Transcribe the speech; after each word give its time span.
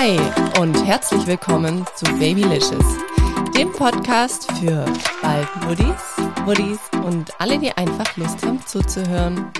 Hi 0.00 0.16
und 0.60 0.76
herzlich 0.86 1.26
willkommen 1.26 1.84
zu 1.96 2.04
Babylicious, 2.20 2.84
dem 3.56 3.72
Podcast 3.72 4.48
für 4.52 4.84
bald 5.20 5.48
Muddis, 5.64 6.44
Muddis 6.44 6.78
und 7.04 7.32
alle, 7.40 7.58
die 7.58 7.72
einfach 7.72 8.16
Lust 8.16 8.40
haben 8.46 8.64
zuzuhören. 8.64 9.50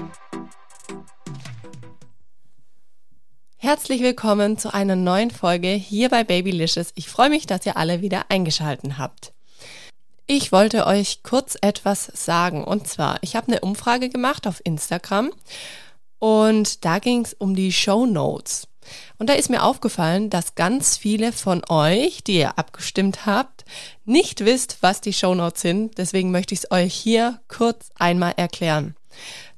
Herzlich 3.57 4.01
willkommen 4.01 4.59
zu 4.59 4.73
einer 4.73 4.95
neuen 4.95 5.33
Folge 5.33 5.71
hier 5.71 6.09
bei 6.09 6.23
Babylicious. 6.23 6.93
Ich 6.95 7.09
freue 7.09 7.31
mich, 7.31 7.49
dass 7.49 7.67
ihr 7.67 7.77
alle 7.77 8.01
wieder 8.01 8.27
eingeschalten 8.29 8.97
habt. 8.97 9.33
Ich 10.29 10.53
wollte 10.53 10.87
euch 10.87 11.25
kurz 11.25 11.59
etwas 11.61 12.13
sagen 12.15 12.63
und 12.63 12.87
zwar, 12.87 13.19
ich 13.23 13.35
habe 13.35 13.49
eine 13.49 13.61
Umfrage 13.63 14.09
gemacht 14.09 14.47
auf 14.47 14.61
Instagram 14.63 15.33
und 16.21 16.85
da 16.85 17.01
ging 17.01 17.25
es 17.25 17.35
um 17.35 17.57
die 17.57 17.73
Show 17.73 18.07
Notes. 18.07 18.69
Und 19.19 19.29
da 19.29 19.35
ist 19.35 19.51
mir 19.51 19.63
aufgefallen, 19.63 20.31
dass 20.31 20.55
ganz 20.55 20.97
viele 20.97 21.33
von 21.33 21.63
euch, 21.69 22.23
die 22.25 22.39
ihr 22.39 22.59
abgestimmt 22.59 23.27
habt, 23.27 23.65
nicht 24.05 24.45
wisst, 24.45 24.79
was 24.81 25.01
die 25.01 25.13
Show 25.13 25.35
Notes 25.35 25.61
sind. 25.61 25.99
Deswegen 25.99 26.31
möchte 26.31 26.55
ich 26.55 26.61
es 26.61 26.71
euch 26.71 26.95
hier 26.95 27.41
kurz 27.49 27.91
einmal 27.99 28.35
erklären. 28.37 28.95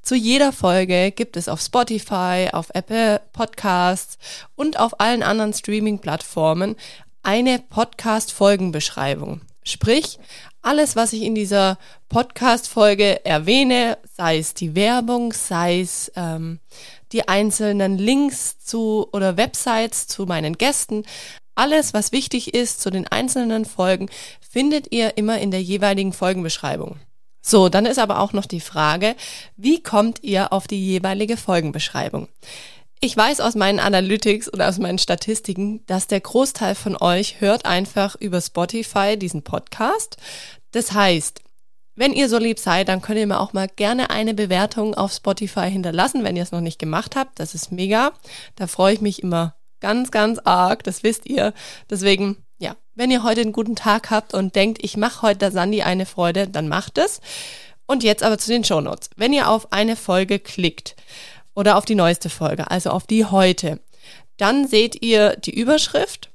Zu 0.02 0.14
jeder 0.14 0.52
Folge 0.52 1.12
gibt 1.12 1.36
es 1.36 1.48
auf 1.48 1.60
Spotify, 1.60 2.48
auf 2.52 2.70
Apple 2.74 3.20
Podcasts 3.32 4.18
und 4.56 4.78
auf 4.80 4.98
allen 4.98 5.22
anderen 5.22 5.52
Streaming-Plattformen 5.52 6.76
eine 7.22 7.58
Podcast-Folgenbeschreibung. 7.58 9.42
Sprich, 9.62 10.18
alles, 10.62 10.96
was 10.96 11.12
ich 11.12 11.22
in 11.22 11.34
dieser 11.34 11.78
Podcast-Folge 12.08 13.24
erwähne, 13.24 13.98
sei 14.16 14.38
es 14.38 14.54
die 14.54 14.74
Werbung, 14.74 15.32
sei 15.32 15.80
es 15.80 16.10
ähm, 16.16 16.60
die 17.12 17.28
einzelnen 17.28 17.98
Links 17.98 18.58
zu 18.58 19.08
oder 19.12 19.36
Websites 19.36 20.06
zu 20.06 20.26
meinen 20.26 20.58
Gästen, 20.58 21.04
alles, 21.54 21.92
was 21.92 22.12
wichtig 22.12 22.54
ist 22.54 22.80
zu 22.80 22.90
den 22.90 23.06
einzelnen 23.06 23.64
Folgen, 23.64 24.08
findet 24.40 24.92
ihr 24.92 25.16
immer 25.18 25.38
in 25.38 25.50
der 25.50 25.62
jeweiligen 25.62 26.12
Folgenbeschreibung. 26.12 26.98
So, 27.42 27.68
dann 27.68 27.86
ist 27.86 27.98
aber 27.98 28.20
auch 28.20 28.32
noch 28.32 28.46
die 28.46 28.60
Frage, 28.60 29.16
wie 29.56 29.82
kommt 29.82 30.22
ihr 30.22 30.52
auf 30.52 30.66
die 30.66 30.84
jeweilige 30.84 31.36
Folgenbeschreibung? 31.36 32.28
Ich 33.00 33.16
weiß 33.16 33.40
aus 33.40 33.54
meinen 33.54 33.80
Analytics 33.80 34.48
und 34.48 34.60
aus 34.60 34.78
meinen 34.78 34.98
Statistiken, 34.98 35.84
dass 35.86 36.06
der 36.06 36.20
Großteil 36.20 36.74
von 36.74 36.96
euch 37.00 37.40
hört 37.40 37.64
einfach 37.64 38.14
über 38.14 38.42
Spotify 38.42 39.16
diesen 39.18 39.42
Podcast. 39.42 40.18
Das 40.72 40.92
heißt, 40.92 41.40
wenn 42.00 42.12
ihr 42.12 42.28
so 42.28 42.38
lieb 42.38 42.58
seid, 42.58 42.88
dann 42.88 43.02
könnt 43.02 43.18
ihr 43.18 43.26
mir 43.26 43.40
auch 43.40 43.52
mal 43.52 43.68
gerne 43.68 44.10
eine 44.10 44.34
Bewertung 44.34 44.94
auf 44.94 45.12
Spotify 45.12 45.70
hinterlassen, 45.70 46.24
wenn 46.24 46.34
ihr 46.34 46.42
es 46.42 46.52
noch 46.52 46.60
nicht 46.60 46.78
gemacht 46.78 47.14
habt. 47.14 47.38
Das 47.38 47.54
ist 47.54 47.70
mega. 47.70 48.12
Da 48.56 48.66
freue 48.66 48.94
ich 48.94 49.00
mich 49.00 49.22
immer 49.22 49.54
ganz, 49.80 50.10
ganz 50.10 50.38
arg. 50.38 50.82
Das 50.84 51.02
wisst 51.02 51.26
ihr. 51.26 51.52
Deswegen, 51.90 52.38
ja, 52.58 52.74
wenn 52.94 53.10
ihr 53.10 53.22
heute 53.22 53.42
einen 53.42 53.52
guten 53.52 53.76
Tag 53.76 54.10
habt 54.10 54.34
und 54.34 54.56
denkt, 54.56 54.82
ich 54.82 54.96
mache 54.96 55.22
heute 55.22 55.38
der 55.38 55.52
Sandy 55.52 55.82
eine 55.82 56.06
Freude, 56.06 56.48
dann 56.48 56.68
macht 56.68 56.98
es. 56.98 57.20
Und 57.86 58.02
jetzt 58.02 58.22
aber 58.22 58.38
zu 58.38 58.50
den 58.50 58.64
Shownotes. 58.64 59.10
Wenn 59.16 59.32
ihr 59.32 59.48
auf 59.48 59.72
eine 59.72 59.94
Folge 59.94 60.38
klickt, 60.38 60.96
oder 61.54 61.76
auf 61.76 61.84
die 61.84 61.94
neueste 61.94 62.30
Folge, 62.30 62.70
also 62.70 62.90
auf 62.90 63.06
die 63.06 63.24
heute. 63.26 63.80
Dann 64.36 64.66
seht 64.66 65.02
ihr 65.02 65.36
die 65.36 65.54
Überschrift. 65.54 66.30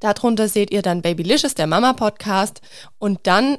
Darunter 0.00 0.48
seht 0.48 0.70
ihr 0.70 0.82
dann 0.82 1.02
Babylicious, 1.02 1.54
der 1.54 1.66
Mama-Podcast. 1.66 2.60
Und 2.98 3.20
dann 3.26 3.58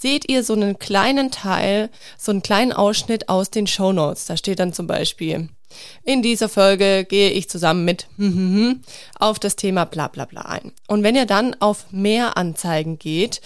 seht 0.00 0.30
ihr 0.30 0.42
so 0.42 0.54
einen 0.54 0.78
kleinen 0.78 1.30
Teil, 1.30 1.90
so 2.16 2.32
einen 2.32 2.42
kleinen 2.42 2.72
Ausschnitt 2.72 3.28
aus 3.28 3.50
den 3.50 3.66
Show 3.66 3.92
Notes. 3.92 4.26
Da 4.26 4.36
steht 4.36 4.58
dann 4.58 4.72
zum 4.72 4.86
Beispiel, 4.86 5.48
in 6.02 6.22
dieser 6.22 6.48
Folge 6.48 7.04
gehe 7.04 7.30
ich 7.30 7.48
zusammen 7.48 7.84
mit 7.84 8.08
auf 9.18 9.38
das 9.38 9.56
Thema 9.56 9.84
bla 9.84 10.08
bla 10.08 10.24
bla 10.24 10.42
ein. 10.42 10.72
Und 10.88 11.02
wenn 11.02 11.16
ihr 11.16 11.26
dann 11.26 11.54
auf 11.60 11.86
mehr 11.92 12.36
Anzeigen 12.36 12.98
geht, 12.98 13.40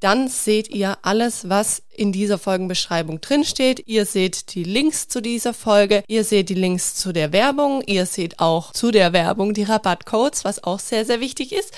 dann 0.00 0.26
seht 0.26 0.68
ihr 0.68 0.98
alles, 1.02 1.48
was 1.48 1.80
in 1.94 2.10
dieser 2.10 2.36
Folgenbeschreibung 2.36 3.20
drinsteht. 3.20 3.86
Ihr 3.86 4.04
seht 4.04 4.52
die 4.54 4.64
Links 4.64 5.06
zu 5.06 5.20
dieser 5.20 5.54
Folge, 5.54 6.02
ihr 6.08 6.24
seht 6.24 6.48
die 6.48 6.54
Links 6.54 6.96
zu 6.96 7.12
der 7.12 7.32
Werbung, 7.32 7.84
ihr 7.86 8.04
seht 8.06 8.40
auch 8.40 8.72
zu 8.72 8.90
der 8.90 9.12
Werbung 9.12 9.54
die 9.54 9.62
Rabattcodes, 9.62 10.44
was 10.44 10.64
auch 10.64 10.80
sehr, 10.80 11.04
sehr 11.04 11.20
wichtig 11.20 11.52
ist. 11.52 11.72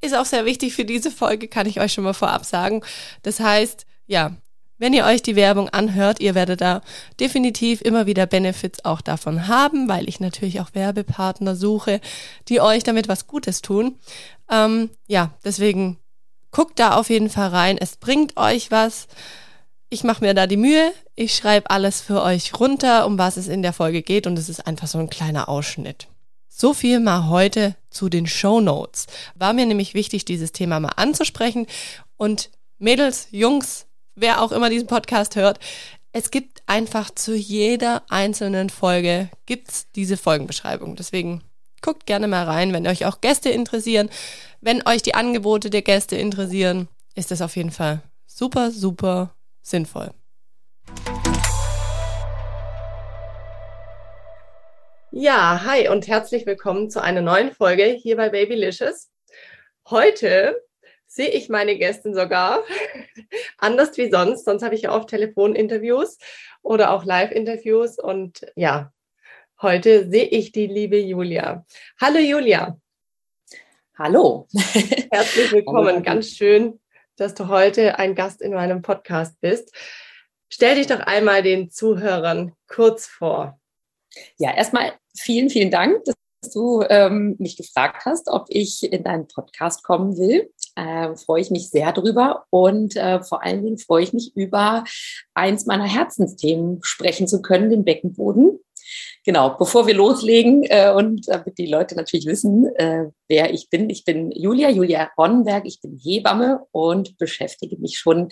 Ist 0.00 0.14
auch 0.14 0.24
sehr 0.24 0.44
wichtig 0.44 0.74
für 0.74 0.84
diese 0.84 1.10
Folge, 1.10 1.48
kann 1.48 1.66
ich 1.66 1.80
euch 1.80 1.92
schon 1.92 2.04
mal 2.04 2.14
vorab 2.14 2.44
sagen. 2.44 2.82
Das 3.22 3.40
heißt, 3.40 3.86
ja, 4.06 4.32
wenn 4.78 4.94
ihr 4.94 5.04
euch 5.04 5.20
die 5.20 5.36
Werbung 5.36 5.68
anhört, 5.68 6.20
ihr 6.20 6.34
werdet 6.34 6.62
da 6.62 6.80
definitiv 7.18 7.82
immer 7.82 8.06
wieder 8.06 8.24
Benefits 8.26 8.84
auch 8.84 9.02
davon 9.02 9.46
haben, 9.46 9.88
weil 9.88 10.08
ich 10.08 10.20
natürlich 10.20 10.60
auch 10.60 10.70
Werbepartner 10.72 11.54
suche, 11.54 12.00
die 12.48 12.62
euch 12.62 12.82
damit 12.82 13.08
was 13.08 13.26
Gutes 13.26 13.60
tun. 13.60 13.98
Ähm, 14.50 14.88
ja, 15.06 15.34
deswegen 15.44 15.98
Guckt 16.50 16.80
da 16.80 16.96
auf 16.96 17.10
jeden 17.10 17.30
Fall 17.30 17.48
rein. 17.48 17.78
Es 17.78 17.96
bringt 17.96 18.36
euch 18.36 18.70
was. 18.70 19.06
Ich 19.88 20.04
mache 20.04 20.24
mir 20.24 20.34
da 20.34 20.46
die 20.46 20.56
Mühe. 20.56 20.92
Ich 21.14 21.34
schreibe 21.34 21.70
alles 21.70 22.00
für 22.00 22.22
euch 22.22 22.58
runter, 22.58 23.06
um 23.06 23.18
was 23.18 23.36
es 23.36 23.48
in 23.48 23.62
der 23.62 23.72
Folge 23.72 24.02
geht. 24.02 24.26
Und 24.26 24.38
es 24.38 24.48
ist 24.48 24.66
einfach 24.66 24.88
so 24.88 24.98
ein 24.98 25.10
kleiner 25.10 25.48
Ausschnitt. 25.48 26.08
So 26.60 26.74
viel 26.74 27.00
mal 27.00 27.30
heute 27.30 27.74
zu 27.88 28.10
den 28.10 28.26
Show 28.26 28.60
Notes. 28.60 29.06
War 29.34 29.54
mir 29.54 29.64
nämlich 29.64 29.94
wichtig, 29.94 30.26
dieses 30.26 30.52
Thema 30.52 30.78
mal 30.78 30.92
anzusprechen. 30.94 31.66
Und 32.18 32.50
Mädels, 32.76 33.28
Jungs, 33.30 33.86
wer 34.14 34.42
auch 34.42 34.52
immer 34.52 34.68
diesen 34.68 34.86
Podcast 34.86 35.36
hört, 35.36 35.58
es 36.12 36.30
gibt 36.30 36.62
einfach 36.66 37.14
zu 37.14 37.34
jeder 37.34 38.02
einzelnen 38.10 38.68
Folge 38.68 39.30
gibt's 39.46 39.86
diese 39.96 40.18
Folgenbeschreibung. 40.18 40.96
Deswegen 40.96 41.42
guckt 41.80 42.04
gerne 42.04 42.28
mal 42.28 42.44
rein, 42.44 42.74
wenn 42.74 42.86
euch 42.86 43.06
auch 43.06 43.22
Gäste 43.22 43.48
interessieren. 43.48 44.10
Wenn 44.60 44.86
euch 44.86 45.00
die 45.00 45.14
Angebote 45.14 45.70
der 45.70 45.80
Gäste 45.80 46.16
interessieren, 46.16 46.88
ist 47.14 47.30
das 47.30 47.40
auf 47.40 47.56
jeden 47.56 47.70
Fall 47.70 48.02
super, 48.26 48.70
super 48.70 49.34
sinnvoll. 49.62 50.12
Ja, 55.12 55.64
hi 55.64 55.88
und 55.88 56.06
herzlich 56.06 56.46
willkommen 56.46 56.88
zu 56.88 57.02
einer 57.02 57.20
neuen 57.20 57.50
Folge 57.50 57.82
hier 57.82 58.16
bei 58.16 58.28
Babylicious. 58.28 59.10
Heute 59.88 60.62
sehe 61.08 61.30
ich 61.30 61.48
meine 61.48 61.76
Gästin 61.76 62.14
sogar 62.14 62.62
anders 63.58 63.98
wie 63.98 64.08
sonst. 64.08 64.44
Sonst 64.44 64.62
habe 64.62 64.76
ich 64.76 64.82
ja 64.82 64.94
oft 64.94 65.08
Telefoninterviews 65.08 66.16
oder 66.62 66.92
auch 66.92 67.04
Live-Interviews 67.04 67.98
und 67.98 68.46
ja, 68.54 68.92
heute 69.60 70.08
sehe 70.08 70.26
ich 70.26 70.52
die 70.52 70.68
liebe 70.68 71.00
Julia. 71.00 71.66
Hallo 72.00 72.20
Julia. 72.20 72.78
Hallo. 73.98 74.46
Herzlich 75.10 75.50
willkommen. 75.50 76.04
Ganz 76.04 76.36
schön, 76.36 76.78
dass 77.16 77.34
du 77.34 77.48
heute 77.48 77.98
ein 77.98 78.14
Gast 78.14 78.40
in 78.40 78.52
meinem 78.52 78.80
Podcast 78.80 79.40
bist. 79.40 79.74
Stell 80.48 80.76
dich 80.76 80.86
doch 80.86 81.00
einmal 81.00 81.42
den 81.42 81.68
Zuhörern 81.68 82.52
kurz 82.68 83.08
vor. 83.08 83.59
Ja, 84.38 84.54
erstmal 84.54 84.92
vielen, 85.16 85.50
vielen 85.50 85.70
Dank, 85.70 86.04
dass 86.04 86.52
du 86.52 86.82
ähm, 86.88 87.36
mich 87.38 87.56
gefragt 87.56 88.04
hast, 88.06 88.28
ob 88.28 88.46
ich 88.48 88.82
in 88.90 89.04
deinen 89.04 89.28
Podcast 89.28 89.82
kommen 89.82 90.16
will. 90.16 90.50
Äh, 90.76 91.14
freue 91.16 91.42
ich 91.42 91.50
mich 91.50 91.68
sehr 91.70 91.92
drüber 91.92 92.46
und 92.50 92.96
äh, 92.96 93.22
vor 93.22 93.42
allen 93.42 93.62
Dingen 93.62 93.78
freue 93.78 94.02
ich 94.02 94.12
mich 94.12 94.34
über 94.34 94.84
eins 95.34 95.66
meiner 95.66 95.84
Herzensthemen 95.84 96.78
sprechen 96.82 97.28
zu 97.28 97.42
können, 97.42 97.70
den 97.70 97.84
Beckenboden 97.84 98.58
genau, 99.24 99.56
bevor 99.56 99.86
wir 99.86 99.94
loslegen 99.94 100.64
äh, 100.64 100.92
und 100.94 101.28
damit 101.28 101.58
die 101.58 101.66
Leute 101.66 101.94
natürlich 101.94 102.26
wissen, 102.26 102.66
äh, 102.76 103.06
wer 103.28 103.52
ich 103.52 103.68
bin. 103.70 103.90
Ich 103.90 104.04
bin 104.04 104.30
Julia, 104.32 104.70
Julia 104.70 105.10
Ronnenberg, 105.16 105.66
ich 105.66 105.80
bin 105.80 105.96
Hebamme 105.96 106.66
und 106.72 107.18
beschäftige 107.18 107.76
mich 107.78 107.98
schon 107.98 108.28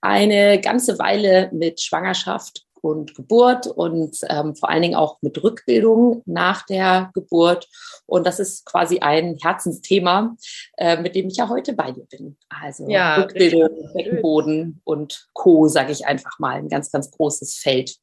eine 0.00 0.60
ganze 0.60 0.98
Weile 0.98 1.50
mit 1.52 1.80
Schwangerschaft 1.80 2.66
und 2.82 3.14
Geburt 3.14 3.66
und 3.66 4.16
ähm, 4.28 4.54
vor 4.56 4.68
allen 4.70 4.82
Dingen 4.82 4.94
auch 4.94 5.18
mit 5.22 5.42
Rückbildung 5.42 6.22
nach 6.26 6.66
der 6.66 7.10
Geburt. 7.14 7.68
Und 8.06 8.26
das 8.26 8.40
ist 8.40 8.64
quasi 8.66 8.98
ein 9.00 9.36
Herzensthema, 9.40 10.36
äh, 10.76 11.00
mit 11.00 11.14
dem 11.14 11.28
ich 11.28 11.36
ja 11.36 11.48
heute 11.48 11.72
bei 11.74 11.92
dir 11.92 12.06
bin. 12.10 12.36
Also 12.48 12.88
ja, 12.88 13.16
Rückbildung, 13.16 13.92
Beckenboden 13.94 14.80
und 14.84 15.28
Co., 15.32 15.68
sage 15.68 15.92
ich 15.92 16.06
einfach 16.06 16.38
mal, 16.38 16.56
ein 16.56 16.68
ganz, 16.68 16.90
ganz 16.90 17.10
großes 17.10 17.58
Feld. 17.58 17.96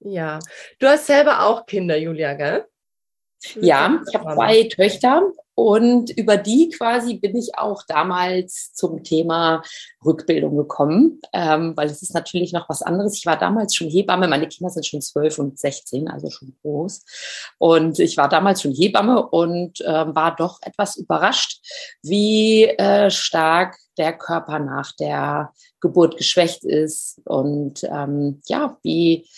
Ja, 0.00 0.38
du 0.78 0.86
hast 0.86 1.06
selber 1.06 1.46
auch 1.46 1.66
Kinder, 1.66 1.96
Julia, 1.96 2.34
gell? 2.34 2.66
Ja, 3.60 4.00
ich 4.08 4.14
habe 4.14 4.34
zwei 4.34 4.64
Töchter 4.64 5.30
und 5.54 6.10
über 6.10 6.36
die 6.36 6.70
quasi 6.70 7.14
bin 7.14 7.36
ich 7.36 7.56
auch 7.56 7.82
damals 7.86 8.72
zum 8.72 9.02
Thema 9.04 9.62
Rückbildung 10.04 10.56
gekommen, 10.56 11.20
ähm, 11.32 11.76
weil 11.76 11.88
es 11.88 12.02
ist 12.02 12.14
natürlich 12.14 12.52
noch 12.52 12.68
was 12.68 12.82
anderes. 12.82 13.16
Ich 13.16 13.26
war 13.26 13.38
damals 13.38 13.74
schon 13.74 13.88
Hebamme, 13.88 14.28
meine 14.28 14.48
Kinder 14.48 14.70
sind 14.70 14.86
schon 14.86 15.00
zwölf 15.00 15.38
und 15.38 15.58
sechzehn, 15.58 16.08
also 16.08 16.30
schon 16.30 16.56
groß. 16.62 17.04
Und 17.58 17.98
ich 17.98 18.16
war 18.16 18.28
damals 18.28 18.62
schon 18.62 18.74
Hebamme 18.74 19.26
und 19.28 19.80
ähm, 19.86 20.14
war 20.14 20.34
doch 20.36 20.58
etwas 20.62 20.96
überrascht, 20.96 21.60
wie 22.02 22.64
äh, 22.64 23.10
stark 23.10 23.76
der 23.96 24.12
Körper 24.12 24.58
nach 24.58 24.92
der 24.92 25.52
Geburt 25.80 26.16
geschwächt 26.16 26.64
ist 26.64 27.20
und 27.24 27.84
ähm, 27.84 28.40
ja, 28.46 28.76
wie 28.82 29.28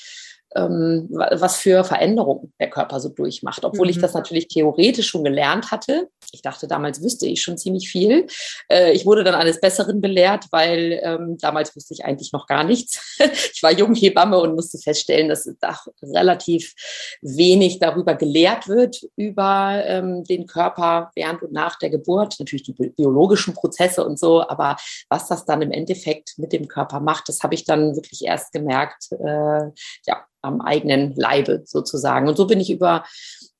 ähm, 0.55 1.09
was 1.11 1.57
für 1.57 1.85
Veränderungen 1.85 2.53
der 2.61 2.71
Körper 2.71 3.01
so 3.01 3.09
durchmacht. 3.09 3.65
Obwohl 3.65 3.87
mhm. 3.87 3.91
ich 3.91 3.99
das 3.99 4.15
natürlich 4.15 4.49
theoretisch 4.49 5.09
schon 5.09 5.25
gelernt 5.25 5.71
hatte. 5.71 6.09
Ich 6.33 6.43
dachte, 6.43 6.67
damals 6.67 7.03
wüsste 7.03 7.27
ich 7.27 7.43
schon 7.43 7.59
ziemlich 7.59 7.89
viel. 7.89 8.27
Äh, 8.69 8.93
ich 8.93 9.07
wurde 9.07 9.25
dann 9.25 9.35
eines 9.35 9.61
Besseren 9.61 10.01
belehrt, 10.01 10.47
weil 10.51 11.01
ähm, 11.03 11.37
damals 11.39 11.75
wusste 11.75 11.95
ich 11.95 12.05
eigentlich 12.05 12.33
noch 12.33 12.47
gar 12.47 12.65
nichts. 12.65 13.17
ich 13.55 13.63
war 13.63 13.73
Junghebamme 13.73 14.39
und 14.39 14.55
musste 14.55 14.79
feststellen, 14.79 15.29
dass 15.29 15.49
da 15.61 15.79
relativ 16.03 16.75
wenig 17.23 17.79
darüber 17.79 18.15
gelehrt 18.15 18.69
wird, 18.69 19.01
über 19.17 19.83
ähm, 19.85 20.25
den 20.25 20.47
Körper 20.47 21.11
während 21.15 21.43
und 21.43 21.53
nach 21.53 21.79
der 21.79 21.91
Geburt. 21.91 22.37
Natürlich 22.39 22.65
die 22.65 22.73
biologischen 22.73 23.55
Prozesse 23.55 24.05
und 24.05 24.19
so, 24.19 24.47
aber 24.47 24.77
was 25.09 25.29
das 25.29 25.45
dann 25.45 25.63
im 25.63 25.73
Endeffekt 25.73 26.35
mit 26.39 26.53
dem 26.53 26.69
Körper 26.69 27.01
macht, 27.01 27.29
das 27.29 27.41
habe 27.43 27.55
ich 27.55 27.65
dann 27.65 27.95
wirklich 27.97 28.25
erst 28.25 28.53
gemerkt, 28.53 29.11
äh, 29.13 29.71
ja, 30.07 30.25
am 30.47 30.61
eigenen 30.61 31.15
Leibe 31.17 31.63
sozusagen. 31.65 32.29
Und 32.29 32.37
so 32.37 32.47
bin 32.47 32.61
ich 32.61 32.71
über 32.71 33.05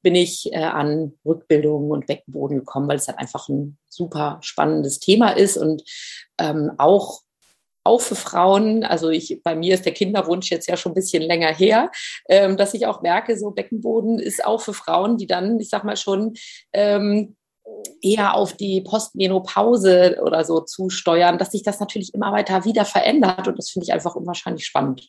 bin 0.03 0.15
ich 0.15 0.53
äh, 0.53 0.59
an 0.59 1.15
Rückbildungen 1.25 1.91
und 1.91 2.07
Beckenboden 2.07 2.59
gekommen, 2.59 2.87
weil 2.87 2.99
es 2.99 3.09
halt 3.09 3.19
einfach 3.19 3.49
ein 3.49 3.77
super 3.89 4.39
spannendes 4.41 5.01
Thema 5.01 5.31
ist 5.31 5.57
und 5.57 5.83
ähm, 6.39 6.71
auch 6.79 7.23
auch 7.83 8.01
für 8.01 8.15
Frauen, 8.17 8.85
also 8.85 9.11
ich, 9.11 9.41
bei 9.43 9.55
mir 9.55 9.75
ist 9.75 9.85
der 9.85 9.95
Kinderwunsch 9.95 10.51
jetzt 10.51 10.69
ja 10.69 10.77
schon 10.77 10.93
ein 10.93 10.97
bisschen 10.97 11.23
länger 11.23 11.55
her, 11.55 11.91
ähm, 12.29 12.57
dass 12.57 12.75
ich 12.75 12.87
auch 12.87 13.01
merke, 13.03 13.39
so 13.39 13.53
Beckenboden 13.53 14.19
ist 14.19 14.45
auch 14.45 14.61
für 14.61 14.75
Frauen, 14.75 15.17
die 15.17 15.27
dann, 15.27 15.59
ich 15.61 15.71
sag 15.71 15.85
mal 15.85 15.97
schon, 15.97 16.35
ähm, 16.73 17.37
eher 18.03 18.35
auf 18.35 18.53
die 18.53 18.81
Postmenopause 18.81 20.19
oder 20.23 20.45
so 20.45 20.61
zusteuern, 20.61 21.39
dass 21.39 21.53
sich 21.53 21.63
das 21.63 21.81
natürlich 21.81 22.15
immer 22.15 22.33
weiter 22.33 22.65
wieder 22.65 22.85
verändert 22.85 23.49
und 23.49 23.59
das 23.59 23.71
finde 23.71 23.85
ich 23.85 23.93
einfach 23.93 24.15
unwahrscheinlich 24.15 24.67
spannend. 24.67 25.09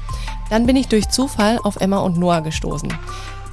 Dann 0.51 0.65
bin 0.65 0.75
ich 0.75 0.89
durch 0.89 1.07
Zufall 1.07 1.59
auf 1.63 1.77
Emma 1.77 1.99
und 1.99 2.17
Noah 2.17 2.41
gestoßen. 2.41 2.93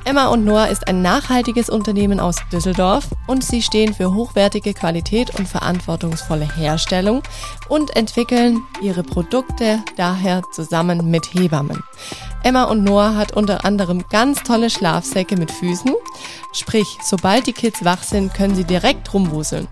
Emma 0.05 0.29
und 0.29 0.45
Noah 0.45 0.67
ist 0.67 0.89
ein 0.89 1.01
nachhaltiges 1.01 1.71
Unternehmen 1.71 2.19
aus 2.19 2.37
Düsseldorf 2.51 3.07
und 3.29 3.45
sie 3.45 3.63
stehen 3.63 3.95
für 3.95 4.15
hochwertige 4.15 4.75
Qualität 4.75 5.39
und 5.39 5.47
verantwortungsvolle 5.47 6.49
Herstellung 6.57 7.23
und 7.69 7.95
entwickeln 7.95 8.65
ihre 8.81 9.05
Produkte 9.05 9.79
daher 9.97 10.43
zusammen 10.51 11.09
mit 11.09 11.35
Hebammen. 11.35 11.85
Emma 12.43 12.65
und 12.65 12.83
Noah 12.83 13.15
hat 13.15 13.33
unter 13.33 13.65
anderem 13.65 14.05
ganz 14.09 14.43
tolle 14.43 14.69
Schlafsäcke 14.69 15.37
mit 15.37 15.53
Füßen, 15.53 15.95
sprich, 16.53 16.99
sobald 17.05 17.47
die 17.47 17.53
Kids 17.53 17.85
wach 17.85 18.03
sind, 18.03 18.35
können 18.35 18.57
sie 18.57 18.65
direkt 18.65 19.15
rumwuseln. 19.15 19.69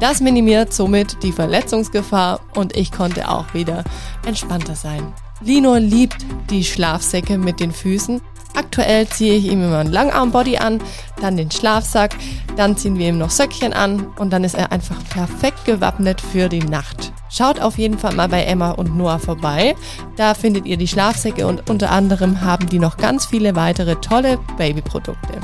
Das 0.00 0.20
minimiert 0.20 0.72
somit 0.72 1.22
die 1.22 1.32
Verletzungsgefahr 1.32 2.40
und 2.54 2.74
ich 2.76 2.92
konnte 2.92 3.28
auch 3.28 3.52
wieder 3.52 3.84
entspannter 4.24 4.74
sein. 4.74 5.12
Lino 5.44 5.76
liebt 5.76 6.24
die 6.50 6.64
Schlafsäcke 6.64 7.36
mit 7.38 7.60
den 7.60 7.72
Füßen. 7.72 8.20
Aktuell 8.54 9.08
ziehe 9.08 9.34
ich 9.34 9.46
ihm 9.46 9.64
immer 9.64 9.78
einen 9.78 9.92
Langarmbody 9.92 10.58
an, 10.58 10.80
dann 11.20 11.36
den 11.36 11.50
Schlafsack, 11.50 12.14
dann 12.56 12.76
ziehen 12.76 12.98
wir 12.98 13.08
ihm 13.08 13.18
noch 13.18 13.30
Söckchen 13.30 13.72
an 13.72 14.06
und 14.18 14.32
dann 14.32 14.44
ist 14.44 14.54
er 14.54 14.72
einfach 14.72 15.02
perfekt 15.08 15.64
gewappnet 15.64 16.20
für 16.20 16.48
die 16.48 16.60
Nacht. 16.60 17.12
Schaut 17.32 17.60
auf 17.60 17.78
jeden 17.78 17.98
Fall 17.98 18.14
mal 18.14 18.28
bei 18.28 18.44
Emma 18.44 18.72
und 18.72 18.94
Noah 18.96 19.18
vorbei. 19.18 19.74
Da 20.16 20.34
findet 20.34 20.66
ihr 20.66 20.76
die 20.76 20.86
Schlafsäcke 20.86 21.46
und 21.46 21.70
unter 21.70 21.90
anderem 21.90 22.42
haben 22.42 22.68
die 22.68 22.78
noch 22.78 22.98
ganz 22.98 23.24
viele 23.24 23.56
weitere 23.56 23.96
tolle 23.96 24.38
Babyprodukte. 24.58 25.40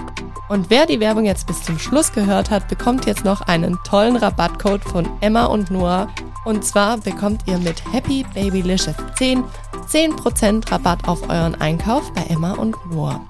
Und 0.50 0.68
wer 0.68 0.84
die 0.84 1.00
Werbung 1.00 1.24
jetzt 1.24 1.46
bis 1.46 1.62
zum 1.62 1.78
Schluss 1.78 2.12
gehört 2.12 2.50
hat, 2.50 2.68
bekommt 2.68 3.06
jetzt 3.06 3.24
noch 3.24 3.40
einen 3.42 3.78
tollen 3.84 4.16
Rabattcode 4.16 4.84
von 4.84 5.08
Emma 5.20 5.46
und 5.46 5.70
Noah. 5.70 6.08
Und 6.44 6.64
zwar 6.64 6.98
bekommt 6.98 7.42
ihr 7.46 7.58
mit 7.58 7.82
Happy 7.92 8.24
Babylicious 8.34 8.94
10 9.16 9.44
10% 9.88 10.70
Rabatt 10.70 11.08
auf 11.08 11.30
euren 11.30 11.54
Einkauf 11.60 12.12
bei 12.12 12.22
Emma 12.24 12.52
und 12.52 12.76
Noah. 12.92 13.20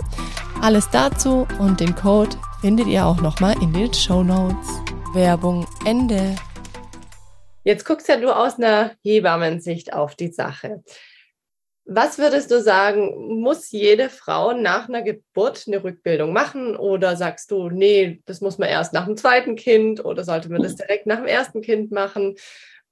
Alles 0.60 0.88
dazu 0.90 1.46
und 1.60 1.78
den 1.78 1.94
Code 1.94 2.36
findet 2.60 2.88
ihr 2.88 3.06
auch 3.06 3.20
nochmal 3.20 3.54
in 3.62 3.72
den 3.72 3.94
Show 3.94 4.24
Notes. 4.24 4.68
Werbung 5.14 5.66
Ende. 5.84 6.34
Jetzt 7.64 7.84
guckst 7.84 8.08
ja 8.08 8.16
du 8.16 8.34
aus 8.34 8.58
einer 8.58 8.92
Hebammensicht 9.02 9.92
auf 9.92 10.14
die 10.14 10.32
Sache. 10.32 10.82
Was 11.84 12.18
würdest 12.18 12.50
du 12.50 12.60
sagen, 12.60 13.40
muss 13.40 13.70
jede 13.70 14.10
Frau 14.10 14.52
nach 14.52 14.88
einer 14.88 15.02
Geburt 15.02 15.64
eine 15.66 15.82
Rückbildung 15.82 16.34
machen 16.34 16.76
oder 16.76 17.16
sagst 17.16 17.50
du, 17.50 17.70
nee, 17.70 18.20
das 18.26 18.42
muss 18.42 18.58
man 18.58 18.68
erst 18.68 18.92
nach 18.92 19.06
dem 19.06 19.16
zweiten 19.16 19.56
Kind 19.56 20.04
oder 20.04 20.22
sollte 20.22 20.50
man 20.50 20.62
das 20.62 20.76
direkt 20.76 21.06
nach 21.06 21.16
dem 21.16 21.26
ersten 21.26 21.62
Kind 21.62 21.90
machen? 21.90 22.36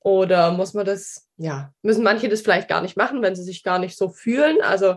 Oder 0.01 0.53
muss 0.53 0.73
man 0.73 0.87
das, 0.87 1.29
ja, 1.37 1.73
müssen 1.83 2.05
manche 2.05 2.29
das 2.29 2.41
vielleicht 2.41 2.69
gar 2.69 2.81
nicht 2.81 2.97
machen, 2.97 3.23
wenn 3.23 3.35
sie 3.35 3.43
sich 3.43 3.63
gar 3.63 3.79
nicht 3.79 3.99
so 3.99 4.09
fühlen? 4.09 4.63
Also 4.63 4.97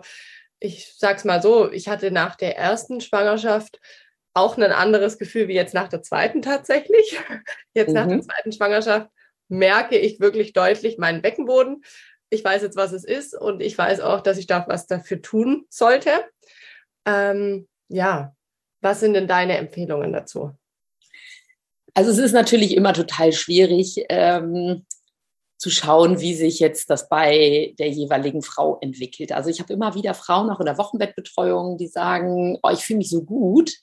ich 0.60 0.94
sag's 0.98 1.26
mal 1.26 1.42
so, 1.42 1.72
ich 1.72 1.90
hatte 1.90 2.12
nach 2.12 2.36
der 2.36 2.58
ersten 2.58 3.02
Schwangerschaft 3.02 3.80
auch 4.34 4.58
ein 4.58 4.64
anderes 4.64 5.18
Gefühl 5.18 5.48
wie 5.48 5.56
jetzt 5.56 5.74
nach 5.74 5.90
der 5.90 6.04
zweiten 6.04 6.42
tatsächlich. 6.42 7.20
Jetzt 7.74 7.90
mhm. 7.90 7.94
nach 7.96 8.08
der 8.08 8.18
mhm. 8.18 8.24
zweiten 8.24 8.52
Schwangerschaft 8.52 9.10
merke 9.50 9.98
ich 9.98 10.20
wirklich 10.20 10.54
deutlich 10.54 10.98
meinen 10.98 11.22
Beckenboden. 11.22 11.84
Ich 12.30 12.44
weiß 12.44 12.62
jetzt, 12.62 12.78
was 12.78 12.92
es 12.92 13.04
ist 13.04 13.36
und 13.36 13.62
ich 13.62 13.78
weiß 13.78 14.00
auch, 14.02 14.22
dass 14.22 14.38
ich 14.38 14.48
da 14.48 14.66
was 14.68 14.88
dafür 14.88 15.22
tun 15.22 15.66
sollte. 15.70 16.12
Ähm, 17.06 17.68
ja, 17.88 18.36
was 18.82 19.00
sind 19.00 19.14
denn 19.14 19.28
deine 19.28 19.58
Empfehlungen 19.58 20.14
dazu? 20.14 20.52
Also 21.96 22.12
es 22.12 22.20
ist 22.20 22.34
natürlich 22.34 22.78
immer 22.78 22.94
total 22.94 23.34
schwierig, 23.34 24.06
ähm, 24.10 24.86
zu 25.60 25.70
schauen, 25.70 26.22
wie 26.22 26.34
sich 26.34 26.60
jetzt 26.60 26.90
das 26.90 27.10
bei 27.10 27.76
der 27.78 27.90
jeweiligen 27.90 28.42
Frau 28.42 28.78
entwickelt. 28.80 29.34
Also 29.34 29.50
ich 29.50 29.60
habe 29.60 29.74
immer 29.74 29.94
wieder 29.94 30.14
Frauen 30.14 30.50
auch 30.50 30.62
in 30.62 30.66
der 30.66 30.78
Wochenbettbetreuung, 30.78 31.78
die 31.78 31.88
sagen, 31.88 32.58
oh, 32.64 32.70
ich 32.70 32.80
fühle 32.80 33.00
mich 33.00 33.10
so 33.10 33.24
gut 33.24 33.74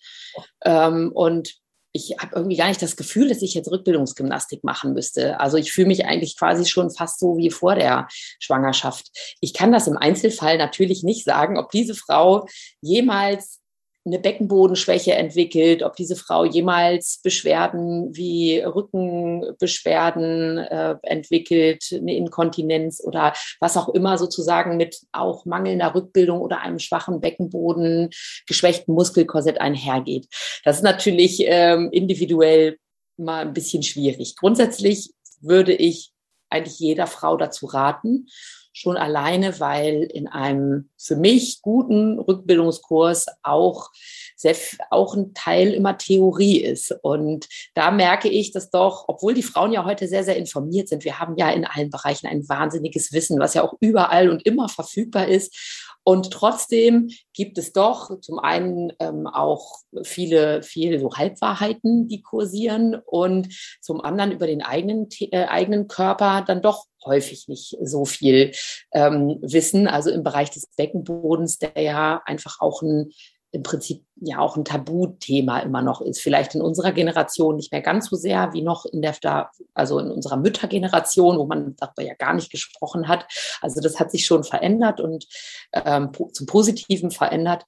ähm, 0.64 1.12
und 1.12 1.54
ich 1.96 2.16
habe 2.18 2.36
irgendwie 2.36 2.56
gar 2.56 2.68
nicht 2.68 2.82
das 2.82 2.96
Gefühl, 2.96 3.28
dass 3.28 3.42
ich 3.42 3.54
jetzt 3.54 3.70
Rückbildungsgymnastik 3.70 4.62
machen 4.62 4.92
müsste. 4.92 5.40
Also 5.40 5.56
ich 5.56 5.72
fühle 5.72 5.88
mich 5.88 6.04
eigentlich 6.04 6.38
quasi 6.38 6.66
schon 6.66 6.90
fast 6.90 7.18
so 7.18 7.38
wie 7.38 7.50
vor 7.50 7.74
der 7.74 8.06
Schwangerschaft. 8.38 9.10
Ich 9.40 9.54
kann 9.54 9.72
das 9.72 9.86
im 9.86 9.96
Einzelfall 9.96 10.58
natürlich 10.58 11.02
nicht 11.02 11.24
sagen, 11.24 11.58
ob 11.58 11.70
diese 11.70 11.94
Frau 11.94 12.46
jemals 12.82 13.60
eine 14.06 14.18
Beckenbodenschwäche 14.20 15.14
entwickelt, 15.14 15.82
ob 15.82 15.96
diese 15.96 16.16
Frau 16.16 16.44
jemals 16.44 17.20
Beschwerden 17.22 18.14
wie 18.14 18.60
Rückenbeschwerden 18.60 20.58
äh, 20.58 20.96
entwickelt, 21.02 21.84
eine 21.92 22.14
Inkontinenz 22.14 23.02
oder 23.04 23.32
was 23.60 23.76
auch 23.76 23.88
immer 23.90 24.16
sozusagen 24.16 24.76
mit 24.76 25.00
auch 25.12 25.44
mangelnder 25.44 25.94
Rückbildung 25.94 26.40
oder 26.40 26.60
einem 26.60 26.78
schwachen 26.78 27.20
Beckenboden, 27.20 28.10
geschwächten 28.46 28.94
Muskelkorsett 28.94 29.60
einhergeht. 29.60 30.28
Das 30.64 30.76
ist 30.76 30.82
natürlich 30.82 31.42
ähm, 31.44 31.90
individuell 31.90 32.78
mal 33.16 33.42
ein 33.42 33.54
bisschen 33.54 33.82
schwierig. 33.82 34.36
Grundsätzlich 34.36 35.10
würde 35.40 35.72
ich 35.72 36.12
eigentlich 36.48 36.78
jeder 36.78 37.06
Frau 37.06 37.36
dazu 37.36 37.66
raten, 37.66 38.28
schon 38.76 38.98
alleine, 38.98 39.58
weil 39.58 40.02
in 40.02 40.28
einem 40.28 40.90
für 40.98 41.16
mich 41.16 41.62
guten 41.62 42.18
Rückbildungskurs 42.18 43.26
auch 43.42 43.88
sehr, 44.36 44.54
auch 44.90 45.14
ein 45.14 45.32
Teil 45.32 45.72
immer 45.72 45.96
Theorie 45.96 46.60
ist. 46.60 46.94
Und 47.00 47.48
da 47.72 47.90
merke 47.90 48.28
ich, 48.28 48.52
dass 48.52 48.68
doch, 48.68 49.06
obwohl 49.08 49.32
die 49.32 49.42
Frauen 49.42 49.72
ja 49.72 49.86
heute 49.86 50.06
sehr, 50.08 50.24
sehr 50.24 50.36
informiert 50.36 50.90
sind, 50.90 51.06
wir 51.06 51.18
haben 51.18 51.38
ja 51.38 51.48
in 51.50 51.64
allen 51.64 51.88
Bereichen 51.88 52.26
ein 52.26 52.46
wahnsinniges 52.50 53.14
Wissen, 53.14 53.40
was 53.40 53.54
ja 53.54 53.64
auch 53.64 53.72
überall 53.80 54.28
und 54.28 54.44
immer 54.44 54.68
verfügbar 54.68 55.26
ist. 55.26 55.86
Und 56.04 56.30
trotzdem 56.30 57.08
gibt 57.32 57.56
es 57.58 57.72
doch 57.72 58.20
zum 58.20 58.38
einen 58.38 58.92
ähm, 59.00 59.26
auch 59.26 59.78
viele, 60.04 60.62
viele 60.62 61.00
so 61.00 61.10
Halbwahrheiten, 61.12 62.06
die 62.06 62.22
kursieren 62.22 62.94
und 63.06 63.48
zum 63.80 64.02
anderen 64.02 64.30
über 64.30 64.46
den 64.46 64.62
eigenen, 64.62 65.08
äh, 65.18 65.46
eigenen 65.46 65.88
Körper 65.88 66.44
dann 66.46 66.62
doch 66.62 66.84
häufig 67.06 67.48
nicht 67.48 67.76
so 67.82 68.04
viel 68.04 68.52
ähm, 68.92 69.38
Wissen. 69.40 69.88
Also 69.88 70.10
im 70.10 70.22
Bereich 70.22 70.50
des 70.50 70.66
Beckenbodens, 70.76 71.58
der 71.58 71.80
ja 71.80 72.22
einfach 72.26 72.60
auch 72.60 72.82
ein 72.82 73.12
im 73.56 73.62
Prinzip 73.62 74.04
ja 74.16 74.38
auch 74.38 74.56
ein 74.56 74.64
Tabuthema 74.64 75.60
immer 75.60 75.82
noch 75.82 76.00
ist. 76.00 76.20
Vielleicht 76.20 76.54
in 76.54 76.62
unserer 76.62 76.92
Generation 76.92 77.56
nicht 77.56 77.72
mehr 77.72 77.80
ganz 77.80 78.08
so 78.08 78.16
sehr 78.16 78.52
wie 78.52 78.62
noch 78.62 78.84
in 78.84 79.02
der, 79.02 79.50
also 79.74 79.98
in 79.98 80.10
unserer 80.10 80.36
Müttergeneration, 80.36 81.38
wo 81.38 81.46
man 81.46 81.74
darüber 81.76 82.02
ja 82.02 82.14
gar 82.14 82.34
nicht 82.34 82.50
gesprochen 82.50 83.08
hat. 83.08 83.26
Also 83.60 83.80
das 83.80 83.98
hat 83.98 84.10
sich 84.10 84.26
schon 84.26 84.44
verändert 84.44 85.00
und 85.00 85.26
ähm, 85.72 86.10
zum 86.32 86.46
Positiven 86.46 87.10
verändert. 87.10 87.64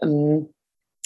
Ähm, 0.00 0.52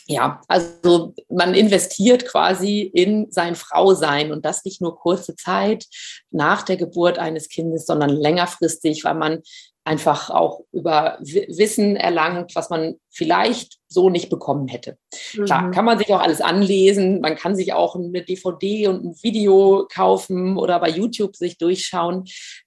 ja, 0.08 0.40
also 0.46 1.14
man 1.28 1.54
investiert 1.54 2.26
quasi 2.26 2.80
in 2.80 3.30
sein 3.30 3.56
Frausein 3.56 4.30
und 4.30 4.44
das 4.44 4.64
nicht 4.64 4.80
nur 4.80 4.96
kurze 4.96 5.34
Zeit 5.34 5.86
nach 6.30 6.62
der 6.62 6.76
Geburt 6.76 7.18
eines 7.18 7.48
Kindes, 7.48 7.86
sondern 7.86 8.10
längerfristig, 8.10 9.04
weil 9.04 9.16
man 9.16 9.42
einfach 9.86 10.30
auch 10.30 10.62
über 10.72 11.18
Wissen 11.20 11.96
erlangt, 11.96 12.56
was 12.56 12.70
man 12.70 12.96
vielleicht 13.10 13.78
so 13.88 14.10
nicht 14.10 14.30
bekommen 14.30 14.66
hätte. 14.66 14.96
Mhm. 15.34 15.44
Klar, 15.44 15.70
kann 15.70 15.84
man 15.84 15.98
sich 15.98 16.12
auch 16.12 16.20
alles 16.20 16.40
anlesen, 16.40 17.20
man 17.20 17.36
kann 17.36 17.54
sich 17.54 17.72
auch 17.72 17.94
eine 17.94 18.22
DVD 18.22 18.88
und 18.88 19.04
ein 19.04 19.14
Video 19.22 19.86
kaufen 19.92 20.56
oder 20.56 20.80
bei 20.80 20.90
YouTube 20.90 21.36
sich 21.36 21.58
durchschauen. 21.58 22.24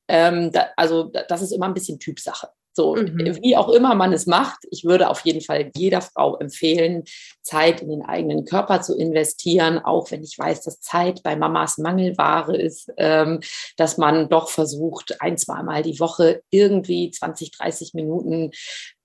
Ähm, 0.07 0.51
da, 0.51 0.67
also 0.75 1.11
das 1.27 1.41
ist 1.41 1.51
immer 1.51 1.67
ein 1.67 1.73
bisschen 1.73 1.99
Typsache. 1.99 2.49
So, 2.73 2.95
mhm. 2.95 3.39
wie 3.41 3.57
auch 3.57 3.69
immer 3.69 3.95
man 3.95 4.13
es 4.13 4.25
macht, 4.25 4.59
ich 4.71 4.85
würde 4.85 5.09
auf 5.09 5.21
jeden 5.21 5.41
Fall 5.41 5.71
jeder 5.75 6.01
Frau 6.01 6.37
empfehlen, 6.37 7.03
Zeit 7.41 7.81
in 7.81 7.89
den 7.89 8.03
eigenen 8.03 8.45
Körper 8.45 8.81
zu 8.81 8.95
investieren, 8.95 9.79
auch 9.79 10.11
wenn 10.11 10.23
ich 10.23 10.37
weiß, 10.37 10.61
dass 10.61 10.79
Zeit 10.79 11.23
bei 11.23 11.35
Mamas 11.35 11.77
Mangelware 11.77 12.55
ist, 12.55 12.91
ähm, 12.97 13.41
dass 13.75 13.97
man 13.97 14.29
doch 14.29 14.49
versucht, 14.49 15.21
ein, 15.21 15.37
zweimal 15.37 15.81
die 15.83 15.99
Woche 15.99 16.41
irgendwie 16.51 17.11
20, 17.11 17.51
30 17.51 17.93
Minuten 17.93 18.51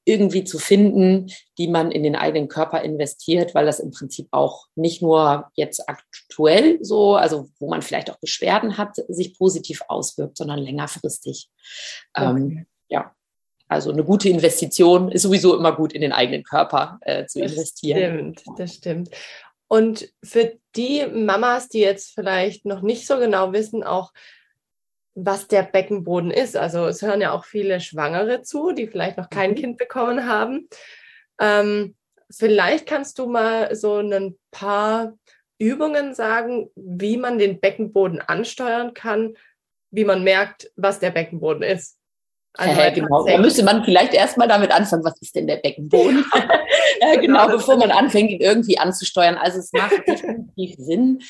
irgendwie 0.04 0.44
zu 0.44 0.58
finden, 0.58 1.30
die 1.58 1.68
man 1.68 1.90
in 1.90 2.02
den 2.02 2.16
eigenen 2.16 2.48
Körper 2.48 2.82
investiert, 2.82 3.54
weil 3.54 3.64
das 3.66 3.80
im 3.80 3.90
Prinzip 3.90 4.28
auch 4.32 4.66
nicht 4.74 5.00
nur 5.00 5.50
jetzt 5.54 5.88
aktuell 5.88 6.78
so, 6.82 7.16
also 7.16 7.48
wo 7.58 7.70
man 7.70 7.82
vielleicht 7.82 8.10
auch 8.10 8.18
Beschwerden 8.18 8.76
hat, 8.76 8.96
sich 9.08 9.36
positiv 9.38 9.80
auswirkt, 9.88 10.36
sondern 10.36 10.58
längerfristig. 10.58 11.48
Okay. 12.12 12.26
Ähm, 12.26 12.66
ja. 12.88 13.14
Also 13.74 13.90
eine 13.90 14.04
gute 14.04 14.28
Investition 14.28 15.12
ist 15.12 15.22
sowieso 15.22 15.56
immer 15.56 15.72
gut 15.72 15.92
in 15.92 16.00
den 16.00 16.12
eigenen 16.12 16.42
Körper 16.42 16.98
äh, 17.02 17.26
zu 17.26 17.40
das 17.40 17.52
investieren. 17.52 18.32
Das 18.32 18.42
stimmt, 18.42 18.58
das 18.58 18.74
stimmt. 18.74 19.10
Und 19.68 20.08
für 20.22 20.52
die 20.76 21.06
Mamas, 21.06 21.68
die 21.68 21.80
jetzt 21.80 22.14
vielleicht 22.14 22.64
noch 22.64 22.82
nicht 22.82 23.06
so 23.06 23.18
genau 23.18 23.52
wissen, 23.52 23.82
auch 23.82 24.12
was 25.14 25.46
der 25.48 25.62
Beckenboden 25.62 26.30
ist. 26.30 26.56
Also 26.56 26.86
es 26.86 27.02
hören 27.02 27.20
ja 27.20 27.32
auch 27.32 27.44
viele 27.44 27.80
Schwangere 27.80 28.42
zu, 28.42 28.72
die 28.72 28.88
vielleicht 28.88 29.16
noch 29.16 29.30
kein 29.30 29.50
mhm. 29.50 29.56
Kind 29.56 29.76
bekommen 29.78 30.26
haben. 30.26 30.68
Ähm, 31.40 31.94
vielleicht 32.30 32.86
kannst 32.86 33.18
du 33.18 33.26
mal 33.26 33.74
so 33.74 33.98
ein 33.98 34.36
paar 34.50 35.14
Übungen 35.58 36.14
sagen, 36.14 36.70
wie 36.74 37.16
man 37.16 37.38
den 37.38 37.60
Beckenboden 37.60 38.20
ansteuern 38.20 38.92
kann, 38.92 39.36
wie 39.90 40.04
man 40.04 40.24
merkt, 40.24 40.72
was 40.76 40.98
der 40.98 41.10
Beckenboden 41.10 41.62
ist. 41.62 41.98
Also 42.56 42.80
ja, 42.80 42.90
genau. 42.90 43.24
Da 43.24 43.38
müsste 43.38 43.64
man 43.64 43.84
vielleicht 43.84 44.14
erstmal 44.14 44.46
damit 44.46 44.70
anfangen, 44.70 45.04
was 45.04 45.20
ist 45.20 45.34
denn 45.34 45.48
der 45.48 45.56
Beckenboden? 45.56 46.24
ja, 47.00 47.20
genau, 47.20 47.48
bevor 47.48 47.76
man 47.76 47.90
anfängt, 47.90 48.30
ihn 48.30 48.40
irgendwie 48.40 48.78
anzusteuern. 48.78 49.36
Also 49.36 49.58
es 49.58 49.72
macht 49.72 49.92
definitiv 50.06 50.76
Sinn, 50.78 51.20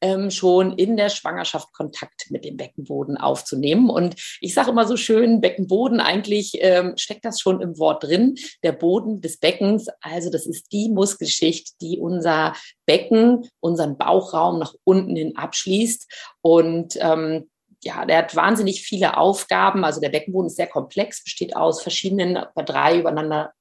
ähm, 0.00 0.30
schon 0.30 0.78
in 0.78 0.96
der 0.96 1.08
Schwangerschaft 1.08 1.72
Kontakt 1.72 2.30
mit 2.30 2.44
dem 2.44 2.56
Beckenboden 2.56 3.16
aufzunehmen. 3.16 3.90
Und 3.90 4.14
ich 4.40 4.54
sage 4.54 4.70
immer 4.70 4.86
so 4.86 4.96
schön, 4.96 5.40
Beckenboden, 5.40 5.98
eigentlich 5.98 6.52
ähm, 6.60 6.92
steckt 6.96 7.24
das 7.24 7.40
schon 7.40 7.60
im 7.60 7.76
Wort 7.78 8.04
drin, 8.04 8.36
der 8.62 8.72
Boden 8.72 9.20
des 9.20 9.38
Beckens. 9.38 9.88
Also 10.00 10.30
das 10.30 10.46
ist 10.46 10.70
die 10.70 10.90
Muskelschicht, 10.90 11.80
die 11.80 11.98
unser 11.98 12.54
Becken, 12.86 13.48
unseren 13.58 13.98
Bauchraum 13.98 14.60
nach 14.60 14.74
unten 14.84 15.16
hin 15.16 15.36
abschließt. 15.36 16.06
Und 16.40 16.96
ähm, 17.00 17.48
ja, 17.82 18.04
der 18.04 18.18
hat 18.18 18.34
wahnsinnig 18.34 18.82
viele 18.82 19.16
Aufgaben. 19.16 19.84
Also 19.84 20.00
der 20.00 20.08
Beckenboden 20.08 20.48
ist 20.48 20.56
sehr 20.56 20.66
komplex, 20.66 21.22
besteht 21.22 21.54
aus 21.56 21.82
verschiedenen, 21.82 22.38
drei 22.54 22.98
übereinander 22.98 23.52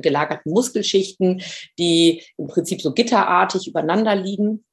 gelagerten 0.00 0.52
Muskelschichten, 0.52 1.42
die 1.78 2.22
im 2.36 2.48
Prinzip 2.48 2.82
so 2.82 2.92
gitterartig 2.92 3.66
übereinander 3.68 4.14
liegen, 4.14 4.64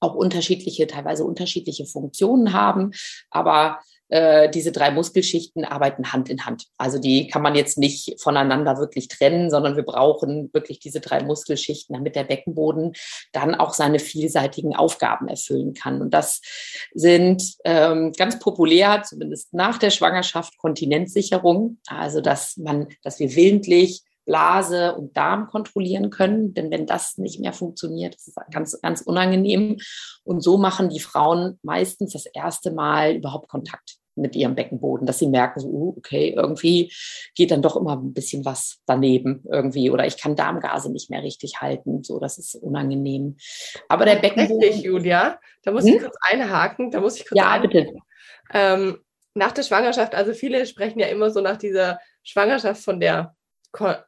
auch 0.00 0.14
unterschiedliche, 0.14 0.86
teilweise 0.86 1.24
unterschiedliche 1.24 1.86
Funktionen 1.86 2.52
haben. 2.52 2.92
Aber 3.30 3.80
äh, 4.08 4.48
diese 4.48 4.72
drei 4.72 4.90
Muskelschichten 4.90 5.64
arbeiten 5.64 6.12
Hand 6.12 6.28
in 6.28 6.46
Hand. 6.46 6.66
Also 6.78 6.98
die 6.98 7.28
kann 7.28 7.42
man 7.42 7.54
jetzt 7.54 7.78
nicht 7.78 8.20
voneinander 8.20 8.78
wirklich 8.78 9.08
trennen, 9.08 9.50
sondern 9.50 9.76
wir 9.76 9.82
brauchen 9.82 10.50
wirklich 10.52 10.78
diese 10.78 11.00
drei 11.00 11.22
Muskelschichten, 11.22 11.94
damit 11.94 12.16
der 12.16 12.24
Beckenboden 12.24 12.92
dann 13.32 13.54
auch 13.54 13.74
seine 13.74 13.98
vielseitigen 13.98 14.76
Aufgaben 14.76 15.28
erfüllen 15.28 15.74
kann. 15.74 16.00
Und 16.00 16.14
das 16.14 16.40
sind 16.94 17.42
ähm, 17.64 18.12
ganz 18.12 18.38
populär, 18.38 19.02
zumindest 19.02 19.52
nach 19.54 19.78
der 19.78 19.90
Schwangerschaft, 19.90 20.56
Kontinenzsicherung. 20.58 21.78
Also 21.86 22.20
dass 22.20 22.56
man, 22.56 22.88
dass 23.02 23.18
wir 23.18 23.34
willentlich 23.34 24.02
Blase 24.26 24.94
und 24.94 25.16
Darm 25.16 25.46
kontrollieren 25.46 26.10
können. 26.10 26.52
Denn 26.52 26.70
wenn 26.70 26.86
das 26.86 27.16
nicht 27.16 27.40
mehr 27.40 27.54
funktioniert, 27.54 28.14
ist 28.14 28.28
es 28.28 28.34
ganz, 28.52 28.78
ganz 28.82 29.00
unangenehm. 29.00 29.78
Und 30.24 30.42
so 30.42 30.58
machen 30.58 30.90
die 30.90 31.00
Frauen 31.00 31.58
meistens 31.62 32.12
das 32.12 32.26
erste 32.26 32.72
Mal 32.72 33.14
überhaupt 33.14 33.48
Kontakt 33.48 33.96
mit 34.16 34.34
ihrem 34.34 34.54
Beckenboden, 34.54 35.06
dass 35.06 35.18
sie 35.18 35.28
merken, 35.28 35.60
so, 35.60 35.68
uh, 35.68 35.94
okay, 35.96 36.34
irgendwie 36.36 36.92
geht 37.34 37.50
dann 37.50 37.62
doch 37.62 37.76
immer 37.76 37.96
ein 37.96 38.14
bisschen 38.14 38.44
was 38.44 38.78
daneben 38.86 39.44
irgendwie 39.50 39.90
oder 39.90 40.06
ich 40.06 40.16
kann 40.16 40.36
Darmgase 40.36 40.90
nicht 40.90 41.10
mehr 41.10 41.22
richtig 41.22 41.60
halten, 41.60 42.02
so, 42.02 42.18
das 42.18 42.38
ist 42.38 42.54
unangenehm. 42.54 43.36
Aber 43.88 44.06
der 44.06 44.16
Beckenboden... 44.16 44.62
Richtig, 44.62 44.84
Julia, 44.84 45.38
da 45.62 45.72
muss 45.72 45.84
hm? 45.84 45.94
ich 45.94 46.00
kurz 46.00 46.16
einhaken, 46.22 46.90
da 46.90 47.00
muss 47.00 47.16
ich 47.16 47.28
kurz 47.28 47.38
Ja, 47.38 47.52
einhaken. 47.52 47.70
bitte. 47.70 47.92
Ähm, 48.54 48.98
nach 49.34 49.52
der 49.52 49.64
Schwangerschaft, 49.64 50.14
also 50.14 50.32
viele 50.32 50.64
sprechen 50.64 50.98
ja 50.98 51.08
immer 51.08 51.30
so 51.30 51.42
nach 51.42 51.58
dieser 51.58 52.00
Schwangerschaft 52.22 52.82
von 52.82 53.00
der 53.00 53.35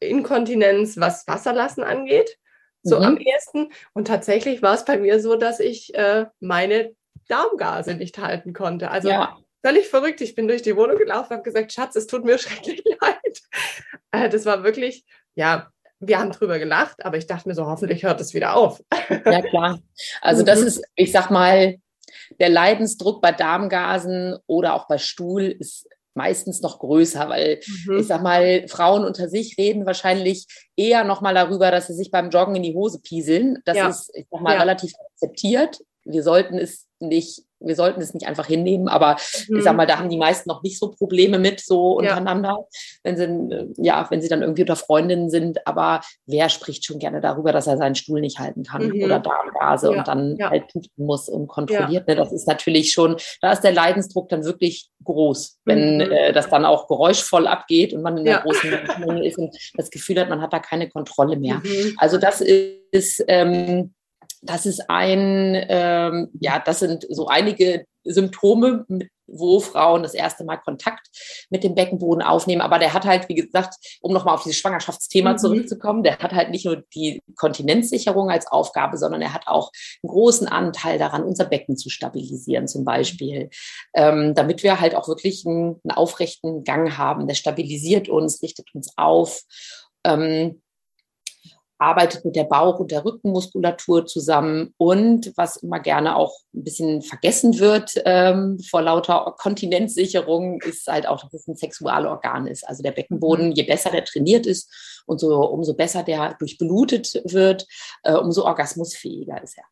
Inkontinenz, 0.01 0.99
was 0.99 1.27
Wasserlassen 1.27 1.83
angeht, 1.83 2.39
so 2.83 2.99
mhm. 2.99 3.05
am 3.05 3.17
ehesten. 3.17 3.73
Und 3.93 4.07
tatsächlich 4.07 4.63
war 4.63 4.75
es 4.75 4.85
bei 4.85 4.99
mir 4.99 5.21
so, 5.21 5.37
dass 5.37 5.61
ich 5.61 5.95
äh, 5.95 6.27
meine 6.41 6.93
Darmgase 7.29 7.95
nicht 7.95 8.19
halten 8.19 8.53
konnte. 8.53 8.91
Also 8.91 9.11
ja. 9.11 9.37
völlig 9.65 9.89
verrückt. 9.89 10.21
Ich 10.21 10.35
bin 10.35 10.49
durch 10.49 10.63
die 10.63 10.77
Wohnung 10.77 10.97
gelaufen, 10.97 11.31
habe 11.31 11.43
gesagt, 11.43 11.73
Schatz, 11.73 11.97
es 11.97 12.07
tut 12.07 12.25
mir 12.25 12.39
schrecklich 12.39 12.83
leid. 13.01 13.43
Äh, 14.13 14.29
das 14.29 14.47
war 14.47 14.65
wirklich, 14.65 15.05
ja, 15.35 15.71
wir 16.01 16.19
haben 16.19 16.31
drüber 16.31 16.59
gelacht, 16.59 17.05
aber 17.05 17.17
ich 17.17 17.27
dachte 17.27 17.49
mir 17.49 17.55
so, 17.55 17.67
hoffentlich 17.67 18.05
hört 18.05 18.21
es 18.21 18.35
wieder 18.35 18.55
auf. 18.55 18.83
Ja, 19.09 19.43
klar. 19.43 19.81
Also 20.21 20.45
das 20.45 20.61
mhm. 20.61 20.67
ist, 20.67 20.83
ich 20.95 21.13
sag 21.13 21.31
mal, 21.31 21.77
der 22.41 22.49
Leidensdruck 22.49 23.21
bei 23.21 23.33
Darmgasen 23.33 24.37
oder 24.47 24.75
auch 24.75 24.87
bei 24.87 24.99
Stuhl 24.99 25.45
ist 25.45 25.88
meistens 26.19 26.61
noch 26.61 26.81
größer, 26.81 27.29
weil 27.29 27.61
mhm. 27.87 27.99
ich 28.01 28.07
sag 28.09 28.23
mal, 28.23 28.67
Frauen 28.69 29.05
unter 29.05 29.29
sich 29.29 29.57
reden 29.57 29.87
wahrscheinlich 29.87 30.47
eher 30.77 31.05
noch 31.05 31.23
mal 31.23 31.33
darüber, 31.33 31.71
dass 31.71 31.87
sie 31.87 31.95
sich 31.95 32.11
beim 32.11 32.29
Joggen 32.29 32.57
in 32.57 32.65
die 32.65 32.75
Hose 32.75 33.01
pieseln. 33.01 33.59
Das 33.65 33.77
ja. 33.77 33.89
ist, 33.89 34.11
ich 34.15 34.27
sag 34.31 34.41
mal, 34.43 34.55
ja. 34.55 34.61
relativ 34.61 34.93
akzeptiert. 35.13 35.81
Wir 36.05 36.23
sollten 36.23 36.59
es 36.59 36.87
nicht 37.01 37.45
wir 37.61 37.75
sollten 37.75 38.01
es 38.01 38.15
nicht 38.15 38.27
einfach 38.27 38.47
hinnehmen, 38.47 38.89
aber 38.89 39.17
mhm. 39.49 39.57
ich 39.59 39.65
sag 39.65 39.73
mhm. 39.73 39.77
mal, 39.79 39.87
da 39.87 39.99
haben 39.99 40.09
die 40.09 40.17
meisten 40.17 40.49
noch 40.49 40.63
nicht 40.63 40.79
so 40.79 40.91
Probleme 40.91 41.39
mit, 41.39 41.61
so 41.61 41.99
untereinander, 41.99 42.59
ja. 42.61 42.65
wenn 43.03 43.17
sie, 43.17 43.73
ja, 43.83 44.07
wenn 44.11 44.23
sie 44.23 44.29
dann 44.29 44.43
irgendwie 44.43 44.63
unter 44.63 44.77
Freundinnen 44.77 45.31
sind, 45.31 45.67
aber 45.67 46.01
wer 46.27 46.49
spricht 46.49 46.85
schon 46.85 46.99
gerne 46.99 47.21
darüber, 47.21 47.53
dass 47.53 47.67
er 47.67 47.77
seinen 47.77 47.95
Stuhl 47.95 48.21
nicht 48.21 48.39
halten 48.39 48.63
kann 48.63 48.89
mhm. 48.89 49.03
oder 49.03 49.21
Darmgase 49.21 49.93
ja. 49.93 49.99
und 49.99 50.09
dann 50.09 50.37
ja. 50.37 50.51
halt 50.51 50.69
pusten 50.69 51.05
muss 51.05 51.29
und 51.29 51.49
kontrolliert. 51.49 52.07
Ne? 52.07 52.17
Das 52.17 52.33
ist 52.33 52.47
natürlich 52.47 52.93
schon, 52.93 53.17
da 53.41 53.53
ist 53.53 53.63
der 53.63 53.73
Leidensdruck 53.73 54.29
dann 54.29 54.45
wirklich 54.45 54.91
groß, 55.05 55.59
wenn 55.65 55.97
mhm. 55.97 56.13
äh, 56.13 56.33
das 56.33 56.49
dann 56.49 56.65
auch 56.65 56.87
geräuschvoll 56.87 57.47
abgeht 57.47 57.93
und 57.93 58.03
man 58.03 58.19
in 58.19 58.25
der 58.25 58.41
großen 58.41 58.71
Menge 58.99 59.27
ist 59.27 59.39
und 59.39 59.57
das 59.75 59.91
Gefühl 59.91 60.21
hat, 60.21 60.29
man 60.29 60.43
hat 60.43 60.53
da 60.53 60.59
keine 60.59 60.89
Kontrolle 60.89 61.37
mehr. 61.37 61.57
Mhm. 61.57 61.95
Also 61.99 62.19
das 62.19 62.41
ist, 62.41 63.25
ähm, 63.29 63.95
das 64.43 64.67
ist 64.67 64.89
ein, 64.89 65.55
ähm, 65.69 66.29
ja, 66.41 66.59
das 66.59 66.81
sind 66.81 67.07
so 67.11 67.27
einige 67.27 67.85
Symptome, 68.05 68.87
wo 69.29 69.61
Frauen 69.61 70.03
das 70.03 70.15
erste 70.15 70.45
Mal 70.45 70.57
Kontakt 70.57 71.07
mit 71.51 71.63
dem 71.63 71.75
Beckenboden 71.75 72.23
aufnehmen. 72.23 72.63
Aber 72.63 72.79
der 72.79 72.95
hat 72.95 73.05
halt, 73.05 73.29
wie 73.29 73.35
gesagt, 73.35 73.75
um 74.01 74.13
nochmal 74.13 74.35
auf 74.35 74.43
dieses 74.43 74.59
Schwangerschaftsthema 74.59 75.33
mhm. 75.33 75.39
zurückzukommen, 75.39 76.03
der 76.03 76.19
hat 76.19 76.33
halt 76.33 76.51
nicht 76.51 76.65
nur 76.65 76.83
die 76.95 77.21
Kontinenzsicherung 77.37 78.31
als 78.31 78.47
Aufgabe, 78.47 78.97
sondern 78.97 79.21
er 79.21 79.35
hat 79.35 79.47
auch 79.47 79.71
einen 80.03 80.11
großen 80.11 80.49
Anteil 80.49 80.99
daran, 80.99 81.23
unser 81.23 81.45
Becken 81.45 81.77
zu 81.77 81.91
stabilisieren 81.91 82.67
zum 82.67 82.85
Beispiel, 82.85 83.51
ähm, 83.95 84.35
damit 84.35 84.63
wir 84.63 84.81
halt 84.81 84.95
auch 84.95 85.09
wirklich 85.09 85.45
einen, 85.47 85.81
einen, 85.85 85.97
aufrechten 85.97 86.65
Gang 86.65 86.97
haben. 86.97 87.27
Der 87.27 87.35
stabilisiert 87.35 88.09
uns, 88.09 88.43
richtet 88.43 88.75
uns 88.75 88.93
auf. 88.97 89.43
Ähm, 90.05 90.63
arbeitet 91.79 92.25
mit 92.25 92.37
der 92.37 92.45
Bauch- 92.45 92.81
und 92.81 92.91
der 92.91 93.05
Rückenmuskulatur 93.05 94.07
zusammen 94.07 94.75
und 94.77 95.33
was 95.37 95.57
immer 95.57 95.81
gerne 95.81 96.17
auch 96.17 96.35
ein 96.55 96.65
bisschen 96.65 97.03
vergessen 97.03 97.59
wird 97.59 97.95
ähm, 98.05 98.59
vor 98.59 98.83
lauter 98.83 99.35
Kontinenzsicherung, 99.39 100.61
ist 100.63 100.87
halt 100.89 101.07
auch, 101.07 101.23
dass 101.23 101.35
es 101.35 101.49
ein 101.49 101.57
Sexualorgan 101.57 102.47
ist. 102.47 102.67
Also 102.69 102.83
der 102.83 102.93
Beckenboden, 102.93 103.49
mhm. 103.49 103.53
je 103.53 103.63
besser 103.63 103.91
der 103.91 104.05
trainiert 104.05 104.47
ist 104.47 105.03
und 105.07 105.21
so, 105.21 105.37
umso 105.47 105.75
besser 105.75 106.03
der 106.03 106.35
durchblutet 106.39 107.23
wird, 107.25 107.67
äh, 108.03 108.15
umso 108.15 108.45
orgasmusfähiger 108.45 109.43
ist 109.43 109.57
er. 109.59 109.65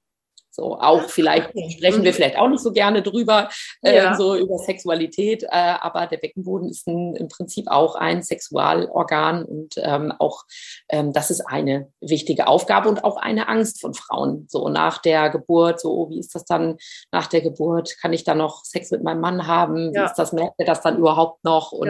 So, 0.56 0.78
auch 0.80 1.02
vielleicht 1.10 1.50
okay. 1.50 1.70
sprechen 1.76 2.02
wir 2.02 2.12
mhm. 2.12 2.14
vielleicht 2.14 2.38
auch 2.38 2.48
nicht 2.48 2.62
so 2.62 2.72
gerne 2.72 3.02
drüber, 3.02 3.50
äh, 3.82 3.96
ja. 3.96 4.16
so 4.16 4.34
über 4.34 4.56
Sexualität, 4.56 5.42
äh, 5.42 5.48
aber 5.50 6.06
der 6.06 6.16
Beckenboden 6.16 6.70
ist 6.70 6.86
ein, 6.88 7.14
im 7.14 7.28
Prinzip 7.28 7.68
auch 7.68 7.94
ein 7.94 8.22
Sexualorgan 8.22 9.44
und 9.44 9.74
ähm, 9.76 10.14
auch 10.18 10.44
ähm, 10.88 11.12
das 11.12 11.30
ist 11.30 11.42
eine 11.42 11.92
wichtige 12.00 12.46
Aufgabe 12.46 12.88
und 12.88 13.04
auch 13.04 13.18
eine 13.18 13.48
Angst 13.48 13.82
von 13.82 13.92
Frauen. 13.92 14.46
So 14.48 14.70
nach 14.70 14.96
der 14.96 15.28
Geburt, 15.28 15.78
so 15.78 15.92
oh, 15.92 16.10
wie 16.10 16.18
ist 16.18 16.34
das 16.34 16.46
dann 16.46 16.78
nach 17.12 17.26
der 17.26 17.42
Geburt? 17.42 17.98
Kann 18.00 18.14
ich 18.14 18.24
dann 18.24 18.38
noch 18.38 18.64
Sex 18.64 18.90
mit 18.90 19.02
meinem 19.02 19.20
Mann 19.20 19.46
haben? 19.46 19.92
Ja. 19.92 20.00
Wie 20.00 20.06
ist 20.06 20.14
das, 20.14 20.32
merkt 20.32 20.54
er 20.56 20.64
das 20.64 20.80
dann 20.80 20.96
überhaupt 20.96 21.44
noch? 21.44 21.72
Und 21.72 21.88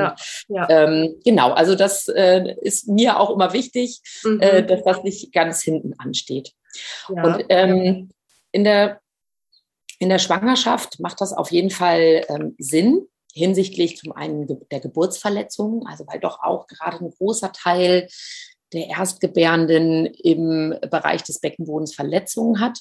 ja. 0.49 0.69
Ähm, 0.69 1.21
genau, 1.25 1.53
also 1.53 1.77
das 1.77 2.09
äh, 2.09 2.57
ist 2.63 2.89
mir 2.89 3.21
auch 3.21 3.31
immer 3.31 3.53
wichtig, 3.53 4.01
mhm. 4.25 4.41
äh, 4.41 4.67
dass 4.67 4.83
das 4.83 5.05
nicht 5.05 5.33
ganz 5.33 5.63
hinten 5.63 5.95
ansteht. 5.99 6.53
Und 7.09 7.45
ähm, 7.49 8.11
in 8.57 8.65
der, 8.65 9.01
in 9.99 10.09
der 10.09 10.19
Schwangerschaft 10.19 10.99
macht 10.99 11.21
das 11.21 11.35
auf 11.35 11.53
jeden 11.53 11.71
Fall 11.71 12.25
ähm, 12.31 12.55
Sinn 12.59 13.07
hinsichtlich 13.35 13.99
zum 13.99 14.13
einen 14.13 14.47
der 14.71 14.81
Geburtsverletzungen, 14.81 15.87
also 15.87 16.07
weil 16.07 16.21
doch 16.21 16.43
auch 16.43 16.67
gerade 16.67 17.05
ein 17.05 17.11
großer 17.11 17.53
Teil 17.53 18.09
der 18.73 18.87
Erstgebärenden 18.87 20.07
im 20.07 20.75
Bereich 20.91 21.23
des 21.23 21.41
Beckenbodens 21.41 21.95
Verletzungen 21.95 22.61
hat. 22.61 22.81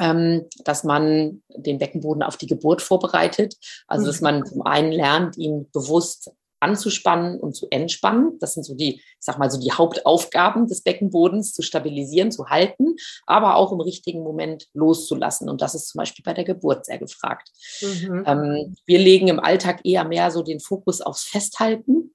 Ähm, 0.00 0.46
dass 0.64 0.84
man 0.84 1.42
den 1.54 1.76
Beckenboden 1.76 2.22
auf 2.22 2.38
die 2.38 2.46
Geburt 2.46 2.80
vorbereitet. 2.80 3.56
Also 3.86 4.06
dass 4.06 4.22
man 4.22 4.46
zum 4.46 4.62
einen 4.62 4.90
lernt, 4.90 5.36
ihn 5.36 5.70
bewusst 5.70 6.30
anzuspannen 6.62 7.38
und 7.40 7.54
zu 7.54 7.66
entspannen. 7.70 8.38
Das 8.38 8.54
sind 8.54 8.64
so 8.64 8.74
die, 8.74 8.96
ich 8.96 9.16
sag 9.18 9.38
mal, 9.38 9.50
so 9.50 9.60
die 9.60 9.72
Hauptaufgaben 9.72 10.66
des 10.66 10.82
Beckenbodens, 10.82 11.52
zu 11.52 11.62
stabilisieren, 11.62 12.30
zu 12.30 12.48
halten, 12.48 12.96
aber 13.26 13.56
auch 13.56 13.72
im 13.72 13.80
richtigen 13.80 14.22
Moment 14.22 14.68
loszulassen. 14.72 15.48
Und 15.48 15.60
das 15.60 15.74
ist 15.74 15.88
zum 15.88 15.98
Beispiel 15.98 16.22
bei 16.22 16.34
der 16.34 16.44
Geburt 16.44 16.86
sehr 16.86 16.98
gefragt. 16.98 17.50
Mhm. 17.80 18.24
Ähm, 18.26 18.76
wir 18.86 18.98
legen 18.98 19.28
im 19.28 19.40
Alltag 19.40 19.80
eher 19.84 20.04
mehr 20.04 20.30
so 20.30 20.42
den 20.42 20.60
Fokus 20.60 21.00
aufs 21.00 21.24
Festhalten. 21.24 22.14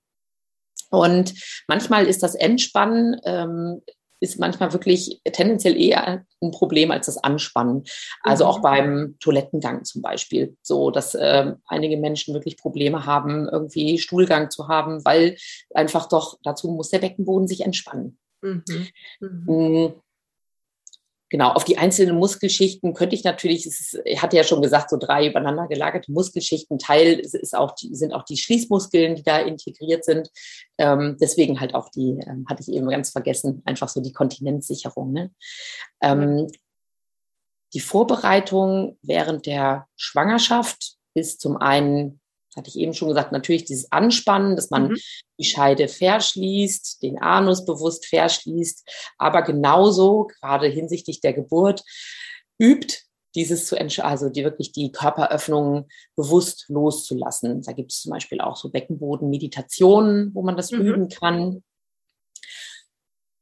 Und 0.90 1.34
manchmal 1.68 2.08
ist 2.08 2.24
das 2.24 2.34
Entspannen 2.34 3.20
ähm, 3.26 3.82
ist 4.20 4.40
manchmal 4.40 4.74
wirklich 4.74 5.22
tendenziell 5.32 5.80
eher 5.80 6.26
ein 6.42 6.52
Problem 6.52 6.92
als 6.92 7.06
das 7.06 7.18
Anspannen. 7.18 7.84
Also 8.22 8.44
mhm. 8.44 8.50
auch 8.50 8.62
beim 8.62 9.16
Toilettengang 9.20 9.84
zum 9.84 10.02
Beispiel. 10.02 10.56
So, 10.62 10.92
dass 10.92 11.16
äh, 11.16 11.54
einige 11.68 11.98
Menschen 11.98 12.34
wirklich 12.34 12.58
Probleme 12.58 13.06
haben, 13.06 13.48
irgendwie 13.48 13.98
Stuhlgang 14.00 14.50
zu 14.50 14.68
haben, 14.68 15.04
weil 15.06 15.38
einfach 15.74 16.08
doch 16.08 16.38
dazu 16.44 16.70
muss 16.70 16.90
der 16.90 17.00
Beckenboden 17.00 17.48
sich 17.48 17.62
entspannen. 17.62 18.18
Mhm. 18.42 18.64
Mhm. 19.20 19.94
Genau, 21.30 21.50
auf 21.52 21.66
die 21.66 21.78
einzelnen 21.78 22.16
Muskelschichten 22.16 22.94
könnte 22.94 23.16
ich 23.16 23.26
natürlich, 23.26 23.66
es 23.66 24.00
ich 24.06 24.22
hatte 24.22 24.38
ja 24.38 24.46
schon 24.46 24.62
gesagt, 24.62 24.90
so 24.90 24.98
drei 24.98 25.28
übereinander 25.28 25.68
gelagerte 25.68 26.12
Muskelschichten. 26.12 26.80
Teil 26.80 27.20
ist 27.20 27.56
auch 27.56 27.76
sind 27.78 28.14
auch 28.14 28.24
die 28.24 28.38
Schließmuskeln, 28.38 29.16
die 29.16 29.24
da 29.24 29.40
integriert 29.40 30.06
sind. 30.06 30.30
Ähm, 30.78 31.18
deswegen 31.20 31.60
halt 31.60 31.76
auch 31.76 31.90
die, 31.90 32.20
ähm, 32.26 32.46
hatte 32.50 32.62
ich 32.62 32.70
eben 32.70 32.90
ganz 32.90 33.10
vergessen, 33.10 33.62
einfach 33.66 33.90
so 33.90 34.00
die 34.00 34.14
Kontinenzsicherung. 34.14 35.12
Ne? 35.12 35.32
Ähm, 36.02 36.48
die 37.74 37.82
Vorbereitung 37.82 38.98
während 39.02 39.46
der 39.46 39.88
Schwangerschaft 39.98 40.96
ist 41.14 41.42
zum 41.42 41.58
einen 41.58 42.22
hatte 42.58 42.70
ich 42.70 42.78
eben 42.78 42.94
schon 42.94 43.10
gesagt, 43.10 43.32
natürlich 43.32 43.66
dieses 43.66 43.92
Anspannen, 43.92 44.56
dass 44.56 44.70
man 44.70 44.90
mhm. 44.90 44.98
die 45.40 45.46
Scheide 45.46 45.88
verschließt, 45.88 47.02
den 47.04 47.20
Anus 47.20 47.66
bewusst 47.66 48.06
verschließt, 48.08 48.88
aber 49.18 49.44
genauso, 49.44 50.28
gerade 50.40 50.68
hinsichtlich 50.68 51.22
der 51.22 51.34
Geburt, 51.34 51.84
übt 52.60 53.08
dieses 53.36 53.68
zu 53.68 53.78
also 54.04 54.30
die 54.30 54.44
wirklich 54.44 54.72
die 54.72 54.92
Körperöffnungen 54.92 55.86
bewusst 56.16 56.66
loszulassen. 56.70 57.62
Da 57.62 57.72
gibt 57.72 57.92
es 57.92 58.02
zum 58.02 58.12
Beispiel 58.12 58.42
auch 58.42 58.56
so 58.56 58.70
Beckenboden-Meditationen, 58.70 60.34
wo 60.34 60.42
man 60.42 60.58
das 60.58 60.72
mhm. 60.72 60.82
üben 60.82 61.10
kann. 61.10 61.64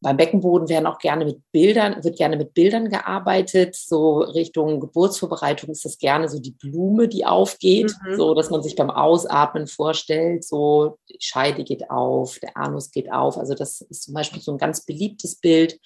Beim 0.02 0.18
Beckenboden 0.18 0.70
werden 0.70 0.86
auch 0.86 1.00
gerne 1.00 1.26
mit 1.26 1.42
Bildern, 1.52 2.04
wird 2.04 2.18
gerne 2.18 2.38
mit 2.38 2.54
Bildern 2.54 2.90
gearbeitet. 2.90 3.76
So 3.76 4.20
Richtung 4.20 4.80
Geburtsvorbereitung 4.80 5.70
ist 5.70 5.86
das 5.86 5.98
gerne 5.98 6.30
so 6.30 6.40
die 6.40 6.52
Blume, 6.52 7.08
die 7.08 7.26
aufgeht, 7.26 7.96
mhm. 8.06 8.16
so 8.16 8.34
dass 8.34 8.50
man 8.50 8.62
sich 8.62 8.76
beim 8.76 8.92
Ausatmen 8.92 9.68
vorstellt, 9.68 10.44
so 10.44 11.00
die 11.10 11.18
Scheide 11.20 11.64
geht 11.64 11.90
auf, 11.90 12.40
der 12.40 12.56
Anus 12.58 12.92
geht 12.92 13.12
auf. 13.12 13.38
Also 13.38 13.56
das 13.56 13.82
ist 13.82 14.04
zum 14.04 14.14
Beispiel 14.14 14.42
so 14.42 14.52
ein 14.52 14.58
ganz 14.58 14.86
beliebtes 14.86 15.38
Bild, 15.38 15.80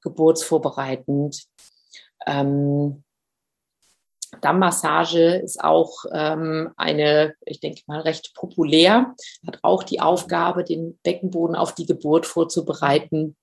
geburtsvorbereitend. 0.00 1.44
Ähm, 2.26 3.02
Dammmassage 4.40 5.34
ist 5.34 5.62
auch 5.62 6.04
ähm, 6.12 6.70
eine, 6.76 7.34
ich 7.44 7.60
denke 7.60 7.82
mal, 7.86 8.00
recht 8.00 8.32
populär, 8.34 9.14
hat 9.46 9.58
auch 9.62 9.82
die 9.82 10.00
Aufgabe, 10.00 10.62
den 10.62 10.98
Beckenboden 11.02 11.56
auf 11.56 11.74
die 11.74 11.84
Geburt 11.84 12.26
vorzubereiten 12.26 13.36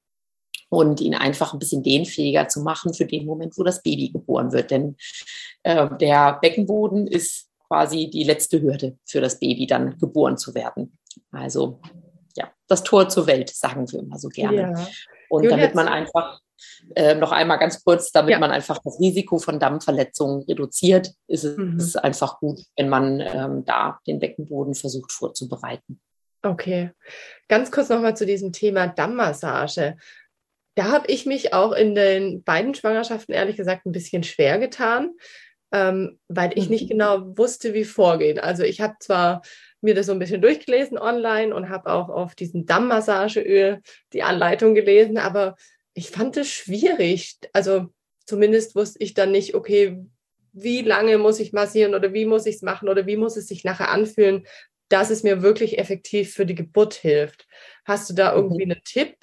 und 0.70 1.00
ihn 1.02 1.16
einfach 1.16 1.54
ein 1.54 1.60
bisschen 1.60 1.84
dehnfähiger 1.84 2.48
zu 2.48 2.62
machen 2.62 2.94
für 2.94 3.06
den 3.06 3.26
Moment, 3.26 3.58
wo 3.58 3.64
das 3.64 3.82
Baby 3.84 4.10
geboren 4.10 4.52
wird. 4.52 4.72
Denn 4.72 4.98
äh, 5.64 5.88
der 6.00 6.40
Beckenboden 6.42 7.08
ist 7.08 7.50
quasi 7.68 8.10
die 8.10 8.24
letzte 8.24 8.62
Hürde 8.62 8.98
für 9.06 9.22
das 9.22 9.40
Baby, 9.40 9.68
dann 9.68 9.98
geboren 9.98 10.38
zu 10.38 10.56
werden. 10.56 10.98
Also 11.32 11.80
ja, 12.36 12.52
das 12.68 12.84
Tor 12.84 13.10
zur 13.10 13.28
Welt, 13.28 13.50
sagen 13.50 13.92
wir 13.92 14.00
immer 14.00 14.20
so 14.20 14.30
gerne. 14.30 14.74
Ja. 14.74 14.88
Und 15.30 15.44
Julia, 15.44 15.58
damit 15.58 15.76
man 15.76 15.88
einfach 15.88 16.42
äh, 16.96 17.16
noch 17.16 17.32
einmal 17.32 17.60
ganz 17.60 17.84
kurz, 17.84 18.12
damit 18.12 18.32
ja. 18.32 18.40
man 18.40 18.52
einfach 18.52 18.80
das 18.84 19.00
Risiko 19.00 19.40
von 19.40 19.60
Dammverletzungen 19.60 20.44
reduziert, 20.44 21.12
ist 21.28 21.44
es 21.44 21.58
mhm. 21.58 21.78
ist 21.78 21.96
einfach 21.96 22.40
gut, 22.40 22.62
wenn 22.76 22.90
man 22.90 23.20
ähm, 23.20 23.66
da 23.66 24.00
den 24.08 24.20
Beckenboden 24.20 24.74
versucht 24.74 25.12
vorzubereiten. 25.12 26.00
Okay, 26.44 26.92
ganz 27.48 27.72
kurz 27.72 27.90
nochmal 27.90 28.16
zu 28.16 28.26
diesem 28.26 28.54
Thema 28.54 28.88
Dammmassage. 28.88 29.98
Da 30.78 30.92
habe 30.92 31.08
ich 31.08 31.26
mich 31.26 31.56
auch 31.56 31.72
in 31.72 31.96
den 31.96 32.44
beiden 32.44 32.76
Schwangerschaften 32.76 33.34
ehrlich 33.34 33.58
gesagt 33.58 33.88
ein 33.88 33.92
bisschen 33.92 34.22
schwer 34.22 34.60
getan, 34.60 35.16
ähm, 35.72 36.20
weil 36.28 36.52
ich 36.54 36.70
nicht 36.70 36.84
mhm. 36.84 36.90
genau 36.90 37.36
wusste, 37.36 37.74
wie 37.74 37.84
vorgehen. 37.84 38.38
Also 38.38 38.62
ich 38.62 38.80
habe 38.80 38.94
zwar 39.00 39.42
mir 39.82 39.96
das 39.96 40.06
so 40.06 40.12
ein 40.12 40.20
bisschen 40.20 40.40
durchgelesen 40.40 41.00
online 41.00 41.56
und 41.56 41.70
habe 41.70 41.92
auch 41.92 42.10
auf 42.10 42.36
diesen 42.36 42.68
Dammmassageöl 42.68 43.82
die 44.14 44.22
Anleitung 44.22 44.76
gelesen, 44.76 45.18
aber 45.18 45.56
ich 45.96 46.12
fand 46.12 46.38
es 46.38 46.48
schwierig. 46.48 47.38
Also 47.54 47.88
zumindest 48.28 48.76
wusste 48.76 49.00
ich 49.02 49.16
dann 49.16 49.32
nicht, 49.32 49.56
okay, 49.56 49.98
wie 50.54 50.84
lange 50.84 51.18
muss 51.18 51.40
ich 51.40 51.54
massieren 51.54 51.96
oder 51.96 52.14
wie 52.14 52.28
muss 52.28 52.46
ich 52.46 52.58
es 52.58 52.62
machen 52.62 52.88
oder 52.88 53.08
wie 53.08 53.18
muss 53.18 53.36
es 53.36 53.48
sich 53.48 53.64
nachher 53.64 53.90
anfühlen, 53.90 54.46
dass 54.90 55.10
es 55.10 55.24
mir 55.24 55.42
wirklich 55.42 55.80
effektiv 55.80 56.36
für 56.36 56.46
die 56.46 56.56
Geburt 56.56 56.94
hilft. 56.94 57.48
Hast 57.84 58.12
du 58.12 58.14
da 58.14 58.32
mhm. 58.32 58.38
irgendwie 58.38 58.64
einen 58.66 58.84
Tipp? 58.84 59.16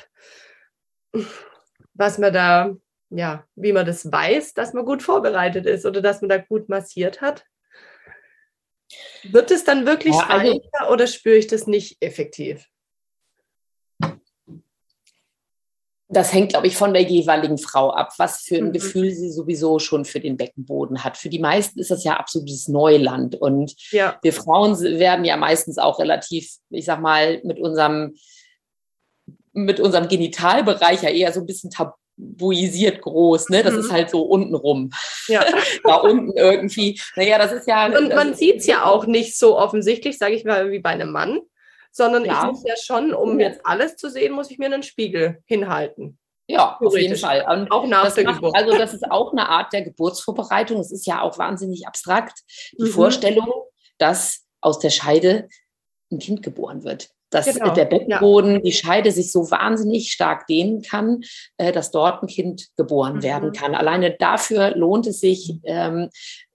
Was 1.94 2.18
man 2.18 2.32
da, 2.32 2.74
ja, 3.10 3.44
wie 3.54 3.72
man 3.72 3.86
das 3.86 4.10
weiß, 4.10 4.54
dass 4.54 4.72
man 4.72 4.84
gut 4.84 5.02
vorbereitet 5.02 5.66
ist 5.66 5.86
oder 5.86 6.00
dass 6.00 6.20
man 6.20 6.28
da 6.28 6.38
gut 6.38 6.68
massiert 6.68 7.20
hat? 7.20 7.44
Wird 9.24 9.50
es 9.50 9.64
dann 9.64 9.86
wirklich 9.86 10.14
ja, 10.14 10.26
also, 10.28 10.60
oder 10.90 11.06
spüre 11.06 11.36
ich 11.36 11.46
das 11.46 11.66
nicht 11.66 11.96
effektiv? 12.00 12.66
Das 16.08 16.32
hängt, 16.32 16.50
glaube 16.50 16.66
ich, 16.66 16.76
von 16.76 16.92
der 16.92 17.02
jeweiligen 17.02 17.58
Frau 17.58 17.90
ab, 17.90 18.12
was 18.18 18.42
für 18.42 18.56
ein 18.56 18.66
mhm. 18.66 18.72
Gefühl 18.72 19.10
sie 19.10 19.32
sowieso 19.32 19.78
schon 19.78 20.04
für 20.04 20.20
den 20.20 20.36
Beckenboden 20.36 21.02
hat. 21.02 21.16
Für 21.16 21.30
die 21.30 21.38
meisten 21.38 21.80
ist 21.80 21.90
das 21.90 22.04
ja 22.04 22.18
absolutes 22.18 22.68
Neuland. 22.68 23.34
Und 23.34 23.74
ja. 23.90 24.18
wir 24.22 24.32
Frauen 24.32 24.78
werden 24.80 25.24
ja 25.24 25.36
meistens 25.36 25.78
auch 25.78 25.98
relativ, 25.98 26.52
ich 26.70 26.84
sag 26.84 27.00
mal, 27.00 27.40
mit 27.42 27.58
unserem 27.58 28.14
mit 29.54 29.80
unserem 29.80 30.08
Genitalbereich 30.08 31.02
ja 31.02 31.08
eher 31.08 31.32
so 31.32 31.40
ein 31.40 31.46
bisschen 31.46 31.70
tabuisiert 31.70 33.00
groß, 33.00 33.48
ne? 33.48 33.62
Das 33.62 33.74
mhm. 33.74 33.80
ist 33.80 33.92
halt 33.92 34.10
so 34.10 34.22
untenrum. 34.22 34.90
Ja. 35.28 35.44
da 35.84 35.96
unten 35.96 36.36
irgendwie. 36.36 37.00
Naja, 37.16 37.38
das 37.38 37.52
ist 37.52 37.66
ja. 37.66 37.86
Und 37.86 38.14
man 38.14 38.34
sieht 38.34 38.56
es 38.56 38.66
ja 38.66 38.84
auch 38.84 39.06
nicht 39.06 39.38
so 39.38 39.56
offensichtlich, 39.56 40.18
sage 40.18 40.34
ich 40.34 40.44
mal, 40.44 40.70
wie 40.70 40.80
bei 40.80 40.90
einem 40.90 41.10
Mann, 41.10 41.40
sondern 41.90 42.24
ja. 42.24 42.40
ich 42.40 42.50
muss 42.50 42.64
ja 42.66 42.74
schon, 42.76 43.14
um 43.14 43.40
jetzt 43.40 43.60
alles 43.64 43.96
zu 43.96 44.10
sehen, 44.10 44.34
muss 44.34 44.50
ich 44.50 44.58
mir 44.58 44.66
einen 44.66 44.82
Spiegel 44.82 45.42
hinhalten. 45.46 46.18
Ja, 46.46 46.76
auf 46.78 46.96
jeden 46.96 47.16
Fall. 47.16 47.46
Und 47.48 47.70
auch 47.70 47.86
nach 47.86 48.12
der 48.12 48.24
macht, 48.24 48.36
Geburt. 48.36 48.54
Also 48.54 48.76
das 48.76 48.92
ist 48.92 49.10
auch 49.10 49.32
eine 49.32 49.48
Art 49.48 49.72
der 49.72 49.82
Geburtsvorbereitung. 49.82 50.78
Es 50.78 50.92
ist 50.92 51.06
ja 51.06 51.22
auch 51.22 51.38
wahnsinnig 51.38 51.86
abstrakt. 51.86 52.40
Die 52.78 52.84
mhm. 52.84 52.88
Vorstellung, 52.88 53.50
dass 53.96 54.42
aus 54.60 54.78
der 54.78 54.90
Scheide 54.90 55.48
ein 56.12 56.18
Kind 56.18 56.42
geboren 56.42 56.84
wird. 56.84 57.10
Dass 57.30 57.46
genau. 57.46 57.74
der 57.74 57.86
Beckenboden, 57.86 58.54
ja. 58.54 58.58
die 58.60 58.72
Scheide 58.72 59.10
sich 59.10 59.32
so 59.32 59.50
wahnsinnig 59.50 60.12
stark 60.12 60.46
dehnen 60.46 60.82
kann, 60.82 61.22
äh, 61.56 61.72
dass 61.72 61.90
dort 61.90 62.22
ein 62.22 62.28
Kind 62.28 62.68
geboren 62.76 63.16
mhm. 63.16 63.22
werden 63.22 63.52
kann. 63.52 63.74
Alleine 63.74 64.16
dafür 64.16 64.76
lohnt 64.76 65.06
es 65.06 65.20
sich, 65.20 65.58
ähm, 65.64 66.10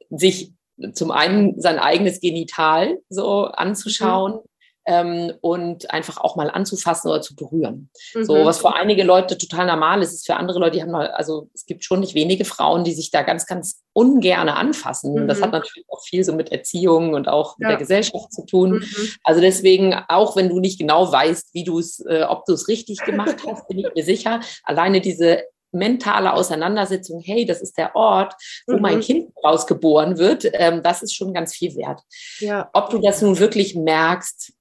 sich 0.10 0.54
zum 0.94 1.12
einen 1.12 1.60
sein 1.60 1.78
eigenes 1.78 2.22
Genital 2.22 3.00
so 3.10 3.46
anzuschauen, 3.46 4.36
mhm 4.36 4.49
ähm, 4.90 5.34
und 5.42 5.92
einfach 5.92 6.18
auch 6.18 6.36
mal 6.36 6.50
anzufassen 6.50 7.12
oder 7.12 7.22
zu 7.22 7.36
berühren. 7.36 7.92
Mhm. 8.16 8.24
So, 8.24 8.34
was 8.44 8.58
für 8.58 8.74
einige 8.74 9.04
Leute 9.04 9.38
total 9.38 9.68
normal 9.68 10.02
ist, 10.02 10.14
ist 10.14 10.26
für 10.26 10.36
andere 10.36 10.58
Leute, 10.58 10.78
die 10.78 10.82
haben 10.82 10.90
mal, 10.90 11.12
also 11.12 11.48
es 11.54 11.68
gibt 11.68 11.84
schon 11.84 12.00
nicht 12.00 12.16
wenige 12.16 12.44
Frauen, 12.44 12.84
die 12.84 12.94
sich 12.94 13.12
da 13.12 13.22
ganz, 13.22 13.46
ganz 13.46 13.84
ungerne 13.94 14.56
anfassen. 14.56 15.14
Mhm. 15.14 15.28
Das 15.28 15.44
hat 15.44 15.52
natürlich 15.52 15.86
auch 15.90 16.02
viel 16.04 16.24
so 16.24 16.34
mit 16.34 16.52
Erziehung 16.52 17.14
und 17.14 17.28
auch 17.28 17.60
mit 17.60 17.66
ja. 17.66 17.70
der 17.70 17.78
Gesellschaft 17.78 18.34
zu 18.34 18.48
tun. 18.48 18.72
Mhm. 18.72 19.10
Also 19.24 19.42
deswegen, 19.42 19.94
auch 20.08 20.36
wenn 20.36 20.50
du 20.50 20.60
nicht 20.60 20.80
genau 20.80 21.12
weißt, 21.12 21.54
wie 21.54 21.64
du 21.64 21.78
es, 21.78 22.04
äh, 22.08 22.24
ob 22.28 22.46
du 22.46 22.54
es 22.54 22.68
richtig 22.68 22.98
gemacht 23.06 23.38
hast, 23.48 23.68
bin 23.68 23.78
ich 23.78 23.94
mir 23.94 24.04
sicher, 24.04 24.40
alleine 24.64 25.02
diese 25.02 25.44
mentale 25.72 26.34
Auseinandersetzung, 26.34 27.22
hey, 27.24 27.46
das 27.46 27.62
ist 27.62 27.78
der 27.78 27.96
Ort, 27.96 28.34
wo 28.66 28.78
mhm. 28.78 28.82
mein 28.82 29.00
Kind 29.02 29.32
rausgeboren 29.44 30.18
wird, 30.18 30.50
ähm, 30.54 30.82
das 30.82 31.04
ist 31.04 31.14
schon 31.14 31.32
ganz 31.32 31.54
viel 31.54 31.76
wert. 31.76 32.02
Ja. 32.40 32.72
Ob 32.74 32.90
du 32.90 32.98
das 32.98 33.22
nun 33.22 33.38
wirklich 33.38 33.76
merkst, 33.76 34.54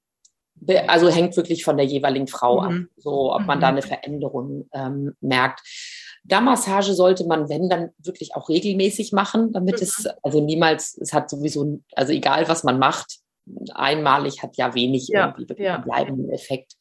also 0.87 1.09
hängt 1.09 1.35
wirklich 1.37 1.63
von 1.63 1.77
der 1.77 1.85
jeweiligen 1.85 2.27
Frau 2.27 2.61
mhm. 2.61 2.67
ab, 2.67 2.89
so 2.97 3.33
ob 3.33 3.45
man 3.45 3.57
mhm. 3.57 3.61
da 3.61 3.67
eine 3.69 3.81
Veränderung 3.81 4.69
ähm, 4.73 5.13
merkt. 5.21 5.61
Darmmassage 6.23 6.93
sollte 6.93 7.25
man, 7.25 7.49
wenn, 7.49 7.69
dann 7.69 7.89
wirklich 7.97 8.35
auch 8.35 8.49
regelmäßig 8.49 9.13
machen, 9.13 9.51
damit 9.53 9.77
mhm. 9.77 9.83
es, 9.83 10.07
also 10.21 10.41
niemals, 10.41 10.97
es 10.99 11.13
hat 11.13 11.29
sowieso, 11.29 11.81
also 11.95 12.11
egal 12.11 12.47
was 12.47 12.63
man 12.63 12.77
macht, 12.77 13.19
einmalig 13.73 14.43
hat 14.43 14.57
ja 14.57 14.75
wenig 14.75 15.07
ja, 15.07 15.33
irgendwie 15.37 15.63
ja. 15.63 15.77
bleibenden 15.77 16.29
Effekt. 16.29 16.73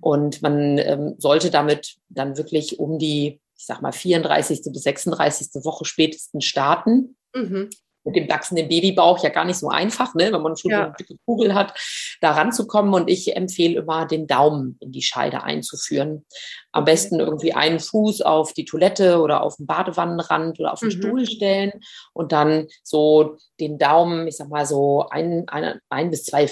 Und 0.00 0.42
man 0.42 0.78
ähm, 0.78 1.14
sollte 1.18 1.50
damit 1.50 1.96
dann 2.08 2.36
wirklich 2.36 2.78
um 2.78 2.98
die, 2.98 3.40
ich 3.56 3.66
sag 3.66 3.80
mal, 3.80 3.92
34. 3.92 4.60
bis 4.72 4.82
36. 4.82 5.64
Woche 5.64 5.84
spätestens 5.84 6.44
starten. 6.44 7.16
Mhm 7.34 7.70
mit 8.04 8.16
dem 8.16 8.28
wachsenden 8.28 8.68
Babybauch 8.68 9.22
ja 9.22 9.30
gar 9.30 9.44
nicht 9.44 9.58
so 9.58 9.68
einfach, 9.68 10.14
ne, 10.14 10.32
wenn 10.32 10.42
man 10.42 10.56
schon 10.56 10.70
ja. 10.70 10.78
so 10.78 10.84
eine 10.84 10.94
dicke 10.98 11.16
Kugel 11.26 11.54
hat, 11.54 11.78
da 12.20 12.32
ranzukommen. 12.32 12.94
Und 12.94 13.10
ich 13.10 13.36
empfehle 13.36 13.80
immer, 13.80 14.06
den 14.06 14.26
Daumen 14.26 14.76
in 14.80 14.92
die 14.92 15.02
Scheide 15.02 15.42
einzuführen. 15.42 16.24
Am 16.72 16.84
besten 16.84 17.20
irgendwie 17.20 17.52
einen 17.52 17.80
Fuß 17.80 18.22
auf 18.22 18.52
die 18.52 18.64
Toilette 18.64 19.20
oder 19.20 19.42
auf 19.42 19.56
den 19.56 19.66
Badewannenrand 19.66 20.58
oder 20.60 20.72
auf 20.72 20.80
den 20.80 20.88
mhm. 20.88 20.92
Stuhl 20.92 21.26
stellen 21.26 21.72
und 22.12 22.32
dann 22.32 22.68
so 22.82 23.36
den 23.58 23.78
Daumen, 23.78 24.26
ich 24.26 24.36
sag 24.36 24.48
mal 24.48 24.66
so 24.66 25.06
ein, 25.10 25.48
ein, 25.48 25.78
ein 25.88 26.10
bis 26.10 26.24
zwei 26.24 26.48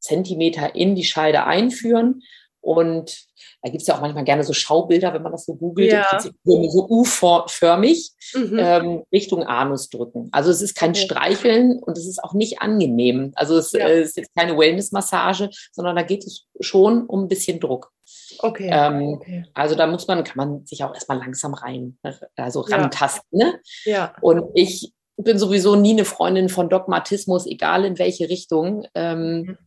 Zentimeter 0.00 0.74
in 0.74 0.94
die 0.94 1.04
Scheide 1.04 1.44
einführen 1.44 2.22
und 2.60 3.26
da 3.62 3.70
gibt 3.70 3.82
es 3.82 3.86
ja 3.86 3.96
auch 3.96 4.00
manchmal 4.00 4.24
gerne 4.24 4.44
so 4.44 4.52
Schaubilder, 4.52 5.14
wenn 5.14 5.22
man 5.22 5.32
das 5.32 5.46
so 5.46 5.54
googelt, 5.54 5.92
ja. 5.92 6.20
so 6.20 6.86
U-förmig 6.88 8.12
mhm. 8.34 8.58
ähm, 8.58 9.02
Richtung 9.12 9.44
Anus 9.44 9.88
drücken. 9.88 10.28
Also 10.32 10.50
es 10.50 10.60
ist 10.60 10.74
kein 10.74 10.90
okay. 10.90 11.00
Streicheln 11.00 11.78
und 11.78 11.96
es 11.96 12.06
ist 12.06 12.22
auch 12.22 12.34
nicht 12.34 12.60
angenehm. 12.60 13.32
Also 13.34 13.56
es 13.56 13.72
ja. 13.72 13.86
äh, 13.86 14.02
ist 14.02 14.16
jetzt 14.16 14.34
keine 14.36 14.58
Wellness-Massage, 14.58 15.50
sondern 15.72 15.96
da 15.96 16.02
geht 16.02 16.26
es 16.26 16.46
schon 16.60 17.06
um 17.06 17.24
ein 17.24 17.28
bisschen 17.28 17.60
Druck. 17.60 17.92
Okay. 18.40 18.68
Ähm, 18.70 19.14
okay. 19.14 19.44
Also 19.54 19.74
da 19.74 19.86
muss 19.86 20.06
man, 20.06 20.22
kann 20.24 20.36
man 20.36 20.66
sich 20.66 20.84
auch 20.84 20.94
erstmal 20.94 21.18
langsam 21.18 21.54
rein, 21.54 21.98
also 22.36 22.60
rantasten. 22.60 23.40
Ja. 23.40 23.46
Ne? 23.46 23.60
ja. 23.84 24.14
Und 24.20 24.50
ich 24.54 24.92
bin 25.16 25.38
sowieso 25.38 25.76
nie 25.76 25.92
eine 25.92 26.04
Freundin 26.04 26.48
von 26.48 26.68
Dogmatismus, 26.68 27.46
egal 27.46 27.84
in 27.84 27.98
welche 27.98 28.28
Richtung. 28.28 28.86
Ähm, 28.94 29.42
mhm 29.42 29.58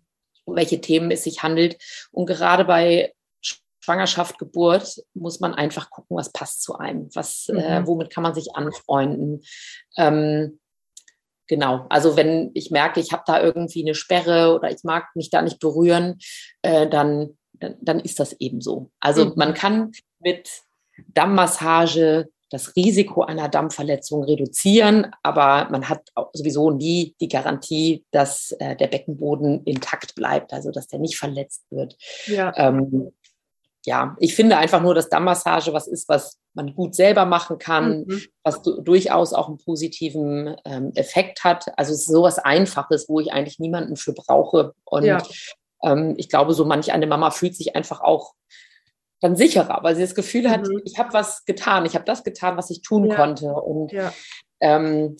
um 0.45 0.55
welche 0.55 0.81
Themen 0.81 1.11
es 1.11 1.23
sich 1.23 1.43
handelt. 1.43 1.77
Und 2.11 2.25
gerade 2.25 2.65
bei 2.65 3.13
Schwangerschaft, 3.83 4.37
Geburt 4.37 5.03
muss 5.13 5.41
man 5.41 5.53
einfach 5.53 5.89
gucken, 5.89 6.15
was 6.15 6.31
passt 6.31 6.63
zu 6.63 6.77
einem, 6.77 7.09
was, 7.13 7.49
äh, 7.49 7.53
mhm. 7.53 7.59
äh, 7.59 7.87
womit 7.87 8.09
kann 8.09 8.23
man 8.23 8.33
sich 8.33 8.55
anfreunden. 8.55 9.41
Ähm, 9.97 10.59
genau, 11.47 11.85
also 11.89 12.15
wenn 12.15 12.51
ich 12.53 12.71
merke, 12.71 13.01
ich 13.01 13.11
habe 13.11 13.23
da 13.25 13.41
irgendwie 13.41 13.83
eine 13.83 13.93
Sperre 13.93 14.55
oder 14.55 14.71
ich 14.71 14.83
mag 14.83 15.13
mich 15.15 15.29
da 15.29 15.41
nicht 15.41 15.59
berühren, 15.59 16.17
äh, 16.61 16.87
dann, 16.87 17.37
dann, 17.53 17.75
dann, 17.81 17.99
ist 17.99 18.21
das 18.21 18.33
eben 18.39 18.61
so. 18.61 18.89
Also 19.01 19.25
mhm. 19.25 19.33
man 19.35 19.53
kann 19.53 19.91
mit 20.19 20.49
Dammmassage 21.09 22.29
das 22.53 22.75
Risiko 22.75 23.23
einer 23.23 23.49
Dammverletzung 23.49 24.23
reduzieren, 24.23 25.07
aber 25.23 25.67
man 25.71 25.89
hat 25.89 26.09
sowieso 26.33 26.71
nie 26.71 27.15
die 27.19 27.27
Garantie, 27.27 28.05
dass 28.11 28.51
äh, 28.59 28.75
der 28.75 28.87
Beckenboden 28.87 29.63
intakt 29.63 30.15
bleibt, 30.15 30.53
also 30.53 30.71
dass 30.71 30.87
der 30.87 30.99
nicht 30.99 31.17
verletzt 31.17 31.65
wird. 31.71 31.97
Ja. 32.27 32.53
Ähm, 32.55 33.11
ja, 33.85 34.15
ich 34.19 34.35
finde 34.35 34.57
einfach 34.57 34.81
nur, 34.81 34.95
dass 34.95 35.09
Dammmassage 35.09 35.73
was 35.73 35.87
ist, 35.87 36.07
was 36.07 36.39
man 36.53 36.73
gut 36.73 36.95
selber 36.95 37.25
machen 37.25 37.57
kann, 37.57 38.05
mhm. 38.05 38.21
was 38.43 38.61
durchaus 38.61 39.33
auch 39.33 39.49
einen 39.49 39.57
positiven 39.57 40.55
ähm, 40.63 40.91
Effekt 40.95 41.43
hat. 41.43 41.65
Also 41.77 41.91
es 41.91 42.01
ist 42.01 42.07
sowas 42.07 42.39
Einfaches, 42.39 43.09
wo 43.09 43.19
ich 43.19 43.33
eigentlich 43.33 43.59
niemanden 43.59 43.97
für 43.97 44.13
brauche. 44.13 44.73
Und 44.85 45.03
ja. 45.03 45.21
ähm, 45.83 46.13
ich 46.17 46.29
glaube, 46.29 46.53
so 46.53 46.63
manch 46.63 46.93
eine 46.93 47.07
Mama 47.07 47.31
fühlt 47.31 47.55
sich 47.55 47.75
einfach 47.75 47.99
auch 47.99 48.35
dann 49.23 49.35
sicherer, 49.35 49.79
weil 49.81 49.95
sie 49.95 50.01
das 50.01 50.15
Gefühl 50.15 50.49
hat, 50.49 50.67
mhm. 50.67 50.81
ich 50.83 50.99
habe 50.99 51.13
was 51.13 51.45
getan, 51.45 51.85
ich 51.85 51.95
habe 51.95 52.05
das 52.05 52.23
getan, 52.23 52.57
was 52.57 52.69
ich 52.69 52.81
tun 52.81 53.05
ja. 53.05 53.15
konnte. 53.15 53.53
Und 53.53 53.91
ja. 53.91 54.13
ähm, 54.59 55.15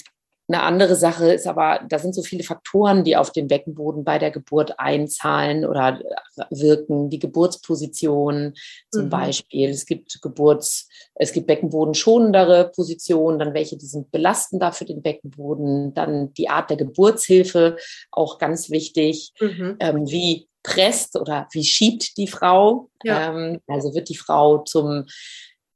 eine 0.49 0.61
andere 0.61 0.95
Sache 0.97 1.33
ist 1.33 1.47
aber, 1.47 1.79
da 1.87 1.99
sind 1.99 2.13
so 2.13 2.21
viele 2.21 2.43
Faktoren, 2.43 3.05
die 3.05 3.15
auf 3.15 3.31
den 3.31 3.47
Beckenboden 3.47 4.03
bei 4.03 4.19
der 4.19 4.29
Geburt 4.29 4.77
einzahlen 4.77 5.65
oder 5.65 6.01
wirken. 6.49 7.09
Die 7.09 7.19
Geburtsposition 7.19 8.53
zum 8.91 9.05
mhm. 9.05 9.09
Beispiel. 9.09 9.69
Es 9.69 9.85
gibt 9.85 10.21
Geburts, 10.21 10.89
es 11.15 11.31
gibt 11.31 11.47
Beckenbodenschonendere 11.47 12.71
Positionen, 12.75 13.39
dann 13.39 13.53
welche, 13.53 13.77
die 13.77 13.85
sind 13.85 14.11
belastender 14.11 14.73
für 14.73 14.83
den 14.83 15.01
Beckenboden. 15.01 15.93
Dann 15.93 16.33
die 16.33 16.49
Art 16.49 16.69
der 16.69 16.77
Geburtshilfe, 16.77 17.77
auch 18.11 18.37
ganz 18.37 18.69
wichtig. 18.69 19.31
Mhm. 19.39 19.77
Ähm, 19.79 20.07
wie 20.07 20.49
presst 20.63 21.17
oder 21.17 21.47
wie 21.51 21.63
schiebt 21.63 22.17
die 22.17 22.27
Frau. 22.27 22.89
Ja. 23.03 23.29
Ähm, 23.29 23.59
also 23.67 23.93
wird 23.93 24.09
die 24.09 24.17
Frau 24.17 24.59
zum 24.59 25.05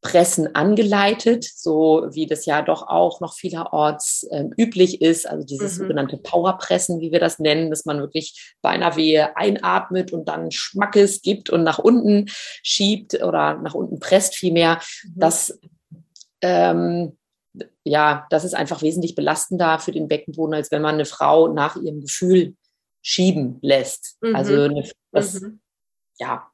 Pressen 0.01 0.55
angeleitet, 0.55 1.43
so 1.43 2.07
wie 2.11 2.27
das 2.27 2.45
ja 2.45 2.61
doch 2.61 2.87
auch 2.87 3.19
noch 3.19 3.33
vielerorts 3.33 4.27
ähm, 4.31 4.53
üblich 4.57 5.01
ist. 5.01 5.27
Also 5.27 5.45
dieses 5.45 5.73
mhm. 5.73 5.83
sogenannte 5.83 6.17
Powerpressen, 6.17 7.01
wie 7.01 7.11
wir 7.11 7.19
das 7.19 7.39
nennen, 7.39 7.69
dass 7.69 7.85
man 7.85 7.99
wirklich 7.99 8.55
beinahe 8.61 9.35
einatmet 9.35 10.13
und 10.13 10.29
dann 10.29 10.51
Schmackes 10.51 11.21
gibt 11.21 11.49
und 11.49 11.63
nach 11.63 11.79
unten 11.79 12.25
schiebt 12.63 13.21
oder 13.21 13.55
nach 13.55 13.73
unten 13.73 13.99
presst 13.99 14.35
vielmehr. 14.35 14.75
Mhm. 15.03 15.13
Das 15.19 15.59
ähm, 16.41 17.17
ja, 17.83 18.27
das 18.29 18.43
ist 18.43 18.53
einfach 18.53 18.81
wesentlich 18.81 19.15
belastender 19.15 19.79
für 19.79 19.91
den 19.91 20.07
Beckenboden, 20.07 20.53
als 20.53 20.71
wenn 20.71 20.81
man 20.81 20.95
eine 20.95 21.05
Frau 21.05 21.47
nach 21.47 21.75
ihrem 21.75 22.01
Gefühl 22.01 22.55
schieben 23.07 23.57
lässt. 23.61 24.17
Mhm. 24.19 24.35
Also 24.35 24.63
eine, 24.63 24.83
das, 25.13 25.39
mhm. 25.39 25.61
ja, 26.19 26.51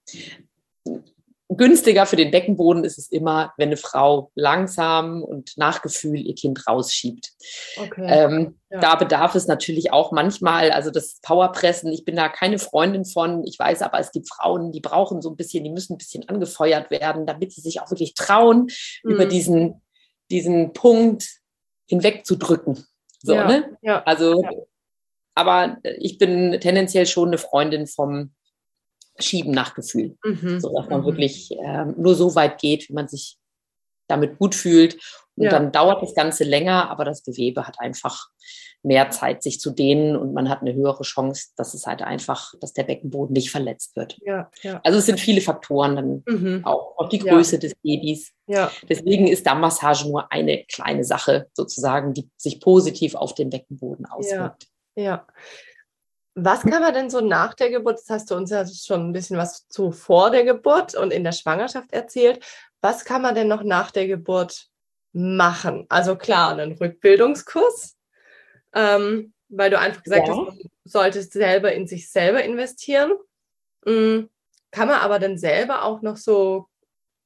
günstiger 1.50 2.06
für 2.06 2.16
den 2.16 2.30
Beckenboden 2.30 2.84
ist 2.84 3.00
es 3.00 3.12
immer, 3.12 3.54
wenn 3.58 3.70
eine 3.70 3.78
Frau 3.78 4.32
langsam 4.36 5.24
und 5.24 5.58
nach 5.58 5.82
Gefühl 5.82 6.20
ihr 6.20 6.36
Kind 6.36 6.68
rausschiebt. 6.68 7.32
Okay. 7.78 8.06
Ähm, 8.08 8.60
ja. 8.70 8.80
Da 8.80 8.96
bedarf 8.96 9.34
es 9.34 9.48
natürlich 9.48 9.92
auch 9.92 10.12
manchmal, 10.12 10.70
also 10.70 10.92
das 10.92 11.20
Powerpressen, 11.24 11.92
ich 11.92 12.06
bin 12.06 12.16
da 12.16 12.30
keine 12.30 12.60
Freundin 12.60 13.06
von, 13.06 13.44
ich 13.48 13.58
weiß 13.58 13.82
aber, 13.82 14.00
es 14.00 14.12
gibt 14.12 14.30
Frauen, 14.30 14.72
die 14.72 14.80
brauchen 14.80 15.24
so 15.24 15.32
ein 15.32 15.36
bisschen, 15.36 15.64
die 15.64 15.72
müssen 15.72 15.94
ein 15.94 15.98
bisschen 15.98 16.30
angefeuert 16.30 16.92
werden, 16.92 17.26
damit 17.26 17.52
sie 17.52 17.62
sich 17.62 17.82
auch 17.82 17.90
wirklich 17.90 18.14
trauen, 18.14 18.68
mhm. 19.04 19.12
über 19.12 19.26
diesen, 19.26 19.82
diesen 20.30 20.74
Punkt 20.74 21.28
hinwegzudrücken. 21.88 22.86
So, 23.24 23.34
ja. 23.34 23.48
ne? 23.48 23.78
Ja. 23.82 24.04
Also. 24.04 24.44
Aber 25.36 25.78
ich 26.00 26.18
bin 26.18 26.60
tendenziell 26.60 27.06
schon 27.06 27.30
eine 27.30 27.38
Freundin 27.38 27.88
vom 27.88 28.34
Schieben 29.20 29.52
nach 29.52 29.74
Gefühl. 29.74 30.18
Mhm. 30.24 30.60
So 30.60 30.74
dass 30.76 30.90
man 30.90 31.02
mhm. 31.02 31.06
wirklich 31.06 31.52
äh, 31.52 31.86
nur 31.86 32.16
so 32.16 32.36
weit 32.36 32.60
geht, 32.60 32.90
wie 32.90 32.94
man 32.94 33.08
sich 33.08 33.38
damit 34.08 34.38
gut 34.38 34.56
fühlt. 34.56 34.96
Und 35.36 35.46
ja. 35.46 35.50
dann 35.50 35.72
dauert 35.72 36.02
das 36.04 36.14
Ganze 36.14 36.44
länger, 36.44 36.90
aber 36.92 37.06
das 37.06 37.24
Gewebe 37.24 37.66
hat 37.66 37.80
einfach 37.80 38.28
mehr 38.84 39.10
Zeit, 39.10 39.42
sich 39.42 39.60
zu 39.60 39.72
dehnen 39.72 40.16
und 40.16 40.34
man 40.34 40.50
hat 40.50 40.62
eine 40.62 40.74
höhere 40.74 41.04
Chance, 41.04 41.52
dass 41.56 41.74
es 41.74 41.88
halt 41.88 42.02
einfach, 42.02 42.54
dass 42.60 42.74
der 42.74 42.84
Beckenboden 42.84 43.34
nicht 43.34 43.50
verletzt 43.50 43.96
wird. 43.96 44.20
Ja, 44.26 44.52
ja. 44.62 44.82
Also 44.84 45.00
es 45.00 45.06
sind 45.06 45.20
viele 45.20 45.40
Faktoren, 45.40 45.96
dann 45.96 46.24
mhm. 46.28 46.66
auch, 46.66 46.98
auch 46.98 47.10
die 47.10 47.20
Größe 47.20 47.60
des 47.60 47.74
Babys. 47.76 48.34
Ja. 48.46 48.70
Deswegen 48.90 49.28
ist 49.28 49.48
Dammmassage 49.48 50.08
nur 50.08 50.32
eine 50.32 50.66
kleine 50.66 51.06
Sache 51.06 51.48
sozusagen, 51.54 52.14
die 52.14 52.30
sich 52.36 52.60
positiv 52.60 53.16
auf 53.16 53.34
den 53.34 53.50
Beckenboden 53.50 54.06
auswirkt. 54.06 54.68
Ja. 54.96 55.28
Was 56.36 56.64
kann 56.64 56.82
man 56.82 56.94
denn 56.94 57.10
so 57.10 57.22
nach 57.22 57.54
der 57.54 57.70
Geburt, 57.70 58.00
das 58.00 58.10
hast 58.10 58.32
du 58.32 58.36
uns 58.36 58.50
ja 58.50 58.66
schon 58.68 59.10
ein 59.10 59.14
bisschen 59.14 59.38
was 59.38 59.68
zu 59.68 59.92
vor 59.92 60.32
der 60.32 60.44
Geburt 60.44 60.96
und 60.96 61.14
in 61.14 61.24
der 61.24 61.32
Schwangerschaft 61.32 61.94
erzählt, 61.94 62.44
was 62.82 63.06
kann 63.06 63.22
man 63.22 63.36
denn 63.36 63.48
noch 63.48 63.64
nach 63.64 63.92
der 63.92 64.08
Geburt 64.08 64.68
machen? 65.12 65.86
Also 65.90 66.16
klar, 66.16 66.52
einen 66.52 66.74
Rückbildungskurs, 66.74 67.96
ähm, 68.74 69.34
weil 69.50 69.70
du 69.70 69.78
einfach 69.78 70.02
gesagt 70.02 70.28
ja. 70.28 70.36
hast, 70.36 70.58
du 70.58 70.70
solltest 70.86 71.34
selber 71.34 71.72
in 71.72 71.88
sich 71.88 72.12
selber 72.12 72.44
investieren. 72.44 73.14
Mhm. 73.86 74.30
kann 74.72 74.88
man 74.88 75.02
aber 75.02 75.20
dann 75.20 75.38
selber 75.38 75.84
auch 75.84 76.02
noch 76.02 76.16
so, 76.16 76.68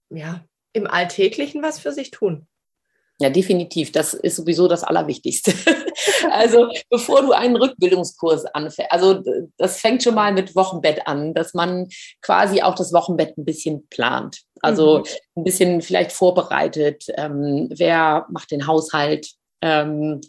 ja, 0.09 0.43
im 0.73 0.87
Alltäglichen 0.87 1.61
was 1.61 1.79
für 1.79 1.91
sich 1.91 2.11
tun. 2.11 2.47
Ja, 3.19 3.31
definitiv. 3.31 3.91
Das 3.91 4.13
ist 4.13 4.35
sowieso 4.35 4.67
das 4.67 4.83
Allerwichtigste. 4.83 5.51
also 6.31 6.69
bevor 6.89 7.23
du 7.23 7.31
einen 7.31 7.55
Rückbildungskurs 7.55 8.45
anfängst, 8.45 8.91
also 8.91 9.23
das 9.57 9.79
fängt 9.79 10.03
schon 10.03 10.13
mal 10.13 10.33
mit 10.33 10.55
Wochenbett 10.55 11.07
an, 11.07 11.33
dass 11.33 11.55
man 11.55 11.87
quasi 12.21 12.61
auch 12.61 12.75
das 12.75 12.93
Wochenbett 12.93 13.35
ein 13.37 13.45
bisschen 13.45 13.87
plant. 13.89 14.41
Also 14.61 14.99
mhm. 14.99 15.05
ein 15.37 15.43
bisschen 15.43 15.81
vielleicht 15.81 16.11
vorbereitet. 16.11 17.05
Ähm, 17.15 17.69
wer 17.75 18.27
macht 18.29 18.51
den 18.51 18.67
Haushalt? 18.67 19.31
Ähm, 19.61 20.21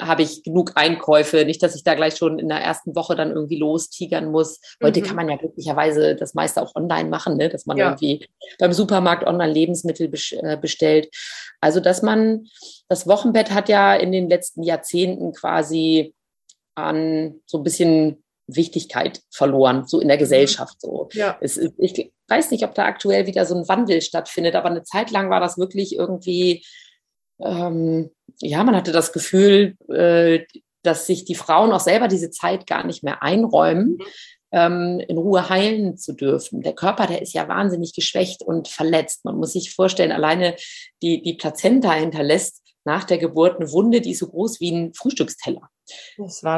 habe 0.00 0.22
ich 0.22 0.42
genug 0.42 0.72
Einkäufe, 0.74 1.44
nicht, 1.44 1.62
dass 1.62 1.74
ich 1.74 1.82
da 1.82 1.94
gleich 1.94 2.16
schon 2.16 2.38
in 2.38 2.48
der 2.48 2.60
ersten 2.60 2.94
Woche 2.94 3.16
dann 3.16 3.30
irgendwie 3.30 3.56
lostigern 3.56 4.30
muss. 4.30 4.60
Heute 4.82 5.00
mhm. 5.00 5.04
kann 5.04 5.16
man 5.16 5.28
ja 5.28 5.36
glücklicherweise 5.36 6.14
das 6.14 6.34
meiste 6.34 6.60
auch 6.60 6.74
online 6.74 7.08
machen, 7.08 7.36
ne? 7.36 7.48
dass 7.48 7.64
man 7.64 7.78
ja. 7.78 7.86
irgendwie 7.88 8.26
beim 8.58 8.72
Supermarkt 8.72 9.26
online 9.26 9.52
Lebensmittel 9.52 10.10
äh, 10.42 10.56
bestellt. 10.58 11.08
Also, 11.60 11.80
dass 11.80 12.02
man, 12.02 12.46
das 12.88 13.06
Wochenbett 13.06 13.50
hat 13.50 13.68
ja 13.68 13.94
in 13.94 14.12
den 14.12 14.28
letzten 14.28 14.62
Jahrzehnten 14.62 15.32
quasi 15.32 16.14
an 16.74 17.40
so 17.46 17.58
ein 17.58 17.64
bisschen 17.64 18.22
Wichtigkeit 18.46 19.22
verloren, 19.30 19.86
so 19.86 20.00
in 20.00 20.08
der 20.08 20.16
mhm. 20.16 20.22
Gesellschaft. 20.22 20.80
So. 20.80 21.08
Ja. 21.12 21.38
Es, 21.40 21.56
ich 21.56 22.12
weiß 22.28 22.50
nicht, 22.50 22.64
ob 22.64 22.74
da 22.74 22.84
aktuell 22.84 23.26
wieder 23.26 23.46
so 23.46 23.54
ein 23.54 23.68
Wandel 23.68 24.02
stattfindet, 24.02 24.54
aber 24.54 24.70
eine 24.70 24.82
Zeit 24.82 25.10
lang 25.10 25.30
war 25.30 25.40
das 25.40 25.58
wirklich 25.58 25.96
irgendwie 25.96 26.64
ähm, 27.40 28.10
ja, 28.40 28.62
man 28.64 28.76
hatte 28.76 28.92
das 28.92 29.12
Gefühl, 29.12 29.76
äh, 29.88 30.40
dass 30.82 31.06
sich 31.06 31.24
die 31.24 31.34
Frauen 31.34 31.72
auch 31.72 31.80
selber 31.80 32.08
diese 32.08 32.30
Zeit 32.30 32.66
gar 32.66 32.86
nicht 32.86 33.02
mehr 33.02 33.22
einräumen, 33.22 33.98
ähm, 34.52 35.00
in 35.06 35.18
Ruhe 35.18 35.48
heilen 35.48 35.98
zu 35.98 36.14
dürfen. 36.14 36.62
Der 36.62 36.74
Körper, 36.74 37.06
der 37.06 37.20
ist 37.20 37.34
ja 37.34 37.48
wahnsinnig 37.48 37.94
geschwächt 37.94 38.42
und 38.42 38.68
verletzt. 38.68 39.24
Man 39.24 39.36
muss 39.36 39.52
sich 39.52 39.74
vorstellen, 39.74 40.12
alleine 40.12 40.56
die, 41.02 41.22
die 41.22 41.34
Plazenta 41.34 41.92
hinterlässt 41.92 42.62
nach 42.84 43.04
der 43.04 43.18
Geburt 43.18 43.56
eine 43.56 43.70
Wunde, 43.70 44.00
die 44.00 44.12
ist 44.12 44.20
so 44.20 44.28
groß 44.28 44.60
wie 44.60 44.70
ein 44.70 44.94
Frühstücksteller. 44.94 45.68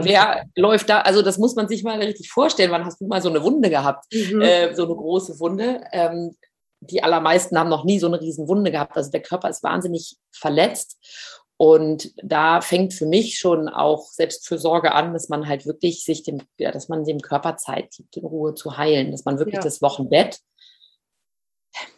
Wer 0.04 0.44
läuft 0.56 0.88
da, 0.88 1.00
also 1.00 1.22
das 1.22 1.38
muss 1.38 1.56
man 1.56 1.68
sich 1.68 1.82
mal 1.82 1.98
richtig 1.98 2.30
vorstellen. 2.30 2.70
Wann 2.70 2.84
hast 2.84 3.00
du 3.00 3.06
mal 3.06 3.22
so 3.22 3.28
eine 3.28 3.42
Wunde 3.42 3.70
gehabt? 3.70 4.04
Mhm. 4.12 4.40
Äh, 4.40 4.74
so 4.74 4.84
eine 4.84 4.94
große 4.94 5.40
Wunde. 5.40 5.82
Ähm, 5.92 6.36
die 6.80 7.02
allermeisten 7.02 7.58
haben 7.58 7.70
noch 7.70 7.84
nie 7.84 7.98
so 7.98 8.06
eine 8.06 8.20
riesen 8.20 8.48
Wunde 8.48 8.70
gehabt. 8.70 8.96
Also 8.96 9.10
der 9.10 9.22
Körper 9.22 9.48
ist 9.48 9.62
wahnsinnig 9.62 10.16
verletzt. 10.32 10.98
Und 11.56 12.12
da 12.22 12.62
fängt 12.62 12.94
für 12.94 13.04
mich 13.04 13.38
schon 13.38 13.68
auch 13.68 14.06
Selbstfürsorge 14.12 14.92
an, 14.92 15.12
dass 15.12 15.28
man 15.28 15.46
halt 15.46 15.66
wirklich 15.66 16.04
sich 16.04 16.22
dem, 16.22 16.40
ja, 16.56 16.72
dass 16.72 16.88
man 16.88 17.04
dem 17.04 17.20
Körper 17.20 17.58
Zeit 17.58 17.90
gibt, 17.94 18.16
in 18.16 18.24
Ruhe 18.24 18.54
zu 18.54 18.78
heilen, 18.78 19.10
dass 19.10 19.26
man 19.26 19.38
wirklich 19.38 19.56
ja. 19.56 19.60
das 19.60 19.82
Wochenbett, 19.82 20.38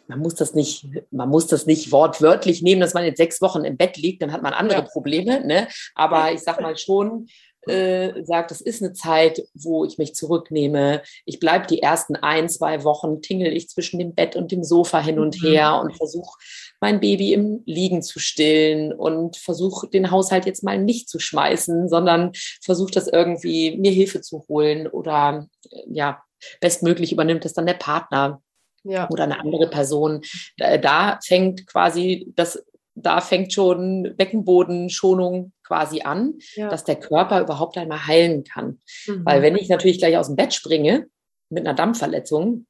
man 0.07 0.19
muss 0.19 0.35
das 0.35 0.53
nicht, 0.53 0.85
man 1.11 1.29
muss 1.29 1.47
das 1.47 1.65
nicht 1.65 1.93
wortwörtlich 1.93 2.61
nehmen, 2.61 2.81
dass 2.81 2.93
man 2.93 3.05
jetzt 3.05 3.17
sechs 3.17 3.41
Wochen 3.41 3.63
im 3.63 3.77
Bett 3.77 3.95
liegt, 3.95 4.21
dann 4.21 4.33
hat 4.33 4.41
man 4.41 4.53
andere 4.53 4.79
ja. 4.79 4.85
Probleme, 4.85 5.45
ne? 5.45 5.69
Aber 5.95 6.33
ich 6.33 6.41
sag 6.41 6.59
mal 6.59 6.77
schon, 6.77 7.27
äh, 7.67 8.23
sagt, 8.23 8.51
es 8.51 8.61
ist 8.61 8.81
eine 8.81 8.93
Zeit, 8.93 9.43
wo 9.53 9.85
ich 9.85 9.97
mich 9.97 10.15
zurücknehme. 10.15 11.01
Ich 11.25 11.39
bleibe 11.39 11.67
die 11.67 11.81
ersten 11.81 12.15
ein, 12.15 12.49
zwei 12.49 12.83
Wochen, 12.83 13.21
tingel 13.21 13.55
ich 13.55 13.69
zwischen 13.69 13.99
dem 13.99 14.13
Bett 14.13 14.35
und 14.35 14.51
dem 14.51 14.63
Sofa 14.63 14.99
hin 14.99 15.19
und 15.19 15.41
mhm. 15.41 15.47
her 15.47 15.79
und 15.81 15.95
versuche 15.95 16.37
mein 16.81 16.99
Baby 16.99 17.33
im 17.33 17.63
Liegen 17.65 18.01
zu 18.01 18.19
stillen 18.19 18.91
und 18.91 19.37
versuche 19.37 19.87
den 19.87 20.11
Haushalt 20.11 20.45
jetzt 20.45 20.63
mal 20.63 20.77
nicht 20.77 21.09
zu 21.09 21.19
schmeißen, 21.19 21.87
sondern 21.87 22.31
versuche 22.61 22.91
das 22.91 23.07
irgendwie 23.07 23.77
mir 23.77 23.91
Hilfe 23.91 24.21
zu 24.21 24.45
holen 24.49 24.87
oder 24.87 25.47
äh, 25.71 25.83
ja, 25.87 26.21
bestmöglich 26.59 27.11
übernimmt 27.11 27.45
es 27.45 27.53
dann 27.53 27.65
der 27.65 27.75
Partner. 27.75 28.41
Ja. 28.85 29.09
Oder 29.09 29.23
eine 29.23 29.39
andere 29.39 29.69
Person. 29.69 30.23
Da, 30.57 30.77
da 30.77 31.19
fängt 31.25 31.65
quasi 31.67 32.33
das 32.35 32.61
da 32.95 33.21
fängt 33.21 33.53
schon 33.53 34.13
Beckenbodenschonung 34.17 35.51
quasi 35.63 36.01
an, 36.01 36.35
ja. 36.55 36.69
dass 36.69 36.83
der 36.83 36.95
Körper 36.95 37.41
überhaupt 37.41 37.77
einmal 37.77 38.05
heilen 38.05 38.43
kann. 38.43 38.79
Mhm. 39.07 39.25
Weil 39.25 39.41
wenn 39.41 39.55
ich 39.55 39.69
natürlich 39.69 39.97
gleich 39.97 40.17
aus 40.17 40.27
dem 40.27 40.35
Bett 40.35 40.53
springe 40.53 41.07
mit 41.49 41.65
einer 41.65 41.75
Dampfverletzung, 41.75 42.67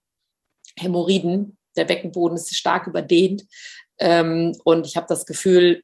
Hämorrhoiden, 0.77 1.57
der 1.75 1.85
Beckenboden 1.85 2.37
ist 2.37 2.55
stark 2.55 2.87
überdehnt 2.87 3.45
ähm, 3.99 4.55
und 4.63 4.85
ich 4.85 4.95
habe 4.95 5.07
das 5.09 5.25
Gefühl, 5.25 5.83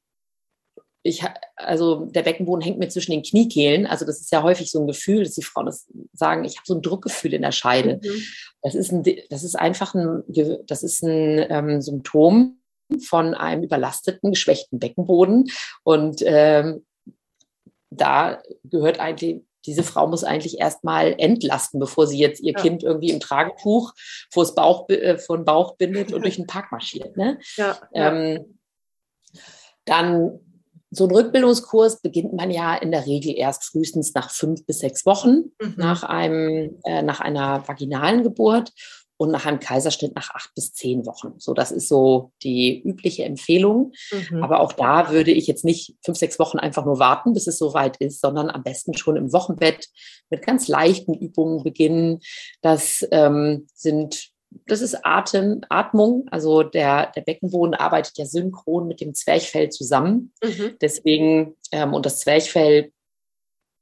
ich, 1.01 1.23
also 1.55 2.05
der 2.05 2.23
Beckenboden 2.23 2.61
hängt 2.61 2.77
mir 2.77 2.89
zwischen 2.89 3.11
den 3.11 3.23
Kniekehlen. 3.23 3.87
Also 3.87 4.05
das 4.05 4.19
ist 4.19 4.31
ja 4.31 4.43
häufig 4.43 4.69
so 4.69 4.81
ein 4.81 4.87
Gefühl, 4.87 5.23
dass 5.23 5.35
die 5.35 5.43
Frauen 5.43 5.65
das 5.65 5.87
sagen, 6.13 6.43
ich 6.43 6.57
habe 6.57 6.65
so 6.65 6.75
ein 6.75 6.81
Druckgefühl 6.81 7.33
in 7.33 7.41
der 7.41 7.53
Scheide. 7.53 7.99
Mhm. 8.03 8.23
Das, 8.61 8.75
ist 8.75 8.91
ein, 8.91 9.03
das 9.29 9.43
ist 9.43 9.55
einfach 9.55 9.95
ein, 9.95 10.23
das 10.67 10.83
ist 10.83 11.01
ein 11.03 11.45
ähm, 11.49 11.81
Symptom 11.81 12.58
von 13.03 13.33
einem 13.33 13.63
überlasteten, 13.63 14.31
geschwächten 14.31 14.79
Beckenboden. 14.79 15.49
Und 15.83 16.21
ähm, 16.25 16.85
da 17.89 18.41
gehört 18.63 18.99
eigentlich, 18.99 19.43
diese 19.65 19.83
Frau 19.83 20.07
muss 20.07 20.23
eigentlich 20.23 20.59
erstmal 20.59 21.15
entlasten, 21.17 21.79
bevor 21.79 22.07
sie 22.07 22.17
jetzt 22.17 22.41
ihr 22.41 22.53
ja. 22.53 22.61
Kind 22.61 22.83
irgendwie 22.83 23.11
im 23.11 23.19
Tragetuch 23.19 23.93
vor, 24.31 24.43
das 24.43 24.55
Bauch, 24.55 24.89
äh, 24.89 25.17
vor 25.17 25.37
den 25.37 25.45
Bauch 25.45 25.75
bindet 25.75 26.13
und 26.13 26.23
durch 26.23 26.37
den 26.37 26.47
Park 26.47 26.71
marschiert. 26.71 27.17
Ne? 27.17 27.39
Ja, 27.57 27.77
ähm, 27.93 28.59
dann 29.85 30.39
so 30.91 31.05
ein 31.05 31.11
Rückbildungskurs 31.11 32.01
beginnt 32.01 32.33
man 32.33 32.49
ja 32.49 32.75
in 32.75 32.91
der 32.91 33.05
Regel 33.05 33.35
erst 33.37 33.63
frühestens 33.63 34.13
nach 34.15 34.31
fünf 34.31 34.65
bis 34.65 34.79
sechs 34.79 35.05
Wochen 35.05 35.51
mhm. 35.61 35.75
nach, 35.77 36.03
einem, 36.03 36.79
äh, 36.83 37.03
nach 37.03 37.19
einer 37.19 37.67
vaginalen 37.67 38.23
Geburt 38.23 38.71
und 39.19 39.31
nach 39.31 39.45
einem 39.45 39.59
Kaiserschnitt 39.59 40.15
nach 40.15 40.29
acht 40.33 40.55
bis 40.55 40.73
zehn 40.73 41.05
Wochen. 41.05 41.33
So, 41.39 41.53
das 41.53 41.71
ist 41.71 41.89
so 41.89 42.31
die 42.41 42.81
übliche 42.81 43.25
Empfehlung. 43.25 43.91
Mhm. 44.11 44.41
Aber 44.41 44.61
auch 44.61 44.71
da 44.71 45.11
würde 45.11 45.31
ich 45.31 45.45
jetzt 45.45 45.65
nicht 45.65 45.95
fünf, 46.05 46.17
sechs 46.17 46.39
Wochen 46.39 46.57
einfach 46.57 46.85
nur 46.85 46.99
warten, 46.99 47.33
bis 47.33 47.45
es 47.45 47.57
soweit 47.57 47.97
ist, 47.97 48.21
sondern 48.21 48.49
am 48.49 48.63
besten 48.63 48.95
schon 48.95 49.17
im 49.17 49.33
Wochenbett 49.33 49.89
mit 50.29 50.41
ganz 50.41 50.69
leichten 50.69 51.13
Übungen 51.13 51.63
beginnen. 51.63 52.21
Das 52.61 53.05
ähm, 53.11 53.67
sind 53.73 54.29
das 54.65 54.81
ist 54.81 55.05
Atem, 55.05 55.61
Atmung. 55.69 56.25
Also 56.31 56.63
der, 56.63 57.11
der 57.11 57.21
Beckenboden 57.21 57.75
arbeitet 57.75 58.17
ja 58.17 58.25
synchron 58.25 58.87
mit 58.87 59.01
dem 59.01 59.13
Zwerchfell 59.13 59.69
zusammen. 59.69 60.33
Mhm. 60.41 60.77
Deswegen, 60.81 61.55
ähm, 61.71 61.93
und 61.93 62.05
das 62.05 62.21
Zwerchfell 62.21 62.91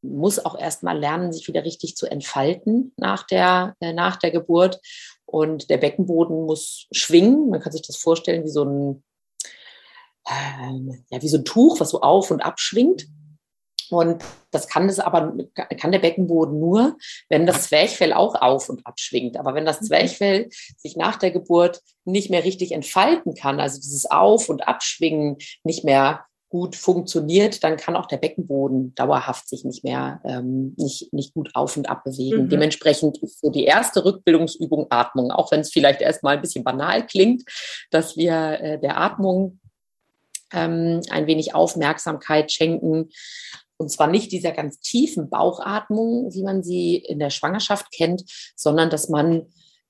muss 0.02 0.40
auch 0.40 0.58
erstmal 0.58 0.98
lernen, 0.98 1.34
sich 1.34 1.48
wieder 1.48 1.64
richtig 1.64 1.96
zu 1.96 2.08
entfalten 2.08 2.94
nach 2.98 3.24
der, 3.26 3.76
äh, 3.80 3.94
nach 3.94 4.18
der 4.18 4.32
Geburt. 4.32 4.80
Und 5.28 5.70
der 5.70 5.78
Beckenboden 5.78 6.46
muss 6.46 6.88
schwingen. 6.92 7.50
Man 7.50 7.60
kann 7.60 7.74
sich 7.74 7.82
das 7.82 7.98
vorstellen 7.98 8.46
wie 8.46 8.50
so 8.50 8.64
ein, 8.64 9.04
äh, 10.26 10.98
ja, 11.10 11.22
wie 11.22 11.28
so 11.28 11.38
ein 11.38 11.46
Tuch, 11.46 11.80
was 11.80 11.90
so 11.90 12.02
auf 12.02 12.32
und 12.32 12.42
ab 12.42 12.60
schwingt. 12.60 13.08
Und 13.90 14.24
das 14.52 14.68
kann 14.68 14.88
das 14.88 15.00
aber, 15.00 15.34
kann 15.54 15.92
der 15.92 16.00
Beckenboden 16.00 16.60
nur, 16.60 16.98
wenn 17.30 17.46
das 17.46 17.64
Zwerchfell 17.68 18.14
auch 18.14 18.36
auf 18.36 18.70
und 18.70 18.86
ab 18.86 19.00
schwingt. 19.00 19.38
Aber 19.38 19.54
wenn 19.54 19.66
das. 19.66 19.80
Zwerchfell 19.80 20.50
sich 20.78 20.98
nach 20.98 21.18
der 21.18 21.32
Geburt 21.32 21.82
nicht 22.04 22.30
mehr 22.30 22.44
richtig 22.44 22.72
entfalten 22.72 23.36
kann, 23.36 23.60
also 23.60 23.80
dieses 23.80 24.10
Auf- 24.10 24.50
und 24.50 24.68
Abschwingen 24.68 25.38
nicht 25.64 25.84
mehr 25.84 26.26
gut 26.50 26.76
funktioniert, 26.76 27.64
dann 27.64 27.76
kann 27.76 27.96
auch 27.96 28.06
der 28.06 28.18
Beckenboden 28.18 28.96
dauerhaft 28.96 29.50
sich 29.50 29.66
nicht 29.66 29.84
mehr 29.84 30.22
ähm, 30.24 30.74
nicht, 30.78 31.12
nicht 31.12 31.34
gut 31.34 31.52
auf 31.54 31.76
und 31.76 31.90
ab 31.90 32.04
bewegen. 32.06 32.44
Mhm. 32.44 32.50
Dementsprechend 32.50 33.18
ist 33.18 33.42
so 33.42 33.50
die 33.50 33.66
erste 33.66 34.06
Rückbildungsübung 34.06 34.88
Atmung, 34.90 35.32
auch 35.32 35.52
wenn 35.52 35.60
es 35.60 35.72
vielleicht 35.72 36.02
erstmal 36.02 36.36
ein 36.36 36.42
bisschen 36.42 36.64
banal 36.64 37.06
klingt, 37.06 37.44
dass 37.92 38.16
wir 38.16 38.60
äh, 38.62 38.80
der 38.80 38.98
Atmung 38.98 39.60
ähm, 40.54 41.02
ein 41.10 41.28
wenig 41.28 41.54
Aufmerksamkeit 41.54 42.52
schenken. 42.52 43.10
Und 43.76 43.92
zwar 43.92 44.08
nicht 44.08 44.32
dieser 44.32 44.54
ganz 44.54 44.80
tiefen 44.80 45.30
Bauchatmung, 45.30 46.34
wie 46.34 46.44
man 46.44 46.64
sie 46.64 46.96
in 46.96 47.20
der 47.20 47.30
Schwangerschaft 47.30 47.92
kennt, 47.92 48.24
sondern 48.56 48.90
dass 48.90 49.10
man 49.10 49.48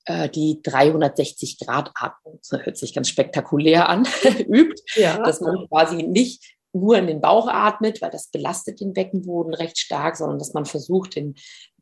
äh, 0.07 0.29
die 0.29 0.61
360-Grad-Atmung, 0.63 2.39
das 2.39 2.65
hört 2.65 2.77
sich 2.77 2.93
ganz 2.93 3.09
spektakulär 3.09 3.89
an, 3.89 4.07
übt, 4.47 4.81
ja. 4.95 5.17
dass 5.21 5.41
man 5.41 5.67
quasi 5.67 6.03
nicht 6.03 6.57
nur 6.73 6.97
in 6.97 7.07
den 7.07 7.21
Bauch 7.21 7.47
atmet, 7.47 8.01
weil 8.01 8.11
das 8.11 8.27
belastet 8.29 8.79
den 8.79 8.93
Beckenboden 8.93 9.53
recht 9.53 9.77
stark, 9.77 10.15
sondern 10.15 10.39
dass 10.39 10.53
man 10.53 10.65
versucht, 10.65 11.15
den, 11.15 11.35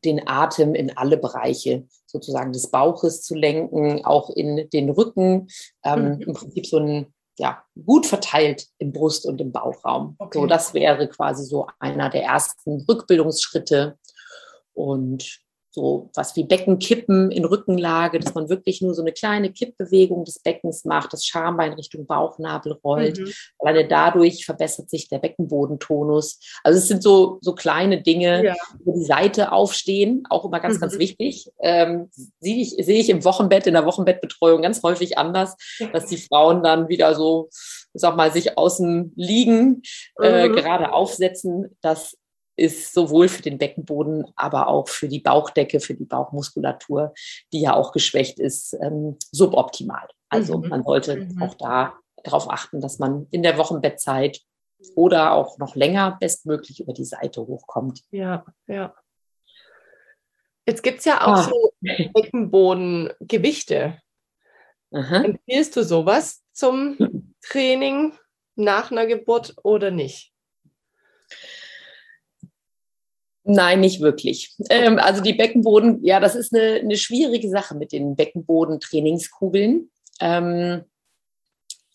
den 0.04 0.26
Atem 0.26 0.74
in 0.74 0.96
alle 0.96 1.16
Bereiche 1.16 1.86
sozusagen 2.06 2.52
des 2.52 2.70
Bauches 2.70 3.22
zu 3.22 3.34
lenken, 3.34 4.04
auch 4.04 4.30
in 4.30 4.68
den 4.70 4.90
Rücken, 4.90 5.48
ähm, 5.84 6.14
mhm. 6.14 6.20
im 6.22 6.34
Prinzip 6.34 6.66
so 6.66 6.78
ein 6.78 7.12
ja, 7.38 7.62
gut 7.84 8.06
verteilt 8.06 8.66
im 8.78 8.92
Brust- 8.92 9.26
und 9.26 9.40
im 9.40 9.52
Bauchraum. 9.52 10.16
Okay. 10.18 10.38
So, 10.38 10.46
das 10.46 10.72
wäre 10.72 11.06
quasi 11.08 11.44
so 11.44 11.66
einer 11.78 12.08
der 12.08 12.22
ersten 12.22 12.80
Rückbildungsschritte. 12.88 13.98
Und 14.72 15.40
so 15.76 16.08
was 16.14 16.34
wie 16.36 16.44
Beckenkippen 16.44 17.30
in 17.30 17.44
Rückenlage, 17.44 18.18
dass 18.18 18.34
man 18.34 18.48
wirklich 18.48 18.80
nur 18.80 18.94
so 18.94 19.02
eine 19.02 19.12
kleine 19.12 19.52
Kippbewegung 19.52 20.24
des 20.24 20.38
Beckens 20.38 20.86
macht, 20.86 21.12
das 21.12 21.26
Schambein 21.26 21.74
Richtung 21.74 22.06
Bauchnabel 22.06 22.72
rollt. 22.82 23.18
Mhm. 23.18 23.30
Alleine 23.58 23.86
dadurch 23.86 24.46
verbessert 24.46 24.88
sich 24.88 25.10
der 25.10 25.18
Beckenbodentonus. 25.18 26.40
Also 26.64 26.78
es 26.78 26.88
sind 26.88 27.02
so, 27.02 27.38
so 27.42 27.54
kleine 27.54 28.00
Dinge, 28.00 28.42
ja. 28.42 28.54
wo 28.84 28.94
die 28.94 29.04
Seite 29.04 29.52
aufstehen, 29.52 30.24
auch 30.30 30.46
immer 30.46 30.60
ganz, 30.60 30.76
mhm. 30.76 30.80
ganz 30.80 30.98
wichtig. 30.98 31.52
Ähm, 31.60 32.08
sehe 32.40 32.56
ich, 32.56 32.70
sehe 32.70 32.98
ich 32.98 33.10
im 33.10 33.22
Wochenbett, 33.24 33.66
in 33.66 33.74
der 33.74 33.84
Wochenbettbetreuung 33.84 34.62
ganz 34.62 34.82
häufig 34.82 35.18
anders, 35.18 35.56
dass 35.92 36.06
die 36.06 36.16
Frauen 36.16 36.62
dann 36.62 36.88
wieder 36.88 37.14
so, 37.14 37.50
sag 37.92 38.16
mal, 38.16 38.32
sich 38.32 38.56
außen 38.56 39.12
liegen, 39.14 39.82
äh, 40.22 40.48
mhm. 40.48 40.56
gerade 40.56 40.94
aufsetzen. 40.94 41.76
Das 41.82 42.16
ist 42.56 42.94
sowohl 42.94 43.28
für 43.28 43.42
den 43.42 43.58
Beckenboden, 43.58 44.24
aber 44.34 44.68
auch 44.68 44.88
für 44.88 45.08
die 45.08 45.20
Bauchdecke, 45.20 45.80
für 45.80 45.94
die 45.94 46.04
Bauchmuskulatur, 46.04 47.12
die 47.52 47.60
ja 47.60 47.74
auch 47.74 47.92
geschwächt 47.92 48.38
ist, 48.38 48.74
ähm, 48.80 49.16
suboptimal. 49.30 50.08
Also 50.28 50.58
mhm. 50.58 50.68
man 50.68 50.82
sollte 50.82 51.16
mhm. 51.16 51.42
auch 51.42 51.54
da 51.54 51.94
darauf 52.24 52.50
achten, 52.50 52.80
dass 52.80 52.98
man 52.98 53.26
in 53.30 53.42
der 53.42 53.58
Wochenbettzeit 53.58 54.40
oder 54.94 55.32
auch 55.32 55.58
noch 55.58 55.76
länger 55.76 56.16
bestmöglich 56.20 56.80
über 56.80 56.92
die 56.92 57.04
Seite 57.04 57.46
hochkommt. 57.46 58.02
Ja, 58.10 58.44
ja. 58.66 58.94
Jetzt 60.66 60.82
gibt 60.82 60.98
es 60.98 61.04
ja 61.04 61.24
auch 61.24 61.36
ah. 61.36 61.42
so 61.42 61.72
Beckenbodengewichte. 61.80 64.00
Empfiehlst 64.90 65.76
du 65.76 65.84
sowas 65.84 66.42
zum 66.52 66.96
Training 67.42 68.14
nach 68.56 68.90
einer 68.90 69.06
Geburt 69.06 69.54
oder 69.62 69.90
nicht? 69.90 70.32
Nein, 73.46 73.80
nicht 73.80 74.00
wirklich. 74.00 74.54
Ähm, 74.70 74.98
also 74.98 75.22
die 75.22 75.32
Beckenboden, 75.32 76.04
ja, 76.04 76.20
das 76.20 76.34
ist 76.34 76.54
eine, 76.54 76.80
eine 76.80 76.96
schwierige 76.96 77.48
Sache 77.48 77.76
mit 77.76 77.92
den 77.92 78.16
Beckenbodentrainingskugeln. 78.16 79.90
Ähm, 80.20 80.82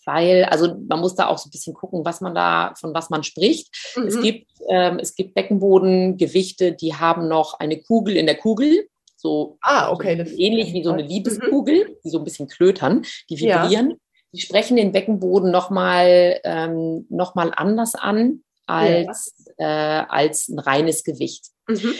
weil, 0.05 0.45
also 0.45 0.75
man 0.87 0.99
muss 0.99 1.15
da 1.15 1.27
auch 1.27 1.37
so 1.37 1.47
ein 1.47 1.51
bisschen 1.51 1.73
gucken, 1.73 2.05
was 2.05 2.21
man 2.21 2.33
da, 2.33 2.73
von 2.79 2.93
was 2.93 3.09
man 3.09 3.23
spricht. 3.23 3.69
Mhm. 3.95 4.07
Es 4.07 4.21
gibt, 4.21 4.47
ähm, 4.69 4.99
es 4.99 5.15
gibt 5.15 5.35
Beckenbodengewichte, 5.35 6.73
die 6.73 6.95
haben 6.95 7.27
noch 7.27 7.59
eine 7.59 7.79
Kugel 7.79 8.17
in 8.17 8.25
der 8.25 8.35
Kugel. 8.35 8.87
So, 9.15 9.57
ah, 9.61 9.91
okay. 9.91 10.23
So 10.25 10.35
ähnlich 10.37 10.73
wie 10.73 10.83
so 10.83 10.91
eine. 10.91 11.03
Liebeskugel, 11.03 11.89
mhm. 11.89 11.95
die 12.03 12.09
so 12.09 12.17
ein 12.17 12.23
bisschen 12.23 12.47
klötern, 12.47 13.03
die 13.29 13.37
vibrieren. 13.37 13.91
Ja. 13.91 13.95
Die 14.33 14.41
sprechen 14.41 14.77
den 14.77 14.93
Beckenboden 14.93 15.51
nochmal 15.51 16.39
ähm, 16.43 17.05
noch 17.09 17.35
anders 17.35 17.95
an 17.95 18.43
als. 18.65 19.35
Äh, 19.61 20.05
als 20.09 20.49
ein 20.49 20.57
reines 20.57 21.03
Gewicht. 21.03 21.45
Mhm. 21.67 21.93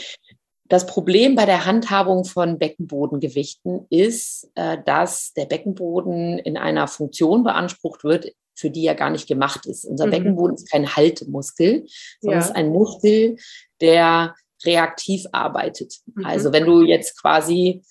Das 0.68 0.86
Problem 0.86 1.36
bei 1.36 1.46
der 1.46 1.64
Handhabung 1.64 2.24
von 2.24 2.58
Beckenbodengewichten 2.58 3.86
ist, 3.88 4.50
äh, 4.56 4.78
dass 4.84 5.32
der 5.34 5.46
Beckenboden 5.46 6.38
in 6.40 6.56
einer 6.56 6.88
Funktion 6.88 7.44
beansprucht 7.44 8.02
wird, 8.02 8.32
für 8.56 8.70
die 8.70 8.84
er 8.84 8.96
gar 8.96 9.10
nicht 9.10 9.28
gemacht 9.28 9.66
ist. 9.66 9.84
Unser 9.84 10.06
mhm. 10.06 10.10
Beckenboden 10.10 10.56
ist 10.56 10.70
kein 10.70 10.96
Haltemuskel, 10.96 11.86
sondern 12.20 12.40
ja. 12.40 12.46
ist 12.46 12.56
ein 12.56 12.70
Muskel, 12.70 13.36
der 13.80 14.34
reaktiv 14.64 15.26
arbeitet. 15.30 16.00
Mhm. 16.06 16.24
Also 16.24 16.52
wenn 16.52 16.64
du 16.64 16.82
jetzt 16.82 17.20
quasi 17.20 17.82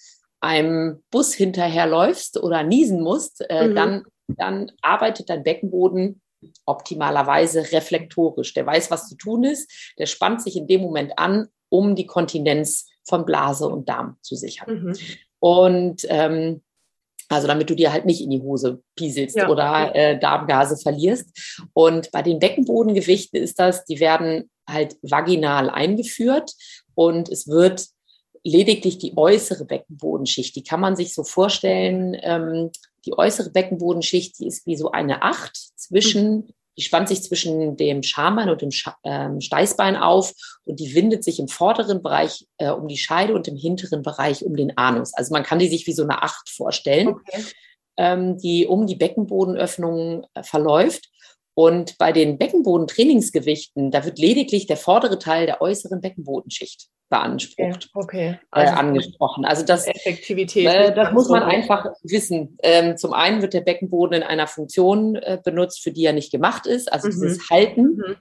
einem 0.42 1.02
Bus 1.12 1.34
hinterherläufst 1.34 2.42
oder 2.42 2.64
niesen 2.64 3.02
musst, 3.02 3.46
äh, 3.48 3.70
mhm. 3.70 3.76
dann, 3.76 4.04
dann 4.28 4.72
arbeitet 4.82 5.30
dein 5.30 5.44
Beckenboden 5.44 6.22
optimalerweise 6.66 7.72
reflektorisch. 7.72 8.54
Der 8.54 8.66
weiß, 8.66 8.92
was 8.92 9.08
zu 9.08 9.16
tun 9.16 9.44
ist, 9.44 9.94
der 9.98 10.06
spannt 10.06 10.42
sich 10.42 10.56
in 10.56 10.68
dem 10.68 10.82
Moment 10.82 11.18
an, 11.18 11.48
um 11.70 11.96
die 11.96 12.06
Kontinenz 12.06 12.88
von 13.04 13.26
Blase 13.26 13.68
und 13.68 13.90
Darm 13.90 14.18
zu 14.22 14.36
sichern. 14.36 14.84
Mhm. 14.84 14.98
Und 15.40 16.06
ähm, 16.10 16.62
also 17.30 17.48
damit 17.48 17.70
du 17.70 17.76
dir 17.76 17.94
halt 17.94 18.06
nicht 18.06 18.22
in 18.22 18.30
die 18.30 18.42
Hose 18.42 18.84
pieselst 18.96 19.38
ja. 19.38 19.50
oder 19.50 19.96
äh, 19.96 20.20
Darmgase 20.20 20.78
verlierst. 20.78 21.60
Und 21.74 22.12
bei 22.12 22.22
den 22.22 22.40
Beckenbodengewichten 22.40 23.42
ist 23.42 23.58
das, 23.58 23.86
die 23.86 24.00
werden 24.00 24.50
halt 24.68 24.98
vaginal 25.02 25.70
eingeführt 25.70 26.52
und 26.94 27.30
es 27.30 27.48
wird 27.48 27.88
lediglich 28.44 28.98
die 28.98 29.14
äußere 29.16 29.66
Beckenbodenschicht, 29.66 30.56
die 30.56 30.64
kann 30.64 30.80
man 30.80 30.96
sich 30.96 31.14
so 31.14 31.24
vorstellen, 31.24 32.18
ähm, 32.22 32.72
die 33.06 33.18
äußere 33.18 33.50
Beckenbodenschicht, 33.50 34.40
die 34.40 34.48
ist 34.48 34.66
wie 34.66 34.76
so 34.76 34.92
eine 34.92 35.24
Acht 35.24 35.56
zwischen, 35.56 36.54
die 36.78 36.82
spannt 36.84 37.10
sich 37.10 37.24
zwischen 37.24 37.78
dem 37.78 38.04
Schambein 38.04 38.50
und 38.50 38.62
dem 38.62 38.72
Scha 38.72 38.96
ähm, 39.04 39.42
Steißbein 39.42 39.96
auf 39.96 40.34
und 40.66 40.80
die 40.80 40.96
windet 40.96 41.24
sich 41.24 41.40
im 41.40 41.48
vorderen 41.48 42.02
Bereich 42.02 42.48
äh, 42.58 42.70
um 42.70 42.88
die 42.88 42.98
Scheide 42.98 43.34
und 43.34 43.48
im 43.48 43.56
hinteren 43.56 44.02
Bereich 44.02 44.44
um 44.46 44.56
den 44.56 44.78
Anus. 44.78 45.14
Also 45.14 45.34
man 45.34 45.44
kann 45.44 45.60
die 45.60 45.68
sich 45.68 45.88
wie 45.88 45.94
so 45.94 46.04
eine 46.04 46.24
Acht 46.24 46.50
vorstellen, 46.50 47.10
okay. 47.10 47.44
ähm, 47.98 48.38
die 48.38 48.68
um 48.68 48.88
die 48.88 48.96
Beckenbodenöffnung 48.96 50.26
äh, 50.34 50.44
verläuft. 50.44 51.11
Und 51.54 51.98
bei 51.98 52.12
den 52.12 52.38
Beckenbodentrainingsgewichten, 52.38 53.92
da 53.92 54.06
wird 54.06 54.20
lediglich 54.20 54.68
der 54.68 54.78
vordere 54.78 55.20
Teil 55.20 55.46
der 55.46 55.62
äußeren 55.62 56.02
Beckenbodenschicht 56.02 56.88
beansprucht, 57.10 57.90
okay. 57.94 58.30
Äh, 58.30 58.38
also 58.52 58.74
äh, 58.74 58.78
angesprochen. 58.78 59.46
Also 59.46 59.66
das, 59.66 59.86
Effektivität 59.86 60.66
äh, 60.66 60.96
das 60.96 61.12
muss 61.12 61.30
man 61.30 61.44
einfach 61.44 61.86
wissen. 62.04 62.58
Ähm, 62.64 62.98
zum 62.98 63.14
einen 63.14 63.42
wird 63.42 63.54
der 63.54 63.62
Beckenboden 63.62 64.16
in 64.16 64.24
einer 64.24 64.48
Funktion 64.48 65.16
äh, 65.18 65.38
benutzt, 65.44 65.84
für 65.84 65.92
die 65.92 66.06
er 66.06 66.14
nicht 66.14 66.32
gemacht 66.32 66.66
ist, 66.66 66.92
also 66.92 67.10
mhm. 67.10 67.12
dieses 67.12 67.50
Halten. 67.50 67.98
Mhm. 67.98 68.16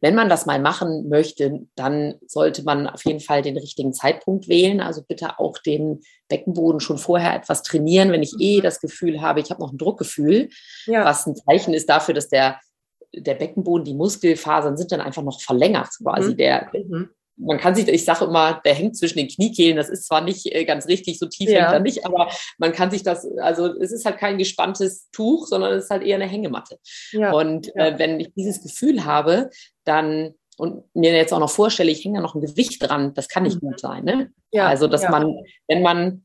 Wenn 0.00 0.14
man 0.14 0.28
das 0.28 0.46
mal 0.46 0.60
machen 0.60 1.08
möchte, 1.08 1.66
dann 1.74 2.14
sollte 2.26 2.62
man 2.64 2.86
auf 2.86 3.04
jeden 3.04 3.20
Fall 3.20 3.42
den 3.42 3.56
richtigen 3.56 3.92
Zeitpunkt 3.92 4.48
wählen. 4.48 4.80
Also 4.80 5.02
bitte 5.02 5.38
auch 5.38 5.58
den 5.58 6.00
Beckenboden 6.28 6.80
schon 6.80 6.98
vorher 6.98 7.34
etwas 7.34 7.62
trainieren, 7.62 8.12
wenn 8.12 8.22
ich 8.22 8.34
eh 8.38 8.58
mhm. 8.58 8.62
das 8.62 8.80
Gefühl 8.80 9.20
habe, 9.20 9.40
ich 9.40 9.50
habe 9.50 9.60
noch 9.60 9.72
ein 9.72 9.78
Druckgefühl, 9.78 10.48
ja. 10.86 11.04
was 11.04 11.26
ein 11.26 11.36
Zeichen 11.36 11.74
ist 11.74 11.88
dafür, 11.88 12.14
dass 12.14 12.28
der, 12.28 12.58
der 13.14 13.34
Beckenboden, 13.34 13.84
die 13.84 13.94
Muskelfasern 13.94 14.76
sind 14.76 14.92
dann 14.92 15.00
einfach 15.00 15.22
noch 15.22 15.40
verlängert. 15.40 15.90
Quasi 16.02 16.32
mhm. 16.32 16.36
der, 16.36 16.70
mhm 16.72 17.10
man 17.36 17.58
kann 17.58 17.74
sich, 17.74 17.88
ich 17.88 18.04
sage 18.04 18.24
immer, 18.24 18.60
der 18.64 18.74
hängt 18.74 18.96
zwischen 18.96 19.18
den 19.18 19.28
Kniekehlen. 19.28 19.76
Das 19.76 19.88
ist 19.88 20.06
zwar 20.06 20.20
nicht 20.20 20.46
äh, 20.46 20.64
ganz 20.64 20.86
richtig, 20.86 21.18
so 21.18 21.26
tief 21.26 21.50
ja. 21.50 21.60
hängt 21.60 21.72
er 21.72 21.80
nicht, 21.80 22.06
aber 22.06 22.30
man 22.58 22.72
kann 22.72 22.90
sich 22.90 23.02
das, 23.02 23.26
also 23.38 23.66
es 23.78 23.92
ist 23.92 24.04
halt 24.04 24.18
kein 24.18 24.38
gespanntes 24.38 25.08
Tuch, 25.10 25.46
sondern 25.46 25.72
es 25.72 25.84
ist 25.84 25.90
halt 25.90 26.02
eher 26.02 26.16
eine 26.16 26.26
Hängematte. 26.26 26.78
Ja. 27.12 27.32
Und 27.32 27.72
ja. 27.74 27.86
Äh, 27.86 27.98
wenn 27.98 28.20
ich 28.20 28.32
dieses 28.34 28.62
Gefühl 28.62 29.04
habe, 29.04 29.50
dann 29.84 30.34
und 30.58 30.84
mir 30.94 31.12
jetzt 31.12 31.32
auch 31.32 31.38
noch 31.38 31.50
vorstelle, 31.50 31.90
ich 31.90 32.04
hänge 32.04 32.18
da 32.18 32.22
noch 32.22 32.34
ein 32.34 32.40
Gewicht 32.42 32.82
dran, 32.82 33.14
das 33.14 33.28
kann 33.28 33.42
nicht 33.42 33.62
mhm. 33.62 33.68
gut 33.68 33.80
sein. 33.80 34.04
Ne? 34.04 34.30
Ja, 34.52 34.68
also, 34.68 34.86
dass 34.86 35.08
man, 35.08 35.34
wenn 35.66 35.82
man 35.82 36.24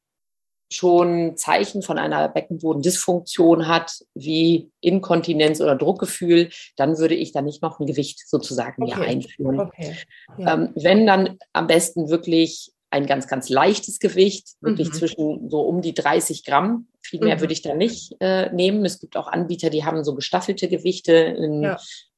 schon 0.71 1.37
Zeichen 1.37 1.81
von 1.81 1.97
einer 1.97 2.27
Beckenbodendysfunktion 2.29 3.67
hat, 3.67 3.99
wie 4.13 4.69
Inkontinenz 4.81 5.61
oder 5.61 5.75
Druckgefühl, 5.75 6.49
dann 6.75 6.97
würde 6.97 7.15
ich 7.15 7.31
da 7.31 7.41
nicht 7.41 7.61
noch 7.61 7.79
ein 7.79 7.85
Gewicht 7.85 8.27
sozusagen 8.27 8.83
okay. 8.83 8.99
mir 8.99 9.05
einführen. 9.05 9.59
Okay. 9.59 9.95
Ja. 10.37 10.53
Ähm, 10.53 10.69
wenn 10.75 11.05
dann 11.07 11.37
am 11.53 11.67
besten 11.67 12.09
wirklich 12.09 12.71
ein 12.89 13.05
ganz, 13.05 13.27
ganz 13.27 13.49
leichtes 13.49 13.99
Gewicht, 13.99 14.49
wirklich 14.61 14.89
mhm. 14.89 14.93
zwischen 14.93 15.49
so 15.49 15.61
um 15.61 15.81
die 15.81 15.93
30 15.93 16.45
Gramm. 16.45 16.87
Viel 17.01 17.19
mehr 17.19 17.35
mhm. 17.35 17.41
würde 17.41 17.53
ich 17.53 17.61
da 17.61 17.75
nicht 17.75 18.15
äh, 18.19 18.51
nehmen. 18.53 18.85
Es 18.85 18.99
gibt 18.99 19.17
auch 19.17 19.27
Anbieter, 19.27 19.69
die 19.69 19.83
haben 19.83 20.03
so 20.03 20.15
gestaffelte 20.15 20.69
Gewichte 20.69 21.13
in 21.13 21.63
ja 21.63 21.77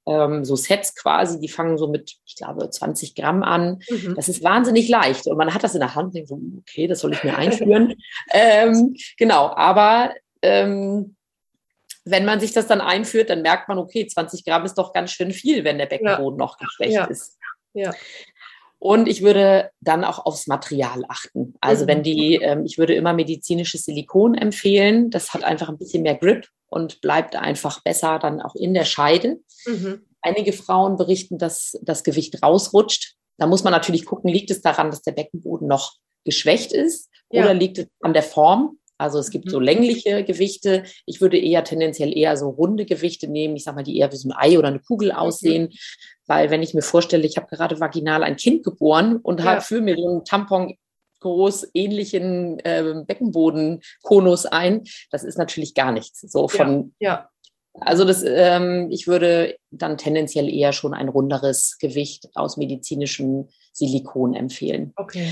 ähm, 0.10 0.44
so 0.44 0.56
Sets 0.56 0.96
quasi, 0.96 1.40
die 1.40 1.48
fangen 1.48 1.78
so 1.78 1.88
mit, 1.88 2.16
ich 2.26 2.36
glaube, 2.36 2.70
20 2.70 3.16
Gramm 3.16 3.44
an. 3.44 3.82
Mhm. 3.90 4.16
Das 4.16 4.28
ist 4.28 4.44
wahnsinnig 4.44 4.90
leicht. 4.90 5.28
Und 5.28 5.38
man 5.38 5.54
hat 5.54 5.64
das 5.64 5.76
in 5.76 5.82
der 5.82 5.96
Hand 5.96 6.08
und 6.08 6.16
denkt 6.16 6.30
so, 6.30 6.40
okay, 6.58 6.88
das 6.88 7.00
soll 7.00 7.14
ich 7.14 7.24
mir 7.24 7.38
einführen. 7.38 7.96
ähm, 8.34 8.96
genau, 9.18 9.48
aber 9.56 10.14
ähm, 10.42 11.16
wenn 12.06 12.26
man 12.26 12.40
sich 12.40 12.54
das 12.54 12.66
dann 12.66 12.82
einführt, 12.82 13.30
dann 13.30 13.44
merkt 13.44 13.70
man, 13.70 13.78
okay, 13.78 14.08
20 14.08 14.44
Gramm 14.44 14.66
ist 14.66 14.76
doch 14.76 14.94
ganz 14.94 15.12
schön 15.12 15.32
viel, 15.32 15.64
wenn 15.64 15.78
der 15.78 15.86
Beckenboden 15.86 16.40
ja. 16.40 16.46
noch 16.46 16.58
geschwächt 16.58 16.94
ja. 16.94 17.06
ist. 17.06 17.38
Ja. 17.74 17.92
Und 18.80 19.08
ich 19.08 19.22
würde 19.22 19.70
dann 19.82 20.04
auch 20.04 20.26
aufs 20.26 20.48
Material 20.48 21.04
achten. 21.08 21.54
Also 21.62 21.84
mhm. 21.84 21.88
wenn 21.90 22.04
die, 22.04 22.36
ähm, 22.36 22.66
ich 22.66 22.78
würde 22.78 22.96
immer 22.96 23.14
medizinisches 23.14 23.84
Silikon 23.84 24.36
empfehlen. 24.36 25.12
Das 25.12 25.34
hat 25.34 25.44
einfach 25.44 25.70
ein 25.70 25.78
bisschen 25.78 26.02
mehr 26.02 26.16
Grip 26.16 26.48
und 26.70 27.02
bleibt 27.02 27.36
einfach 27.36 27.82
besser 27.84 28.20
dann 28.20 28.42
auch 28.42 28.56
in 28.56 28.74
der 28.74 28.86
Scheide. 28.86 29.40
Mhm. 29.66 30.06
Einige 30.22 30.54
Frauen 30.54 30.98
berichten, 30.98 31.38
dass 31.38 31.78
das 31.82 32.04
Gewicht 32.04 32.44
rausrutscht. 32.44 33.16
Da 33.38 33.48
muss 33.48 33.64
man 33.64 33.72
natürlich 33.72 34.06
gucken, 34.06 34.30
liegt 34.30 34.52
es 34.52 34.62
daran, 34.62 34.92
dass 34.92 35.02
der 35.02 35.14
Beckenboden 35.14 35.68
noch 35.68 35.94
geschwächt 36.26 36.74
ist 36.74 37.10
ja. 37.32 37.44
oder 37.44 37.54
liegt 37.54 37.78
es 37.78 37.88
an 38.02 38.14
der 38.14 38.24
Form? 38.24 38.78
Also 38.98 39.18
es 39.18 39.30
gibt 39.30 39.46
mhm. 39.46 39.50
so 39.52 39.60
längliche 39.60 40.26
Gewichte. 40.26 40.84
Ich 41.06 41.22
würde 41.22 41.38
eher 41.38 41.64
tendenziell 41.64 42.16
eher 42.16 42.36
so 42.36 42.50
runde 42.50 42.86
Gewichte 42.86 43.30
nehmen. 43.30 43.56
Ich 43.56 43.64
sag 43.64 43.76
mal, 43.76 43.84
die 43.84 43.98
eher 43.98 44.12
wie 44.12 44.18
so 44.18 44.28
ein 44.28 44.36
Ei 44.36 44.60
oder 44.60 44.68
eine 44.68 44.82
Kugel 44.82 45.12
mhm. 45.12 45.18
aussehen. 45.18 45.64
Mhm. 45.64 45.78
Weil 46.28 46.50
wenn 46.52 46.62
ich 46.62 46.74
mir 46.74 46.82
vorstelle, 46.82 47.26
ich 47.26 47.38
habe 47.38 47.48
gerade 47.48 47.80
vaginal 47.80 48.24
ein 48.24 48.36
Kind 48.36 48.64
geboren 48.64 49.16
und 49.18 49.40
ja. 49.40 49.46
habe 49.46 49.62
für 49.62 49.80
mir 49.82 49.96
so 49.96 50.08
einen 50.08 50.26
Tampon 50.26 50.76
groß 51.20 51.70
ähnlichen 51.74 52.60
äh, 52.60 53.04
Beckenbodenkonus 53.06 54.46
ein. 54.46 54.84
Das 55.12 55.24
ist 55.24 55.38
natürlich 55.38 55.74
gar 55.74 55.92
nichts. 55.92 56.22
So 56.22 56.48
von 56.48 56.94
ja, 57.00 57.10
ja. 57.10 57.30
Also 57.82 58.04
das, 58.04 58.24
ähm, 58.26 58.88
ich 58.92 59.08
würde 59.08 59.56
dann 59.72 59.98
tendenziell 59.98 60.50
eher 60.50 60.74
schon 60.74 60.94
ein 60.94 61.10
runderes 61.10 61.78
Gewicht 61.80 62.28
aus 62.36 62.58
medizinischem 62.58 63.48
Silikon 63.72 64.34
empfehlen. 64.34 64.94
Okay. 64.96 65.32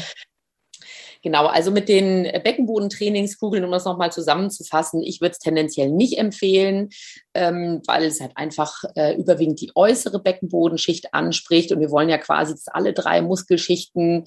Genau, 1.24 1.48
also 1.48 1.72
mit 1.72 1.90
den 1.90 2.24
Beckenbodentrainingskugeln, 2.24 3.66
um 3.66 3.72
das 3.72 3.86
nochmal 3.86 4.12
zusammenzufassen, 4.12 5.02
ich 5.02 5.20
würde 5.20 5.32
es 5.32 5.40
tendenziell 5.40 5.90
nicht 5.90 6.18
empfehlen, 6.20 6.90
ähm, 7.34 7.82
weil 7.88 8.06
es 8.06 8.22
halt 8.22 8.32
einfach 8.36 8.84
äh, 8.96 9.16
überwiegend 9.16 9.60
die 9.60 9.72
äußere 9.76 10.20
Beckenbodenschicht 10.20 11.14
anspricht. 11.14 11.72
Und 11.72 11.80
wir 11.80 11.92
wollen 11.92 12.10
ja 12.10 12.18
quasi, 12.18 12.54
dass 12.54 12.68
alle 12.68 12.94
drei 12.94 13.22
Muskelschichten 13.22 14.26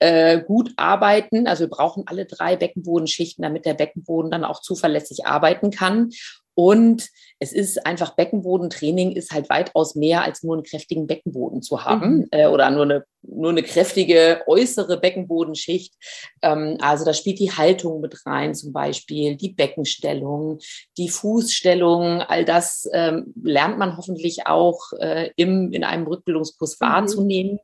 äh, 0.00 0.40
gut 0.40 0.72
arbeiten. 0.76 1.46
Also 1.46 1.64
wir 1.64 1.70
brauchen 1.70 2.04
alle 2.06 2.26
drei 2.26 2.56
Beckenbodenschichten, 2.56 3.42
damit 3.42 3.64
der 3.64 3.74
Beckenboden 3.74 4.30
dann 4.30 4.44
auch 4.44 4.60
zuverlässig 4.60 5.26
arbeiten 5.26 5.70
kann. 5.70 6.10
Und 6.54 7.08
es 7.38 7.52
ist 7.52 7.86
einfach 7.86 8.16
Beckenbodentraining 8.16 9.12
ist 9.12 9.30
halt 9.30 9.48
weitaus 9.48 9.94
mehr 9.94 10.22
als 10.22 10.42
nur 10.42 10.56
einen 10.56 10.62
kräftigen 10.62 11.06
Beckenboden 11.06 11.62
zu 11.62 11.84
haben 11.84 12.16
mhm. 12.16 12.28
äh, 12.32 12.46
oder 12.48 12.70
nur 12.70 12.82
eine, 12.82 13.04
nur 13.22 13.50
eine 13.50 13.62
kräftige 13.62 14.42
äußere 14.46 15.00
Beckenbodenschicht. 15.00 15.94
Ähm, 16.42 16.76
also 16.80 17.04
da 17.04 17.14
spielt 17.14 17.38
die 17.38 17.52
Haltung 17.52 18.02
mit 18.02 18.26
rein, 18.26 18.54
zum 18.54 18.72
Beispiel 18.72 19.36
die 19.36 19.54
Beckenstellung, 19.54 20.58
die 20.98 21.08
Fußstellung, 21.08 22.20
all 22.20 22.44
das 22.44 22.86
ähm, 22.92 23.32
lernt 23.42 23.78
man 23.78 23.96
hoffentlich 23.96 24.46
auch 24.46 24.80
äh, 24.98 25.30
im, 25.36 25.72
in 25.72 25.84
einem 25.84 26.06
Rückbildungskurs 26.06 26.78
mhm. 26.78 26.84
wahrzunehmen. 26.84 27.58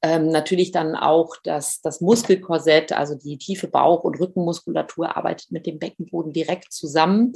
Ähm, 0.00 0.28
natürlich 0.28 0.70
dann 0.70 0.94
auch 0.94 1.34
das, 1.42 1.80
das 1.80 2.00
Muskelkorsett, 2.00 2.92
also 2.92 3.16
die 3.16 3.36
tiefe 3.36 3.66
Bauch- 3.66 4.04
und 4.04 4.20
Rückenmuskulatur 4.20 5.16
arbeitet 5.16 5.50
mit 5.50 5.66
dem 5.66 5.78
Beckenboden 5.78 6.32
direkt 6.32 6.72
zusammen. 6.72 7.32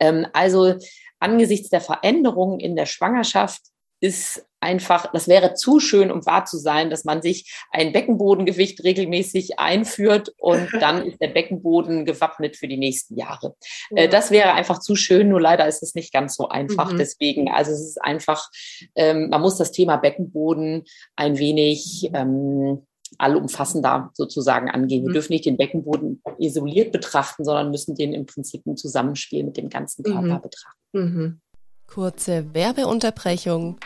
Ähm, 0.00 0.26
also 0.32 0.74
angesichts 1.18 1.68
der 1.68 1.80
Veränderungen 1.80 2.60
in 2.60 2.74
der 2.74 2.86
Schwangerschaft 2.86 3.62
ist 4.00 4.46
einfach, 4.60 5.12
das 5.12 5.28
wäre 5.28 5.54
zu 5.54 5.80
schön, 5.80 6.10
um 6.10 6.24
wahr 6.26 6.44
zu 6.44 6.58
sein, 6.58 6.90
dass 6.90 7.04
man 7.04 7.22
sich 7.22 7.54
ein 7.70 7.92
Beckenbodengewicht 7.92 8.82
regelmäßig 8.84 9.58
einführt 9.58 10.34
und 10.38 10.68
dann 10.80 11.06
ist 11.06 11.20
der 11.20 11.28
Beckenboden 11.28 12.04
gewappnet 12.04 12.56
für 12.56 12.66
die 12.66 12.76
nächsten 12.76 13.16
Jahre. 13.16 13.54
Äh, 13.94 14.04
ja. 14.04 14.10
das 14.10 14.30
wäre 14.30 14.54
einfach 14.54 14.80
zu 14.80 14.96
schön, 14.96 15.28
nur 15.28 15.40
leider 15.40 15.66
ist 15.68 15.82
es 15.82 15.94
nicht 15.94 16.12
ganz 16.12 16.36
so 16.36 16.48
einfach. 16.48 16.92
Mhm. 16.92 16.98
Deswegen, 16.98 17.50
also 17.50 17.70
es 17.70 17.80
ist 17.80 18.02
einfach, 18.02 18.48
ähm, 18.94 19.28
man 19.28 19.40
muss 19.40 19.56
das 19.56 19.72
Thema 19.72 19.96
Beckenboden 19.96 20.84
ein 21.14 21.38
wenig 21.38 22.10
ähm, 22.12 22.86
allumfassender 23.18 24.10
sozusagen 24.14 24.68
angehen. 24.68 25.04
Wir 25.04 25.10
mhm. 25.10 25.14
dürfen 25.14 25.32
nicht 25.32 25.46
den 25.46 25.56
Beckenboden 25.56 26.22
isoliert 26.38 26.92
betrachten, 26.92 27.44
sondern 27.44 27.70
müssen 27.70 27.94
den 27.94 28.12
im 28.12 28.26
Prinzip 28.26 28.62
im 28.66 28.76
Zusammenspiel 28.76 29.44
mit 29.44 29.56
dem 29.56 29.68
ganzen 29.68 30.02
Körper 30.02 30.38
mhm. 30.38 30.42
betrachten. 30.42 31.40
Kurze 31.86 32.54
Werbeunterbrechung. 32.54 33.78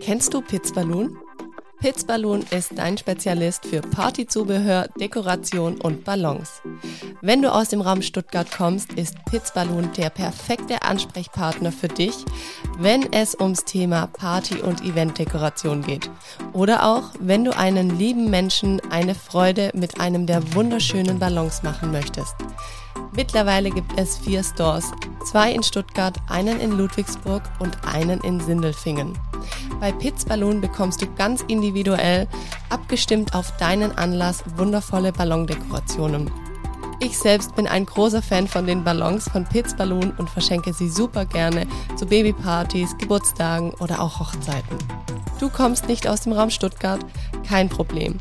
Kennst 0.00 0.32
du 0.34 0.40
Pitzballoon? 0.40 1.16
Pitzballoon 1.80 2.44
ist 2.50 2.72
dein 2.76 2.96
Spezialist 2.96 3.66
für 3.66 3.80
Partyzubehör, 3.80 4.88
Dekoration 4.98 5.78
und 5.80 6.04
Ballons. 6.04 6.62
Wenn 7.20 7.42
du 7.42 7.52
aus 7.52 7.68
dem 7.68 7.80
Raum 7.80 8.02
Stuttgart 8.02 8.50
kommst, 8.50 8.92
ist 8.94 9.16
Pitzballoon 9.26 9.92
der 9.92 10.10
perfekte 10.10 10.82
Ansprechpartner 10.82 11.72
für 11.72 11.88
dich, 11.88 12.14
wenn 12.78 13.12
es 13.12 13.34
ums 13.38 13.64
Thema 13.64 14.06
Party- 14.06 14.62
und 14.62 14.82
Eventdekoration 14.82 15.82
geht. 15.82 16.10
Oder 16.52 16.86
auch, 16.86 17.10
wenn 17.20 17.44
du 17.44 17.56
einen 17.56 17.98
lieben 17.98 18.30
Menschen 18.30 18.80
eine 18.90 19.14
Freude 19.14 19.70
mit 19.74 20.00
einem 20.00 20.26
der 20.26 20.54
wunderschönen 20.54 21.18
Ballons 21.18 21.62
machen 21.62 21.92
möchtest. 21.92 22.34
Mittlerweile 23.14 23.70
gibt 23.70 23.98
es 23.98 24.18
vier 24.18 24.42
Stores, 24.42 24.92
zwei 25.24 25.52
in 25.52 25.62
Stuttgart, 25.62 26.16
einen 26.28 26.60
in 26.60 26.72
Ludwigsburg 26.72 27.42
und 27.58 27.76
einen 27.86 28.20
in 28.20 28.40
Sindelfingen. 28.40 29.18
Bei 29.80 29.92
Pitz 29.92 30.24
Ballon 30.24 30.60
bekommst 30.60 31.02
du 31.02 31.06
ganz 31.14 31.42
individuell, 31.48 32.28
abgestimmt 32.70 33.34
auf 33.34 33.56
deinen 33.56 33.96
Anlass, 33.96 34.44
wundervolle 34.56 35.12
Ballondekorationen. 35.12 36.30
Ich 36.98 37.18
selbst 37.18 37.54
bin 37.54 37.66
ein 37.66 37.84
großer 37.84 38.22
Fan 38.22 38.48
von 38.48 38.66
den 38.66 38.82
Ballons 38.82 39.28
von 39.28 39.44
Pitz 39.44 39.74
Ballon 39.74 40.12
und 40.16 40.30
verschenke 40.30 40.72
sie 40.72 40.88
super 40.88 41.26
gerne 41.26 41.66
zu 41.96 42.06
Babypartys, 42.06 42.96
Geburtstagen 42.96 43.74
oder 43.80 44.00
auch 44.00 44.18
Hochzeiten. 44.18 44.78
Du 45.38 45.50
kommst 45.50 45.88
nicht 45.88 46.08
aus 46.08 46.22
dem 46.22 46.32
Raum 46.32 46.48
Stuttgart? 46.48 47.00
Kein 47.46 47.68
Problem. 47.68 48.18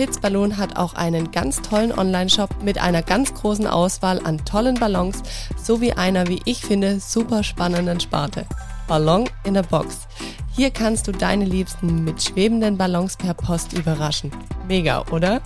Pitzballon 0.00 0.56
hat 0.56 0.78
auch 0.78 0.94
einen 0.94 1.30
ganz 1.30 1.60
tollen 1.60 1.92
Online-Shop 1.92 2.62
mit 2.62 2.80
einer 2.80 3.02
ganz 3.02 3.34
großen 3.34 3.66
Auswahl 3.66 4.18
an 4.24 4.42
tollen 4.46 4.76
Ballons 4.76 5.22
sowie 5.62 5.92
einer, 5.92 6.26
wie 6.26 6.40
ich 6.46 6.62
finde, 6.62 7.00
super 7.00 7.42
spannenden 7.42 8.00
Sparte. 8.00 8.46
Ballon 8.88 9.28
in 9.44 9.58
a 9.58 9.62
Box. 9.62 10.08
Hier 10.56 10.70
kannst 10.70 11.06
du 11.06 11.12
deine 11.12 11.44
Liebsten 11.44 12.02
mit 12.02 12.22
schwebenden 12.22 12.78
Ballons 12.78 13.18
per 13.18 13.34
Post 13.34 13.74
überraschen. 13.74 14.30
Mega, 14.66 15.04
oder? 15.10 15.42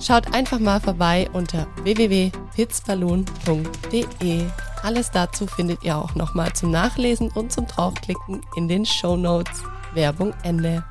Schaut 0.00 0.34
einfach 0.34 0.58
mal 0.58 0.80
vorbei 0.80 1.30
unter 1.32 1.68
www.pitzballoon.de. 1.84 4.46
Alles 4.82 5.12
dazu 5.12 5.46
findet 5.46 5.84
ihr 5.84 5.96
auch 5.96 6.16
nochmal 6.16 6.52
zum 6.54 6.72
Nachlesen 6.72 7.30
und 7.36 7.52
zum 7.52 7.68
draufklicken 7.68 8.40
in 8.56 8.66
den 8.66 8.84
Show 8.84 9.16
Notes. 9.16 9.62
Werbung 9.94 10.34
Ende. 10.42 10.82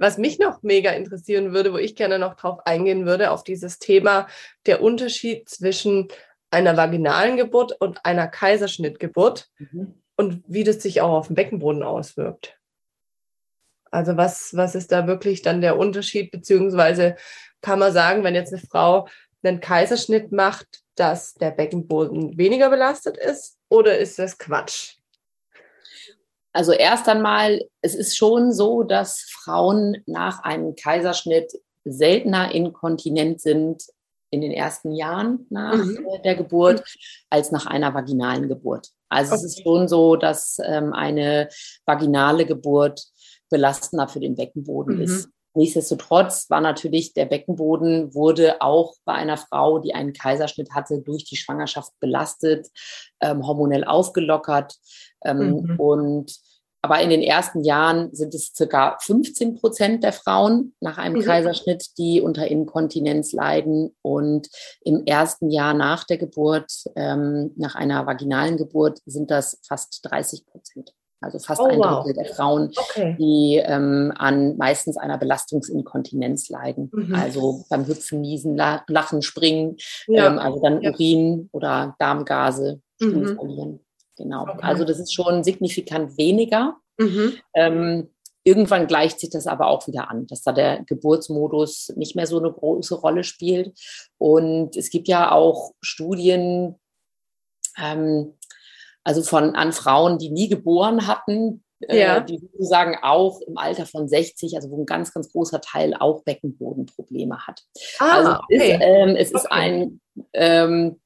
Was 0.00 0.16
mich 0.16 0.38
noch 0.38 0.62
mega 0.62 0.92
interessieren 0.92 1.52
würde, 1.52 1.74
wo 1.74 1.76
ich 1.76 1.94
gerne 1.94 2.18
noch 2.18 2.34
drauf 2.34 2.60
eingehen 2.64 3.04
würde, 3.04 3.30
auf 3.30 3.44
dieses 3.44 3.78
Thema 3.78 4.28
der 4.64 4.80
Unterschied 4.82 5.46
zwischen 5.46 6.08
einer 6.50 6.74
vaginalen 6.78 7.36
Geburt 7.36 7.78
und 7.78 8.02
einer 8.06 8.26
Kaiserschnittgeburt 8.26 9.50
mhm. 9.58 10.00
und 10.16 10.42
wie 10.46 10.64
das 10.64 10.80
sich 10.80 11.02
auch 11.02 11.12
auf 11.12 11.26
den 11.26 11.36
Beckenboden 11.36 11.82
auswirkt. 11.82 12.58
Also 13.90 14.16
was, 14.16 14.56
was 14.56 14.74
ist 14.74 14.90
da 14.90 15.06
wirklich 15.06 15.42
dann 15.42 15.60
der 15.60 15.76
Unterschied, 15.76 16.30
beziehungsweise 16.30 17.16
kann 17.60 17.78
man 17.78 17.92
sagen, 17.92 18.24
wenn 18.24 18.34
jetzt 18.34 18.54
eine 18.54 18.62
Frau 18.62 19.06
einen 19.42 19.60
Kaiserschnitt 19.60 20.32
macht, 20.32 20.80
dass 20.94 21.34
der 21.34 21.50
Beckenboden 21.50 22.38
weniger 22.38 22.70
belastet 22.70 23.18
ist 23.18 23.58
oder 23.68 23.98
ist 23.98 24.18
das 24.18 24.38
Quatsch? 24.38 24.94
Also 26.52 26.72
erst 26.72 27.08
einmal, 27.08 27.64
es 27.80 27.94
ist 27.94 28.16
schon 28.16 28.52
so, 28.52 28.82
dass 28.82 29.20
Frauen 29.30 29.98
nach 30.06 30.42
einem 30.42 30.74
Kaiserschnitt 30.74 31.52
seltener 31.84 32.52
inkontinent 32.52 33.40
sind 33.40 33.84
in 34.30 34.40
den 34.40 34.52
ersten 34.52 34.92
Jahren 34.92 35.46
nach 35.50 35.76
mhm. 35.76 36.06
der 36.24 36.36
Geburt 36.36 36.84
als 37.30 37.50
nach 37.50 37.66
einer 37.66 37.94
vaginalen 37.94 38.48
Geburt. 38.48 38.88
Also 39.08 39.34
okay. 39.34 39.44
es 39.44 39.44
ist 39.44 39.62
schon 39.62 39.88
so, 39.88 40.16
dass 40.16 40.58
ähm, 40.64 40.92
eine 40.92 41.48
vaginale 41.84 42.46
Geburt 42.46 43.02
belastender 43.48 44.08
für 44.08 44.20
den 44.20 44.36
Beckenboden 44.36 44.96
mhm. 44.96 45.02
ist. 45.02 45.28
Nichtsdestotrotz 45.54 46.48
war 46.48 46.60
natürlich 46.60 47.12
der 47.12 47.26
Beckenboden 47.26 48.14
wurde 48.14 48.62
auch 48.62 48.94
bei 49.04 49.14
einer 49.14 49.36
Frau, 49.36 49.78
die 49.78 49.94
einen 49.94 50.12
Kaiserschnitt 50.12 50.72
hatte, 50.72 51.00
durch 51.00 51.24
die 51.24 51.36
Schwangerschaft 51.36 51.92
belastet, 52.00 52.68
ähm, 53.20 53.46
hormonell 53.46 53.84
aufgelockert. 53.84 54.76
Ähm, 55.24 55.62
mhm. 55.62 55.80
Und 55.80 56.40
aber 56.82 57.00
in 57.02 57.10
den 57.10 57.22
ersten 57.22 57.62
Jahren 57.62 58.14
sind 58.14 58.34
es 58.34 58.54
circa 58.54 58.96
15 59.00 59.56
Prozent 59.56 60.02
der 60.02 60.14
Frauen 60.14 60.74
nach 60.80 60.96
einem 60.96 61.16
mhm. 61.16 61.24
Kaiserschnitt, 61.24 61.98
die 61.98 62.22
unter 62.22 62.46
Inkontinenz 62.46 63.32
leiden. 63.32 63.94
Und 64.00 64.48
im 64.80 65.04
ersten 65.04 65.50
Jahr 65.50 65.74
nach 65.74 66.04
der 66.04 66.16
Geburt, 66.16 66.72
ähm, 66.96 67.52
nach 67.56 67.74
einer 67.74 68.06
vaginalen 68.06 68.56
Geburt, 68.56 69.00
sind 69.04 69.30
das 69.30 69.60
fast 69.66 70.00
30 70.04 70.46
Prozent. 70.46 70.94
Also 71.22 71.38
fast 71.38 71.60
oh, 71.60 71.66
ein 71.66 71.78
Drittel 71.78 71.90
wow. 71.92 72.12
der 72.14 72.24
Frauen, 72.34 72.72
okay. 72.76 73.16
die 73.18 73.60
ähm, 73.62 74.12
an 74.16 74.56
meistens 74.56 74.96
einer 74.96 75.18
Belastungsinkontinenz 75.18 76.48
leiden. 76.48 76.90
Mhm. 76.92 77.14
Also 77.14 77.64
beim 77.68 77.86
Hüpfen, 77.86 78.22
Niesen, 78.22 78.56
Lachen, 78.56 79.20
Springen, 79.20 79.76
ja. 80.06 80.26
ähm, 80.28 80.38
also 80.38 80.60
dann 80.62 80.80
ja. 80.80 80.90
Urin 80.90 81.50
oder 81.52 81.94
Darmgase, 81.98 82.80
mhm. 83.00 83.36
verlieren. 83.36 83.80
Genau. 84.16 84.42
Okay. 84.42 84.58
Also 84.62 84.84
das 84.84 84.98
ist 84.98 85.12
schon 85.12 85.44
signifikant 85.44 86.16
weniger. 86.16 86.76
Mhm. 86.98 87.34
Ähm, 87.54 88.08
irgendwann 88.42 88.86
gleicht 88.86 89.20
sich 89.20 89.30
das 89.30 89.46
aber 89.46 89.66
auch 89.66 89.86
wieder 89.86 90.10
an, 90.10 90.26
dass 90.26 90.42
da 90.42 90.52
der 90.52 90.82
Geburtsmodus 90.84 91.92
nicht 91.96 92.16
mehr 92.16 92.26
so 92.26 92.38
eine 92.38 92.52
große 92.52 92.94
Rolle 92.94 93.24
spielt. 93.24 93.78
Und 94.18 94.76
es 94.76 94.90
gibt 94.90 95.08
ja 95.08 95.32
auch 95.32 95.72
Studien, 95.82 96.76
ähm, 97.78 98.34
also 99.04 99.22
von 99.22 99.54
an 99.54 99.72
Frauen, 99.72 100.18
die 100.18 100.30
nie 100.30 100.48
geboren 100.48 101.06
hatten, 101.06 101.64
äh, 101.80 102.00
ja. 102.00 102.16
äh, 102.18 102.24
die 102.24 102.38
sozusagen 102.38 102.96
auch 103.02 103.40
im 103.40 103.56
Alter 103.56 103.86
von 103.86 104.08
60, 104.08 104.56
also 104.56 104.70
wo 104.70 104.82
ein 104.82 104.86
ganz, 104.86 105.12
ganz 105.12 105.32
großer 105.32 105.60
Teil 105.60 105.94
auch 105.98 106.22
Beckenbodenprobleme 106.24 107.46
hat. 107.46 107.62
Ah, 107.98 108.16
also 108.16 108.30
okay. 108.42 108.74
ist, 108.74 108.80
ähm, 108.82 109.16
es 109.16 109.34
okay. 109.34 109.36
ist 109.36 109.52
ein 109.52 110.00
ähm, 110.32 111.00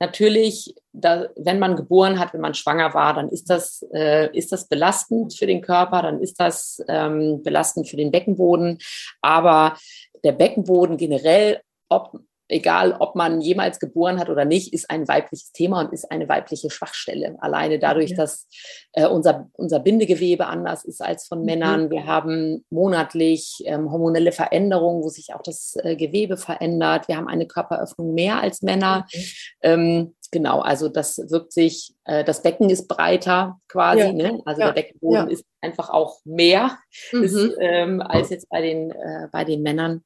natürlich, 0.00 0.74
da, 0.92 1.28
wenn 1.36 1.58
man 1.58 1.76
geboren 1.76 2.18
hat, 2.18 2.32
wenn 2.32 2.40
man 2.40 2.54
schwanger 2.54 2.94
war, 2.94 3.14
dann 3.14 3.28
ist 3.28 3.48
das, 3.48 3.86
äh, 3.92 4.34
ist 4.36 4.50
das 4.50 4.66
belastend 4.66 5.34
für 5.36 5.46
den 5.46 5.60
Körper, 5.60 6.02
dann 6.02 6.20
ist 6.20 6.40
das 6.40 6.82
ähm, 6.88 7.42
belastend 7.42 7.88
für 7.88 7.96
den 7.96 8.10
Beckenboden. 8.10 8.78
Aber 9.20 9.76
der 10.24 10.32
Beckenboden 10.32 10.96
generell, 10.96 11.60
ob 11.88 12.18
egal 12.50 12.96
ob 12.98 13.14
man 13.14 13.40
jemals 13.40 13.78
geboren 13.78 14.18
hat 14.18 14.28
oder 14.28 14.44
nicht, 14.44 14.72
ist 14.72 14.90
ein 14.90 15.08
weibliches 15.08 15.52
Thema 15.52 15.80
und 15.80 15.92
ist 15.92 16.10
eine 16.10 16.28
weibliche 16.28 16.70
Schwachstelle. 16.70 17.36
Alleine 17.40 17.78
dadurch, 17.78 18.10
ja. 18.10 18.16
dass 18.16 18.48
äh, 18.92 19.06
unser, 19.06 19.48
unser 19.54 19.80
Bindegewebe 19.80 20.46
anders 20.46 20.84
ist 20.84 21.02
als 21.02 21.26
von 21.26 21.40
mhm. 21.40 21.44
Männern. 21.44 21.90
Wir 21.90 22.06
haben 22.06 22.64
monatlich 22.70 23.62
ähm, 23.64 23.90
hormonelle 23.90 24.32
Veränderungen, 24.32 25.02
wo 25.02 25.08
sich 25.08 25.34
auch 25.34 25.42
das 25.42 25.76
äh, 25.82 25.96
Gewebe 25.96 26.36
verändert. 26.36 27.08
Wir 27.08 27.16
haben 27.16 27.28
eine 27.28 27.46
Körperöffnung 27.46 28.14
mehr 28.14 28.40
als 28.40 28.62
Männer. 28.62 29.06
Okay. 29.06 29.26
Ähm, 29.62 30.14
genau, 30.30 30.60
also 30.60 30.88
das 30.88 31.18
wirkt 31.30 31.52
sich, 31.52 31.94
äh, 32.04 32.24
das 32.24 32.42
Becken 32.42 32.70
ist 32.70 32.88
breiter 32.88 33.60
quasi, 33.68 34.00
ja. 34.00 34.12
ne? 34.12 34.40
also 34.44 34.60
ja. 34.60 34.66
der 34.68 34.82
Beckenboden 34.82 35.26
ja. 35.26 35.32
ist 35.32 35.44
einfach 35.60 35.90
auch 35.90 36.20
mehr 36.24 36.78
mhm. 37.12 37.22
ist, 37.22 37.56
ähm, 37.60 38.00
als 38.00 38.30
jetzt 38.30 38.48
bei 38.48 38.60
den, 38.60 38.90
äh, 38.90 39.28
bei 39.32 39.44
den 39.44 39.62
Männern. 39.62 40.02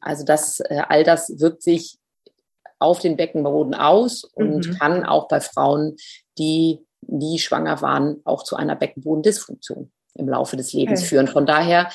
Also 0.00 0.24
das, 0.24 0.60
äh, 0.60 0.82
all 0.88 1.04
das 1.04 1.40
wirkt 1.40 1.62
sich 1.62 1.98
auf 2.78 2.98
den 2.98 3.16
Beckenboden 3.16 3.74
aus 3.74 4.24
und 4.24 4.66
mhm. 4.66 4.78
kann 4.78 5.04
auch 5.04 5.28
bei 5.28 5.40
Frauen, 5.40 5.96
die 6.38 6.80
nie 7.06 7.38
schwanger 7.38 7.80
waren, 7.80 8.20
auch 8.24 8.44
zu 8.44 8.56
einer 8.56 8.76
Beckenbodendysfunktion 8.76 9.90
im 10.14 10.28
Laufe 10.28 10.56
des 10.56 10.72
Lebens 10.72 11.00
okay. 11.00 11.08
führen. 11.08 11.28
Von 11.28 11.46
daher 11.46 11.90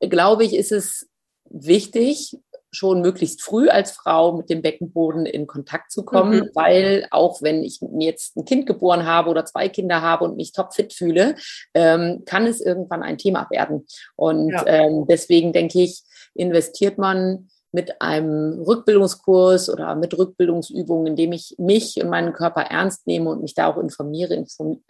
glaube 0.00 0.44
ich, 0.44 0.54
ist 0.54 0.72
es 0.72 1.08
wichtig, 1.50 2.36
schon 2.74 3.00
möglichst 3.00 3.42
früh 3.42 3.68
als 3.68 3.92
Frau 3.92 4.36
mit 4.36 4.50
dem 4.50 4.62
Beckenboden 4.62 5.26
in 5.26 5.46
Kontakt 5.46 5.92
zu 5.92 6.04
kommen, 6.04 6.40
mhm. 6.40 6.50
weil 6.54 7.06
auch 7.10 7.42
wenn 7.42 7.62
ich 7.62 7.80
mir 7.80 8.08
jetzt 8.08 8.36
ein 8.36 8.44
Kind 8.44 8.66
geboren 8.66 9.06
habe 9.06 9.30
oder 9.30 9.44
zwei 9.44 9.68
Kinder 9.68 10.02
habe 10.02 10.24
und 10.24 10.36
mich 10.36 10.52
topfit 10.52 10.92
fühle, 10.92 11.36
ähm, 11.74 12.22
kann 12.26 12.46
es 12.46 12.60
irgendwann 12.60 13.02
ein 13.02 13.18
Thema 13.18 13.46
werden. 13.50 13.86
Und 14.16 14.50
ja. 14.50 14.66
ähm, 14.66 15.06
deswegen 15.08 15.52
denke 15.52 15.80
ich, 15.80 16.02
investiert 16.34 16.98
man 16.98 17.48
mit 17.74 18.00
einem 18.00 18.62
Rückbildungskurs 18.62 19.68
oder 19.68 19.96
mit 19.96 20.16
Rückbildungsübungen, 20.16 21.08
indem 21.08 21.32
ich 21.32 21.56
mich 21.58 22.00
und 22.00 22.08
meinen 22.08 22.32
Körper 22.32 22.62
ernst 22.62 23.06
nehme 23.08 23.30
und 23.30 23.42
mich 23.42 23.54
da 23.54 23.66
auch 23.66 23.78
informiere. 23.78 24.34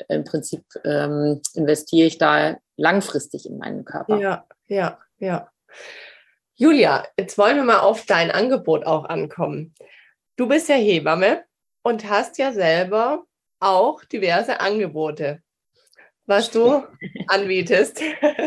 Im 0.08 0.24
Prinzip 0.24 0.64
ähm, 0.84 1.40
investiere 1.54 2.06
ich 2.06 2.18
da 2.18 2.58
langfristig 2.76 3.46
in 3.46 3.56
meinen 3.56 3.86
Körper. 3.86 4.18
Ja, 4.18 4.44
ja, 4.66 4.98
ja. 5.18 5.48
Julia, 6.56 7.04
jetzt 7.18 7.36
wollen 7.36 7.56
wir 7.56 7.64
mal 7.64 7.80
auf 7.80 8.06
dein 8.06 8.30
Angebot 8.30 8.86
auch 8.86 9.06
ankommen. 9.06 9.74
Du 10.36 10.46
bist 10.46 10.68
ja 10.68 10.76
Hebamme 10.76 11.42
und 11.82 12.08
hast 12.08 12.38
ja 12.38 12.52
selber 12.52 13.24
auch 13.58 14.04
diverse 14.04 14.60
Angebote, 14.60 15.42
was 16.26 16.52
du 16.52 16.84
anbietest 17.26 18.00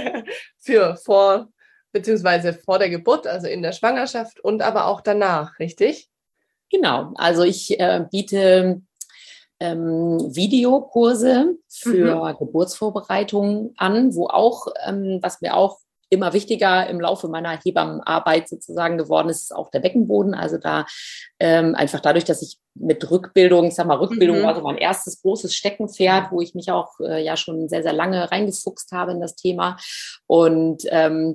für 0.57 0.95
vor 0.95 1.49
beziehungsweise 1.91 2.53
vor 2.53 2.79
der 2.79 2.89
Geburt, 2.89 3.27
also 3.27 3.47
in 3.47 3.61
der 3.61 3.73
Schwangerschaft 3.73 4.39
und 4.39 4.61
aber 4.61 4.85
auch 4.85 5.01
danach, 5.01 5.59
richtig? 5.59 6.09
Genau. 6.71 7.11
Also 7.15 7.43
ich 7.43 7.77
äh, 7.79 8.05
biete 8.09 8.81
ähm, 9.59 10.33
Videokurse 10.33 11.57
für 11.67 12.15
mhm. 12.15 12.37
Geburtsvorbereitungen 12.37 13.73
an, 13.77 14.15
wo 14.15 14.27
auch, 14.27 14.67
ähm, 14.85 15.19
was 15.21 15.41
mir 15.41 15.55
auch 15.55 15.79
immer 16.09 16.33
wichtiger 16.33 16.87
im 16.87 16.99
Laufe 16.99 17.27
meiner 17.27 17.59
Hebammenarbeit 17.63 18.47
sozusagen 18.47 18.97
geworden 18.97 19.29
ist, 19.29 19.43
ist 19.43 19.55
auch 19.55 19.69
der 19.71 19.79
Beckenboden. 19.79 20.33
Also 20.33 20.57
da 20.57 20.85
ähm, 21.39 21.75
einfach 21.75 21.99
dadurch, 21.99 22.25
dass 22.25 22.41
ich 22.41 22.57
mit 22.75 23.09
Rückbildung, 23.09 23.65
ich 23.65 23.75
sag 23.75 23.87
mal, 23.87 23.97
Rückbildung 23.97 24.39
mhm. 24.39 24.43
war 24.43 24.55
so 24.55 24.61
mein 24.61 24.77
erstes 24.77 25.21
großes 25.21 25.55
Steckenpferd, 25.55 26.31
wo 26.31 26.41
ich 26.41 26.55
mich 26.55 26.71
auch 26.71 26.99
äh, 26.99 27.23
ja 27.23 27.35
schon 27.35 27.69
sehr, 27.69 27.83
sehr 27.83 27.93
lange 27.93 28.31
reingefuchst 28.31 28.91
habe 28.91 29.11
in 29.11 29.19
das 29.19 29.35
Thema. 29.35 29.77
Und 30.27 30.83
ähm, 30.89 31.33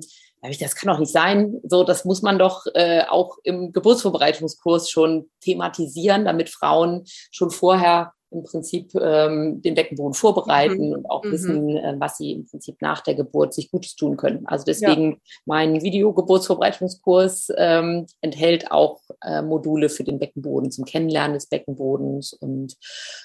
das 0.59 0.75
kann 0.75 0.91
doch 0.91 0.99
nicht 0.99 1.11
sein. 1.11 1.61
So, 1.63 1.83
das 1.83 2.03
muss 2.03 2.21
man 2.21 2.37
doch 2.37 2.65
äh, 2.73 3.03
auch 3.07 3.37
im 3.43 3.71
Geburtsvorbereitungskurs 3.71 4.89
schon 4.89 5.29
thematisieren, 5.41 6.25
damit 6.25 6.49
Frauen 6.49 7.03
schon 7.31 7.49
vorher 7.49 8.13
im 8.33 8.43
Prinzip 8.43 8.93
ähm, 8.95 9.61
den 9.61 9.75
Beckenboden 9.75 10.13
vorbereiten 10.13 10.87
mhm. 10.87 10.93
und 10.93 11.05
auch 11.09 11.23
mhm. 11.23 11.31
wissen, 11.31 11.69
äh, 11.77 11.95
was 11.97 12.17
sie 12.17 12.31
im 12.31 12.45
Prinzip 12.45 12.81
nach 12.81 13.01
der 13.01 13.15
Geburt 13.15 13.53
sich 13.53 13.71
Gutes 13.71 13.95
tun 13.95 14.17
können. 14.17 14.45
Also 14.45 14.65
deswegen 14.65 15.11
ja. 15.11 15.17
mein 15.45 15.81
Videogeburtsvorbereitungskurs 15.81 17.49
ähm, 17.57 18.05
enthält 18.21 18.71
auch 18.71 19.01
äh, 19.21 19.41
Module 19.41 19.89
für 19.89 20.03
den 20.03 20.19
Beckenboden 20.19 20.71
zum 20.71 20.85
Kennenlernen 20.85 21.33
des 21.35 21.47
Beckenbodens 21.47 22.33
und 22.33 22.75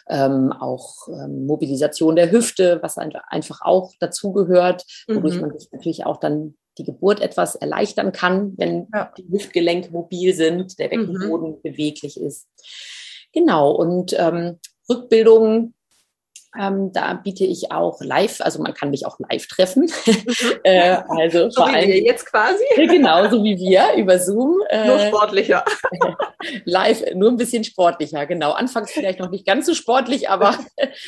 ähm, 0.09 0.53
auch 0.53 1.09
ähm, 1.09 1.47
Mobilisation 1.47 2.17
der 2.17 2.31
Hüfte, 2.31 2.79
was 2.83 2.99
einfach 2.99 3.61
auch 3.63 3.93
dazugehört, 4.01 4.85
wodurch 5.09 5.37
mhm. 5.37 5.41
man 5.43 5.59
sich 5.59 5.71
natürlich 5.73 6.07
auch 6.07 6.19
dann 6.19 6.55
die 6.79 6.85
Geburt 6.85 7.21
etwas 7.21 7.57
erleichtern 7.57 8.13
kann, 8.13 8.55
wenn 8.57 8.89
ja. 8.95 9.13
die 9.17 9.29
Hüftgelenke 9.29 9.91
mobil 9.91 10.33
sind, 10.33 10.79
der 10.79 10.87
mhm. 10.87 11.07
Beckenboden 11.07 11.63
beweglich 11.63 12.21
ist. 12.21 12.47
Genau, 13.33 13.73
und 13.73 14.15
ähm, 14.19 14.59
Rückbildungen. 14.89 15.75
Ähm, 16.59 16.93
da 16.93 17.13
biete 17.13 17.45
ich 17.45 17.71
auch 17.71 18.01
live, 18.01 18.41
also 18.41 18.63
man 18.63 18.73
kann 18.73 18.91
mich 18.91 19.05
auch 19.05 19.19
live 19.19 19.47
treffen. 19.47 19.83
Mhm. 19.83 20.25
äh, 20.65 20.97
also 21.09 21.51
so 21.51 21.63
vor 21.63 21.73
allem, 21.73 21.89
wir 21.89 22.01
jetzt 22.01 22.25
quasi. 22.25 22.65
Genauso 22.75 23.45
wie 23.45 23.57
wir 23.59 23.95
über 23.97 24.19
Zoom. 24.19 24.57
Äh, 24.71 24.87
nur 24.87 24.99
sportlicher. 24.99 25.65
live, 26.65 27.03
nur 27.15 27.31
ein 27.31 27.39
bisschen 27.39 27.65
sportlicher, 27.65 28.27
genau. 28.27 28.53
Anfangs 28.53 28.91
vielleicht 28.91 29.19
noch 29.19 29.31
nicht 29.31 29.47
ganz 29.47 29.65
so 29.65 29.73
sportlich, 29.73 30.29
aber 30.29 30.59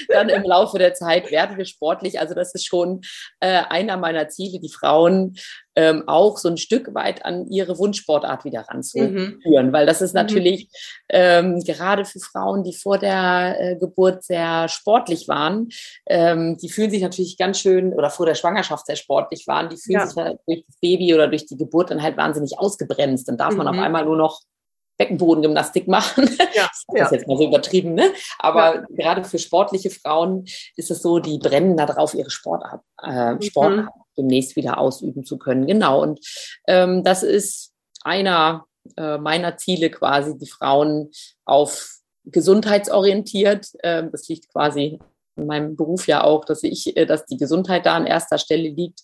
dann 0.08 0.30
im 0.30 0.44
Laufe 0.44 0.78
der 0.78 0.94
Zeit 0.94 1.30
werden 1.30 1.58
wir 1.58 1.66
sportlich. 1.66 2.20
Also 2.20 2.34
das 2.34 2.54
ist 2.54 2.66
schon 2.66 3.02
äh, 3.40 3.62
einer 3.68 3.98
meiner 3.98 4.28
Ziele, 4.28 4.60
die 4.60 4.70
Frauen 4.70 5.36
ähm, 5.76 6.04
auch 6.06 6.38
so 6.38 6.48
ein 6.48 6.56
Stück 6.56 6.94
weit 6.94 7.24
an 7.24 7.46
ihre 7.46 7.78
Wunschsportart 7.78 8.44
wieder 8.44 8.62
ranzuführen, 8.62 9.40
mhm. 9.44 9.72
weil 9.72 9.86
das 9.86 10.02
ist 10.02 10.14
mhm. 10.14 10.20
natürlich 10.20 10.64
mhm. 10.64 10.68
ähm, 11.10 11.60
gerade 11.60 12.04
für 12.04 12.20
Frauen, 12.20 12.64
die 12.64 12.74
vor 12.74 12.98
der 12.98 13.56
äh, 13.58 13.76
Geburt 13.76 14.24
sehr 14.24 14.68
sportlich 14.68 15.28
waren, 15.28 15.68
ähm, 16.06 16.56
die 16.56 16.68
fühlen 16.68 16.90
sich 16.90 17.02
natürlich 17.02 17.38
ganz 17.38 17.58
schön 17.58 17.92
oder 17.92 18.10
vor 18.10 18.26
der 18.26 18.34
Schwangerschaft 18.34 18.86
sehr 18.86 18.96
sportlich 18.96 19.46
waren, 19.46 19.68
die 19.68 19.76
fühlen 19.76 20.00
ja. 20.00 20.06
sich 20.06 20.14
durch 20.46 20.64
das 20.66 20.76
Baby 20.80 21.14
oder 21.14 21.28
durch 21.28 21.46
die 21.46 21.56
Geburt 21.56 21.90
dann 21.90 22.02
halt 22.02 22.16
wahnsinnig 22.16 22.58
ausgebremst. 22.58 23.28
Dann 23.28 23.36
darf 23.36 23.52
mhm. 23.52 23.58
man 23.58 23.68
auf 23.68 23.76
mhm. 23.76 23.82
einmal 23.82 24.04
nur 24.04 24.16
noch 24.16 24.40
Beckenbodengymnastik 25.00 25.88
machen. 25.88 26.28
Ja, 26.52 26.68
das 26.68 26.84
ja. 26.94 27.04
ist 27.04 27.12
jetzt 27.12 27.28
mal 27.28 27.36
so 27.36 27.46
übertrieben, 27.46 27.94
ne? 27.94 28.10
Aber 28.38 28.74
ja. 28.74 28.86
gerade 28.90 29.24
für 29.24 29.38
sportliche 29.38 29.88
Frauen 29.90 30.46
ist 30.76 30.90
es 30.90 31.00
so, 31.00 31.20
die 31.20 31.38
brennen 31.38 31.76
darauf, 31.76 32.12
ihre 32.12 32.30
Sportart, 32.30 32.82
äh, 33.02 33.34
mhm. 33.34 33.42
Sportart 33.42 33.88
demnächst 34.18 34.56
wieder 34.56 34.78
ausüben 34.78 35.24
zu 35.24 35.38
können. 35.38 35.66
Genau. 35.66 36.02
Und 36.02 36.20
ähm, 36.66 37.04
das 37.04 37.22
ist 37.22 37.72
einer 38.02 38.66
äh, 38.96 39.18
meiner 39.18 39.56
Ziele 39.56 39.90
quasi, 39.90 40.36
die 40.36 40.50
Frauen 40.50 41.10
auf 41.44 42.00
gesundheitsorientiert. 42.24 43.68
Äh, 43.78 44.08
das 44.10 44.28
liegt 44.28 44.52
quasi 44.52 44.98
in 45.36 45.46
meinem 45.46 45.76
Beruf 45.76 46.06
ja 46.06 46.24
auch, 46.24 46.44
dass 46.44 46.62
ich, 46.62 46.96
äh, 46.96 47.06
dass 47.06 47.26
die 47.26 47.36
Gesundheit 47.36 47.86
da 47.86 47.94
an 47.94 48.06
erster 48.06 48.38
Stelle 48.38 48.68
liegt, 48.68 49.00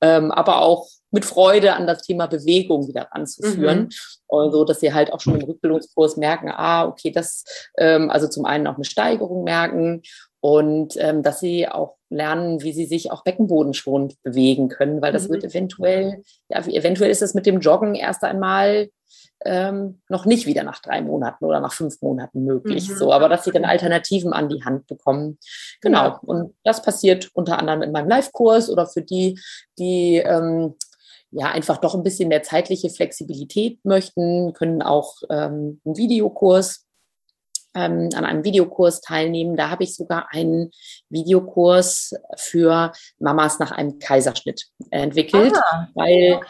ähm, 0.00 0.30
aber 0.30 0.62
auch 0.62 0.88
mit 1.10 1.24
Freude 1.24 1.74
an 1.74 1.86
das 1.86 2.02
Thema 2.02 2.26
Bewegung 2.26 2.88
wieder 2.88 3.14
anzuführen. 3.14 3.82
Mhm. 3.82 3.88
Also, 4.28 4.64
dass 4.64 4.80
sie 4.80 4.92
halt 4.92 5.12
auch 5.12 5.20
schon 5.20 5.40
im 5.40 5.46
Rückbildungskurs 5.46 6.16
merken, 6.16 6.50
ah, 6.50 6.86
okay, 6.86 7.10
das, 7.10 7.44
ähm, 7.78 8.10
also 8.10 8.28
zum 8.28 8.44
einen 8.44 8.66
auch 8.66 8.74
eine 8.74 8.84
Steigerung 8.84 9.44
merken 9.44 10.02
und 10.40 10.96
ähm, 10.98 11.22
dass 11.22 11.40
sie 11.40 11.68
auch 11.68 11.96
lernen, 12.08 12.62
wie 12.62 12.72
sie 12.72 12.86
sich 12.86 13.10
auch 13.10 13.24
beckenbodenschonend 13.24 14.22
bewegen 14.22 14.68
können, 14.68 15.00
weil 15.02 15.12
das 15.12 15.28
mhm. 15.28 15.34
wird 15.34 15.44
eventuell, 15.44 16.22
ja, 16.48 16.64
eventuell 16.66 17.10
ist 17.10 17.22
es 17.22 17.34
mit 17.34 17.46
dem 17.46 17.60
Joggen 17.60 17.94
erst 17.94 18.22
einmal 18.22 18.88
ähm, 19.44 20.00
noch 20.08 20.24
nicht 20.24 20.46
wieder 20.46 20.62
nach 20.62 20.80
drei 20.80 21.00
Monaten 21.02 21.44
oder 21.44 21.60
nach 21.60 21.72
fünf 21.72 22.00
Monaten 22.02 22.44
möglich. 22.44 22.88
Mhm. 22.88 22.96
So, 22.96 23.12
aber 23.12 23.28
dass 23.28 23.44
sie 23.44 23.52
dann 23.52 23.64
Alternativen 23.64 24.32
an 24.32 24.48
die 24.48 24.64
Hand 24.64 24.86
bekommen. 24.86 25.38
Genau. 25.80 26.04
Ja. 26.04 26.20
Und 26.22 26.54
das 26.64 26.82
passiert 26.82 27.30
unter 27.34 27.58
anderem 27.58 27.82
in 27.82 27.92
meinem 27.92 28.08
Live-Kurs 28.08 28.70
oder 28.70 28.86
für 28.86 29.02
die, 29.02 29.38
die 29.78 30.16
ähm, 30.16 30.74
ja 31.30 31.46
einfach 31.46 31.78
doch 31.78 31.94
ein 31.94 32.02
bisschen 32.02 32.28
mehr 32.28 32.42
zeitliche 32.42 32.90
Flexibilität 32.90 33.84
möchten, 33.84 34.52
können 34.52 34.82
auch 34.82 35.14
ähm, 35.30 35.80
einen 35.84 35.96
Videokurs 35.96 36.86
ähm, 37.76 38.08
an 38.14 38.24
einem 38.24 38.42
Videokurs 38.42 39.02
teilnehmen. 39.02 39.56
Da 39.56 39.68
habe 39.68 39.84
ich 39.84 39.94
sogar 39.94 40.28
einen 40.30 40.70
Videokurs 41.10 42.14
für 42.36 42.92
Mamas 43.18 43.58
nach 43.58 43.70
einem 43.70 43.98
Kaiserschnitt 43.98 44.66
entwickelt, 44.90 45.52
ah, 45.54 45.88
weil 45.94 46.40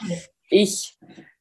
ich 0.48 0.96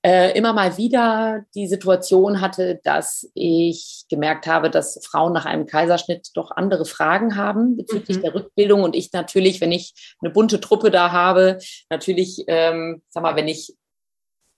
äh, 0.05 0.37
immer 0.37 0.53
mal 0.53 0.77
wieder 0.77 1.45
die 1.55 1.65
Situation 1.65 2.39
hatte, 2.39 2.79
dass 2.83 3.27
ich 3.33 4.05
gemerkt 4.07 4.45
habe, 4.45 4.69
dass 4.69 5.03
Frauen 5.03 5.33
nach 5.33 5.45
einem 5.45 5.65
Kaiserschnitt 5.65 6.29
doch 6.35 6.51
andere 6.51 6.85
Fragen 6.85 7.35
haben 7.35 7.75
bezüglich 7.75 8.17
mhm. 8.17 8.21
der 8.21 8.35
Rückbildung 8.35 8.83
und 8.83 8.95
ich 8.95 9.11
natürlich, 9.13 9.61
wenn 9.61 9.71
ich 9.71 10.15
eine 10.21 10.31
bunte 10.31 10.59
Truppe 10.61 10.91
da 10.91 11.11
habe, 11.11 11.57
natürlich, 11.89 12.43
ähm, 12.45 13.01
sag 13.09 13.23
mal, 13.23 13.35
wenn 13.35 13.47
ich 13.47 13.73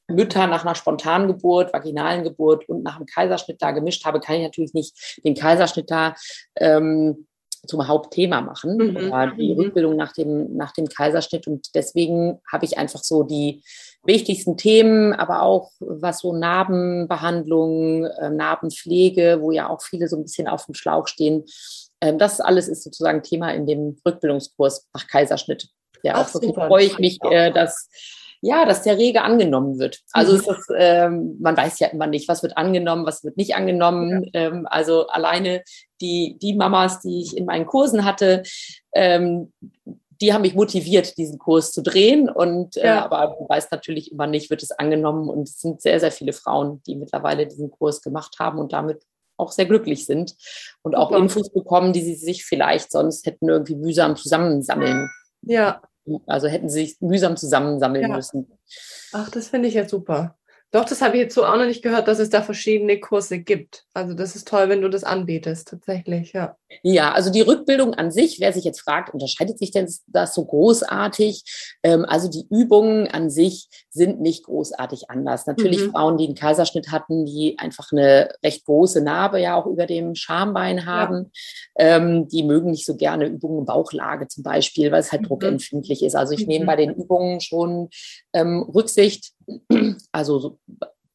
Mütter 0.09 0.47
nach 0.47 0.65
einer 0.65 0.75
spontanen 0.75 1.27
Geburt, 1.29 1.71
vaginalen 1.71 2.25
Geburt 2.25 2.67
und 2.67 2.83
nach 2.83 2.97
einem 2.97 3.05
Kaiserschnitt 3.05 3.61
da 3.61 3.71
gemischt 3.71 4.03
habe, 4.03 4.19
kann 4.19 4.35
ich 4.35 4.43
natürlich 4.43 4.73
nicht 4.73 5.21
den 5.23 5.35
Kaiserschnitt 5.35 5.89
da 5.89 6.13
ähm, 6.57 7.25
zum 7.67 7.87
Hauptthema 7.87 8.41
machen 8.41 8.77
mhm. 8.77 8.97
oder 8.97 9.33
die 9.37 9.53
mhm. 9.53 9.59
Rückbildung 9.59 9.95
nach 9.95 10.13
dem, 10.13 10.55
nach 10.55 10.71
dem 10.71 10.87
Kaiserschnitt. 10.87 11.47
Und 11.47 11.75
deswegen 11.75 12.39
habe 12.51 12.65
ich 12.65 12.77
einfach 12.77 13.03
so 13.03 13.23
die 13.23 13.63
wichtigsten 14.03 14.57
Themen, 14.57 15.13
aber 15.13 15.41
auch 15.43 15.71
was 15.79 16.19
so 16.19 16.33
Narbenbehandlung, 16.33 18.05
äh, 18.05 18.29
Narbenpflege, 18.29 19.39
wo 19.41 19.51
ja 19.51 19.69
auch 19.69 19.81
viele 19.81 20.07
so 20.07 20.15
ein 20.15 20.23
bisschen 20.23 20.47
auf 20.47 20.65
dem 20.65 20.73
Schlauch 20.73 21.07
stehen. 21.07 21.43
Ähm, 22.01 22.17
das 22.17 22.39
alles 22.39 22.67
ist 22.67 22.83
sozusagen 22.83 23.23
Thema 23.23 23.53
in 23.53 23.65
dem 23.65 23.97
Rückbildungskurs 24.05 24.87
nach 24.93 25.07
Kaiserschnitt. 25.07 25.69
Ja, 26.03 26.13
Ach, 26.15 26.27
auch 26.27 26.33
wirklich 26.33 26.55
freue 26.55 26.85
ich 26.85 26.99
mich, 26.99 27.19
äh, 27.23 27.51
dass 27.51 27.89
ja, 28.41 28.65
dass 28.65 28.83
der 28.83 28.97
rege 28.97 29.21
angenommen 29.21 29.79
wird. 29.79 29.99
Also 30.11 30.33
mhm. 30.33 30.41
das, 30.45 30.57
ähm, 30.77 31.37
man 31.39 31.57
weiß 31.57 31.79
ja 31.79 31.87
immer 31.87 32.07
nicht, 32.07 32.27
was 32.27 32.43
wird 32.43 32.57
angenommen, 32.57 33.05
was 33.05 33.23
wird 33.23 33.37
nicht 33.37 33.55
angenommen. 33.55 34.29
Ja. 34.33 34.41
Ähm, 34.41 34.67
also 34.69 35.07
alleine 35.07 35.63
die, 36.01 36.37
die 36.41 36.53
Mamas, 36.53 36.99
die 37.01 37.21
ich 37.21 37.35
in 37.35 37.45
meinen 37.45 37.65
Kursen 37.65 38.05
hatte, 38.05 38.43
ähm, 38.93 39.51
die 40.21 40.33
haben 40.33 40.41
mich 40.41 40.55
motiviert, 40.55 41.17
diesen 41.17 41.37
Kurs 41.37 41.71
zu 41.71 41.81
drehen. 41.81 42.29
Und 42.29 42.77
äh, 42.77 42.87
ja. 42.87 43.05
aber 43.05 43.35
du 43.39 43.47
weißt 43.47 43.71
natürlich 43.71 44.11
immer 44.11 44.27
nicht, 44.27 44.49
wird 44.49 44.63
es 44.63 44.71
angenommen. 44.71 45.29
Und 45.29 45.47
es 45.47 45.59
sind 45.59 45.81
sehr, 45.81 45.99
sehr 45.99 46.11
viele 46.11 46.33
Frauen, 46.33 46.81
die 46.87 46.95
mittlerweile 46.95 47.47
diesen 47.47 47.71
Kurs 47.71 48.01
gemacht 48.01 48.37
haben 48.39 48.59
und 48.59 48.73
damit 48.73 49.03
auch 49.37 49.51
sehr 49.51 49.65
glücklich 49.65 50.05
sind 50.07 50.35
und 50.81 50.95
auch 50.95 51.11
Infos 51.11 51.53
bekommen, 51.53 51.93
die 51.93 52.01
sie 52.01 52.15
sich 52.15 52.43
vielleicht 52.43 52.91
sonst 52.91 53.27
hätten 53.27 53.49
irgendwie 53.49 53.75
mühsam 53.75 54.15
zusammensammeln. 54.15 55.11
Ja, 55.43 55.81
also 56.25 56.47
hätten 56.47 56.69
sie 56.69 56.85
sich 56.85 57.01
mühsam 57.01 57.37
zusammensammeln 57.37 58.09
ja. 58.09 58.15
müssen. 58.15 58.47
Ach, 59.13 59.29
das 59.29 59.49
finde 59.49 59.67
ich 59.67 59.75
ja 59.75 59.87
super. 59.87 60.36
Doch, 60.71 60.83
das 60.83 61.01
habe 61.01 61.15
ich 61.15 61.23
jetzt 61.23 61.35
so 61.35 61.45
auch 61.45 61.55
noch 61.55 61.65
nicht 61.65 61.81
gehört, 61.81 62.09
dass 62.09 62.19
es 62.19 62.29
da 62.29 62.41
verschiedene 62.41 62.99
Kurse 62.99 63.39
gibt. 63.39 63.85
Also 63.93 64.13
das 64.13 64.35
ist 64.35 64.49
toll, 64.49 64.67
wenn 64.67 64.81
du 64.81 64.89
das 64.89 65.05
anbietest, 65.05 65.69
tatsächlich, 65.69 66.33
ja. 66.33 66.57
Ja, 66.83 67.13
also 67.13 67.31
die 67.31 67.41
Rückbildung 67.41 67.93
an 67.93 68.11
sich, 68.11 68.41
wer 68.41 68.51
sich 68.51 68.65
jetzt 68.65 68.81
fragt, 68.81 69.13
unterscheidet 69.13 69.57
sich 69.57 69.71
denn 69.71 69.89
das 70.07 70.35
so 70.35 70.43
großartig? 70.43 71.77
Ähm, 71.83 72.03
also 72.05 72.29
die 72.29 72.45
Übungen 72.49 73.07
an 73.07 73.29
sich 73.29 73.69
sind 73.89 74.19
nicht 74.19 74.43
großartig 74.43 75.09
anders. 75.09 75.47
Natürlich 75.47 75.87
mhm. 75.87 75.91
Frauen, 75.91 76.17
die 76.17 76.25
einen 76.25 76.35
Kaiserschnitt 76.35 76.91
hatten, 76.91 77.25
die 77.25 77.57
einfach 77.57 77.93
eine 77.93 78.29
recht 78.43 78.65
große 78.65 79.01
Narbe 79.01 79.39
ja 79.39 79.55
auch 79.55 79.67
über 79.67 79.85
dem 79.85 80.15
Schambein 80.15 80.85
haben, 80.85 81.31
ja. 81.77 81.95
ähm, 81.95 82.27
die 82.27 82.43
mögen 82.43 82.71
nicht 82.71 82.85
so 82.85 82.97
gerne 82.97 83.27
Übungen 83.27 83.59
in 83.59 83.65
Bauchlage 83.65 84.27
zum 84.27 84.43
Beispiel, 84.43 84.91
weil 84.91 84.99
es 84.99 85.13
halt 85.13 85.21
mhm. 85.21 85.27
druckempfindlich 85.27 86.03
ist. 86.03 86.15
Also 86.15 86.33
ich 86.33 86.41
mhm. 86.41 86.47
nehme 86.47 86.65
bei 86.65 86.75
den 86.75 86.93
Übungen 86.93 87.39
schon 87.39 87.89
ähm, 88.33 88.63
Rücksicht 88.63 89.31
also 90.11 90.39
so 90.39 90.59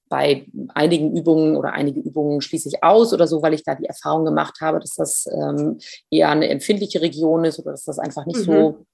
bei 0.09 0.47
einigen 0.74 1.16
Übungen 1.16 1.57
oder 1.57 1.72
einige 1.72 2.01
Übungen 2.01 2.43
schließe 2.43 2.68
ich 2.68 2.85
aus 2.85 3.14
oder 3.14 3.26
so, 3.26 3.41
weil 3.41 3.55
ich 3.55 3.64
da 3.64 3.74
die 3.74 3.87
Erfahrung 3.87 4.26
gemacht 4.26 4.61
habe, 4.61 4.78
dass 4.78 4.95
das 4.95 5.26
ähm, 5.26 5.78
eher 6.11 6.28
eine 6.28 6.51
empfindliche 6.51 7.01
Region 7.01 7.47
ist 7.47 7.59
oder 7.59 7.70
dass 7.70 7.85
das 7.85 7.99
einfach 7.99 8.26
nicht 8.26 8.41
mhm. 8.41 8.45
so 8.45 8.87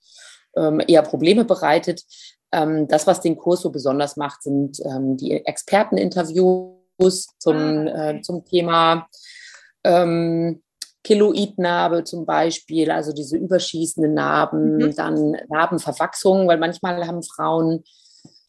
ähm, 0.56 0.80
eher 0.86 1.02
Probleme 1.02 1.44
bereitet. 1.44 2.04
Ähm, 2.52 2.86
das, 2.86 3.08
was 3.08 3.20
den 3.20 3.36
Kurs 3.36 3.62
so 3.62 3.70
besonders 3.70 4.16
macht, 4.16 4.44
sind 4.44 4.78
ähm, 4.84 5.16
die 5.16 5.44
Experteninterviews 5.44 7.26
zum, 7.38 7.56
ah, 7.56 8.10
äh, 8.10 8.20
zum 8.22 8.44
Thema 8.44 9.08
ähm, 9.82 10.62
Keloidnarbe 11.02 12.04
zum 12.04 12.26
Beispiel, 12.26 12.92
also 12.92 13.12
diese 13.12 13.36
überschießenden 13.36 14.14
Narben, 14.14 14.76
mhm. 14.76 14.94
dann 14.94 15.36
Narbenverwachsung, 15.48 16.46
weil 16.46 16.58
manchmal 16.58 17.06
haben 17.06 17.24
Frauen 17.24 17.82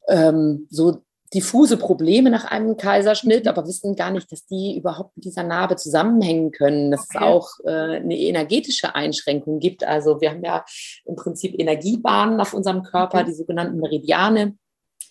ähm, 0.09 0.67
so 0.69 1.01
diffuse 1.33 1.77
Probleme 1.77 2.31
nach 2.31 2.45
einem 2.45 2.75
Kaiserschnitt, 2.75 3.47
aber 3.47 3.67
wissen 3.67 3.95
gar 3.95 4.09
nicht, 4.09 4.31
dass 4.31 4.45
die 4.47 4.77
überhaupt 4.77 5.15
mit 5.15 5.25
dieser 5.25 5.43
Narbe 5.43 5.75
zusammenhängen 5.75 6.51
können, 6.51 6.89
dass 6.89 7.01
okay. 7.01 7.17
es 7.17 7.21
auch 7.21 7.49
äh, 7.65 7.97
eine 7.97 8.17
energetische 8.17 8.95
Einschränkung 8.95 9.59
gibt. 9.59 9.83
Also 9.83 10.21
wir 10.21 10.31
haben 10.31 10.43
ja 10.43 10.65
im 11.05 11.15
Prinzip 11.15 11.59
Energiebahnen 11.59 12.41
auf 12.41 12.53
unserem 12.53 12.83
Körper, 12.83 13.23
die 13.23 13.33
sogenannten 13.33 13.79
Meridiane 13.79 14.55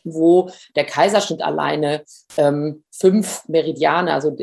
wo 0.04 0.50
der 0.76 0.84
Kaiserschnitt 0.84 1.42
alleine 1.42 2.04
ähm, 2.36 2.84
fünf 2.90 3.42
Meridiane, 3.48 4.12
also, 4.12 4.36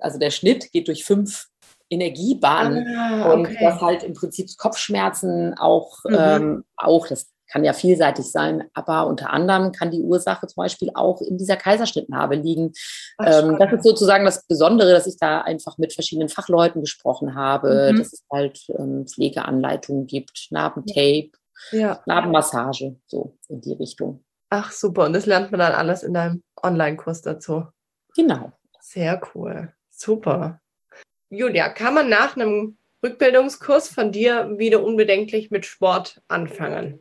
also 0.00 0.18
der 0.18 0.30
Schnitt 0.30 0.70
geht 0.72 0.88
durch 0.88 1.04
fünf 1.04 1.48
Energiebahnen 1.90 2.86
ah, 2.96 3.26
okay. 3.26 3.34
und 3.34 3.56
das 3.60 3.80
halt 3.80 4.02
im 4.02 4.14
Prinzip 4.14 4.48
Kopfschmerzen 4.56 5.54
auch, 5.58 5.98
mhm. 6.04 6.16
ähm, 6.18 6.64
auch 6.76 7.06
das 7.06 7.31
kann 7.52 7.64
ja 7.64 7.74
vielseitig 7.74 8.24
sein, 8.24 8.64
aber 8.72 9.06
unter 9.06 9.30
anderem 9.30 9.72
kann 9.72 9.90
die 9.90 10.00
Ursache 10.00 10.46
zum 10.46 10.62
Beispiel 10.62 10.90
auch 10.94 11.20
in 11.20 11.36
dieser 11.36 11.56
Kaiserschnittnarbe 11.56 12.36
liegen. 12.36 12.72
Ach, 13.18 13.42
ähm, 13.42 13.58
das 13.58 13.72
ist 13.72 13.84
sozusagen 13.84 14.24
das 14.24 14.46
Besondere, 14.46 14.92
dass 14.92 15.06
ich 15.06 15.18
da 15.18 15.42
einfach 15.42 15.76
mit 15.76 15.92
verschiedenen 15.92 16.30
Fachleuten 16.30 16.80
gesprochen 16.80 17.34
habe, 17.34 17.92
mhm. 17.92 17.98
dass 17.98 18.12
es 18.14 18.24
halt 18.32 18.58
ähm, 18.78 19.06
Pflegeanleitungen 19.06 20.06
gibt, 20.06 20.48
Narbentape, 20.50 21.32
ja. 21.72 22.00
Narbenmassage, 22.06 22.96
so 23.06 23.36
in 23.48 23.60
die 23.60 23.74
Richtung. 23.74 24.24
Ach 24.48 24.72
super, 24.72 25.04
und 25.04 25.12
das 25.12 25.26
lernt 25.26 25.50
man 25.50 25.60
dann 25.60 25.72
alles 25.72 26.02
in 26.02 26.14
deinem 26.14 26.42
Online-Kurs 26.62 27.22
dazu. 27.22 27.66
Genau. 28.16 28.52
Sehr 28.80 29.20
cool, 29.34 29.72
super. 29.90 30.60
Julia, 31.28 31.68
kann 31.68 31.94
man 31.94 32.08
nach 32.08 32.36
einem 32.36 32.76
Rückbildungskurs 33.02 33.88
von 33.88 34.12
dir 34.12 34.58
wieder 34.58 34.82
unbedenklich 34.82 35.50
mit 35.50 35.66
Sport 35.66 36.22
anfangen? 36.28 36.98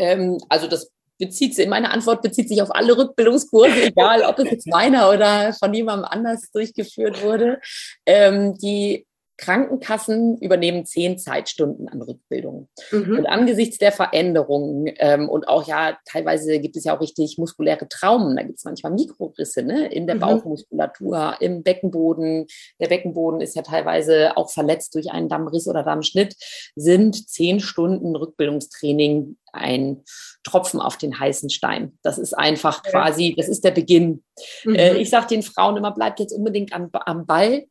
Ähm, 0.00 0.38
also 0.48 0.66
das 0.66 0.90
bezieht 1.18 1.54
sich, 1.54 1.68
meine 1.68 1.90
Antwort 1.90 2.22
bezieht 2.22 2.48
sich 2.48 2.62
auf 2.62 2.74
alle 2.74 2.96
Rückbildungskurse, 2.96 3.82
egal 3.84 4.22
ob 4.22 4.38
es 4.38 4.50
jetzt 4.50 4.66
meiner 4.66 5.10
oder 5.10 5.52
von 5.52 5.72
jemandem 5.72 6.06
anders 6.06 6.50
durchgeführt 6.52 7.22
wurde. 7.22 7.60
Ähm, 8.06 8.56
die 8.58 9.06
Krankenkassen 9.40 10.36
übernehmen 10.38 10.84
zehn 10.84 11.18
Zeitstunden 11.18 11.88
an 11.88 12.02
Rückbildung. 12.02 12.68
Mhm. 12.92 13.18
Und 13.18 13.26
angesichts 13.26 13.78
der 13.78 13.90
Veränderungen 13.90 14.92
ähm, 14.98 15.30
und 15.30 15.48
auch 15.48 15.66
ja, 15.66 15.96
teilweise 16.04 16.60
gibt 16.60 16.76
es 16.76 16.84
ja 16.84 16.94
auch 16.94 17.00
richtig 17.00 17.38
muskuläre 17.38 17.88
Traumen, 17.88 18.36
da 18.36 18.42
gibt 18.42 18.58
es 18.58 18.64
manchmal 18.64 18.92
Mikrorisse 18.92 19.62
ne, 19.62 19.86
in 19.86 20.06
der 20.06 20.16
mhm. 20.16 20.20
Bauchmuskulatur, 20.20 21.36
im 21.40 21.62
Beckenboden. 21.62 22.46
Der 22.80 22.88
Beckenboden 22.88 23.40
ist 23.40 23.56
ja 23.56 23.62
teilweise 23.62 24.36
auch 24.36 24.50
verletzt 24.50 24.94
durch 24.94 25.10
einen 25.10 25.30
Dammriss 25.30 25.66
oder 25.66 25.82
Dammschnitt, 25.82 26.36
sind 26.76 27.28
zehn 27.28 27.60
Stunden 27.60 28.14
Rückbildungstraining 28.14 29.38
ein 29.52 30.04
Tropfen 30.44 30.80
auf 30.80 30.98
den 30.98 31.18
heißen 31.18 31.48
Stein. 31.48 31.98
Das 32.02 32.18
ist 32.18 32.34
einfach 32.34 32.82
quasi, 32.82 33.34
das 33.36 33.48
ist 33.48 33.64
der 33.64 33.72
Beginn. 33.72 34.22
Mhm. 34.64 34.74
Äh, 34.74 34.96
ich 34.98 35.08
sage 35.08 35.28
den 35.28 35.42
Frauen 35.42 35.78
immer, 35.78 35.92
bleibt 35.92 36.20
jetzt 36.20 36.32
unbedingt 36.32 36.74
am, 36.74 36.90
am 36.92 37.24
Ball. 37.24 37.64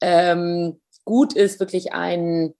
Ähm, 0.00 0.79
gut 1.04 1.34
ist, 1.34 1.60
wirklich 1.60 1.92
einen 1.92 2.54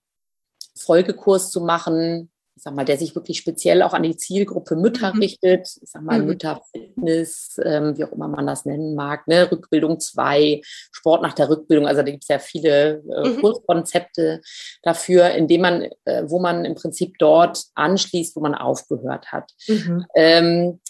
Folgekurs 0.76 1.50
zu 1.50 1.60
machen, 1.60 2.30
ich 2.60 2.64
sag 2.64 2.74
mal, 2.74 2.84
der 2.84 2.98
sich 2.98 3.14
wirklich 3.14 3.38
speziell 3.38 3.80
auch 3.80 3.94
an 3.94 4.02
die 4.02 4.18
Zielgruppe 4.18 4.76
Mütter 4.76 5.14
mhm. 5.14 5.20
richtet, 5.20 5.66
ich 5.80 5.90
sag 5.90 6.02
mal, 6.02 6.20
mhm. 6.20 6.26
Mütterfitness, 6.26 7.58
ähm, 7.64 7.96
wie 7.96 8.04
auch 8.04 8.12
immer 8.12 8.28
man 8.28 8.46
das 8.46 8.66
nennen 8.66 8.94
mag, 8.94 9.26
ne? 9.26 9.50
Rückbildung 9.50 9.98
2, 9.98 10.60
Sport 10.92 11.22
nach 11.22 11.32
der 11.32 11.48
Rückbildung, 11.48 11.86
also 11.86 12.02
da 12.02 12.10
gibt 12.10 12.24
es 12.24 12.28
ja 12.28 12.38
viele 12.38 13.02
äh, 13.16 13.28
mhm. 13.28 13.40
Kurskonzepte 13.40 14.42
dafür, 14.82 15.30
indem 15.30 15.62
man, 15.62 15.88
äh, 16.04 16.24
wo 16.26 16.38
man 16.38 16.66
im 16.66 16.74
Prinzip 16.74 17.16
dort 17.18 17.64
anschließt, 17.76 18.36
wo 18.36 18.40
man 18.40 18.54
aufgehört 18.54 19.32
hat. 19.32 19.50
Mhm. 19.66 20.04
Ähm, 20.14 20.80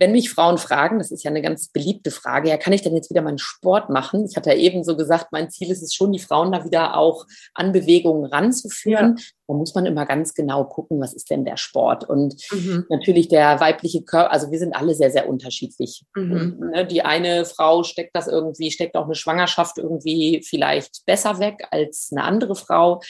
wenn 0.00 0.12
mich 0.12 0.30
Frauen 0.30 0.56
fragen, 0.56 0.98
das 0.98 1.10
ist 1.10 1.24
ja 1.24 1.30
eine 1.30 1.42
ganz 1.42 1.68
beliebte 1.68 2.10
Frage, 2.10 2.48
ja, 2.48 2.56
kann 2.56 2.72
ich 2.72 2.80
denn 2.80 2.96
jetzt 2.96 3.10
wieder 3.10 3.20
meinen 3.20 3.38
Sport 3.38 3.90
machen? 3.90 4.26
Ich 4.28 4.34
hatte 4.34 4.48
ja 4.48 4.56
eben 4.56 4.82
so 4.82 4.96
gesagt, 4.96 5.26
mein 5.30 5.50
Ziel 5.50 5.70
ist 5.70 5.82
es 5.82 5.94
schon, 5.94 6.10
die 6.10 6.18
Frauen 6.18 6.50
da 6.52 6.64
wieder 6.64 6.96
auch 6.96 7.26
an 7.52 7.72
Bewegungen 7.72 8.24
ranzuführen. 8.24 9.16
Ja. 9.18 9.24
Da 9.46 9.54
muss 9.54 9.74
man 9.74 9.84
immer 9.84 10.06
ganz 10.06 10.32
genau 10.32 10.64
gucken, 10.64 11.00
was 11.00 11.12
ist 11.12 11.28
denn 11.28 11.44
der 11.44 11.58
Sport? 11.58 12.08
Und 12.08 12.34
mhm. 12.50 12.86
natürlich 12.88 13.28
der 13.28 13.60
weibliche 13.60 14.02
Körper, 14.02 14.32
also 14.32 14.50
wir 14.50 14.58
sind 14.58 14.74
alle 14.74 14.94
sehr, 14.94 15.10
sehr 15.10 15.28
unterschiedlich. 15.28 16.02
Mhm. 16.16 16.70
Ne, 16.72 16.86
die 16.86 17.02
eine 17.02 17.44
Frau 17.44 17.82
steckt 17.82 18.16
das 18.16 18.26
irgendwie, 18.26 18.70
steckt 18.70 18.96
auch 18.96 19.04
eine 19.04 19.14
Schwangerschaft 19.14 19.76
irgendwie 19.76 20.42
vielleicht 20.48 21.04
besser 21.04 21.38
weg 21.40 21.68
als 21.70 22.08
eine 22.10 22.24
andere 22.24 22.54
Frau. 22.54 23.02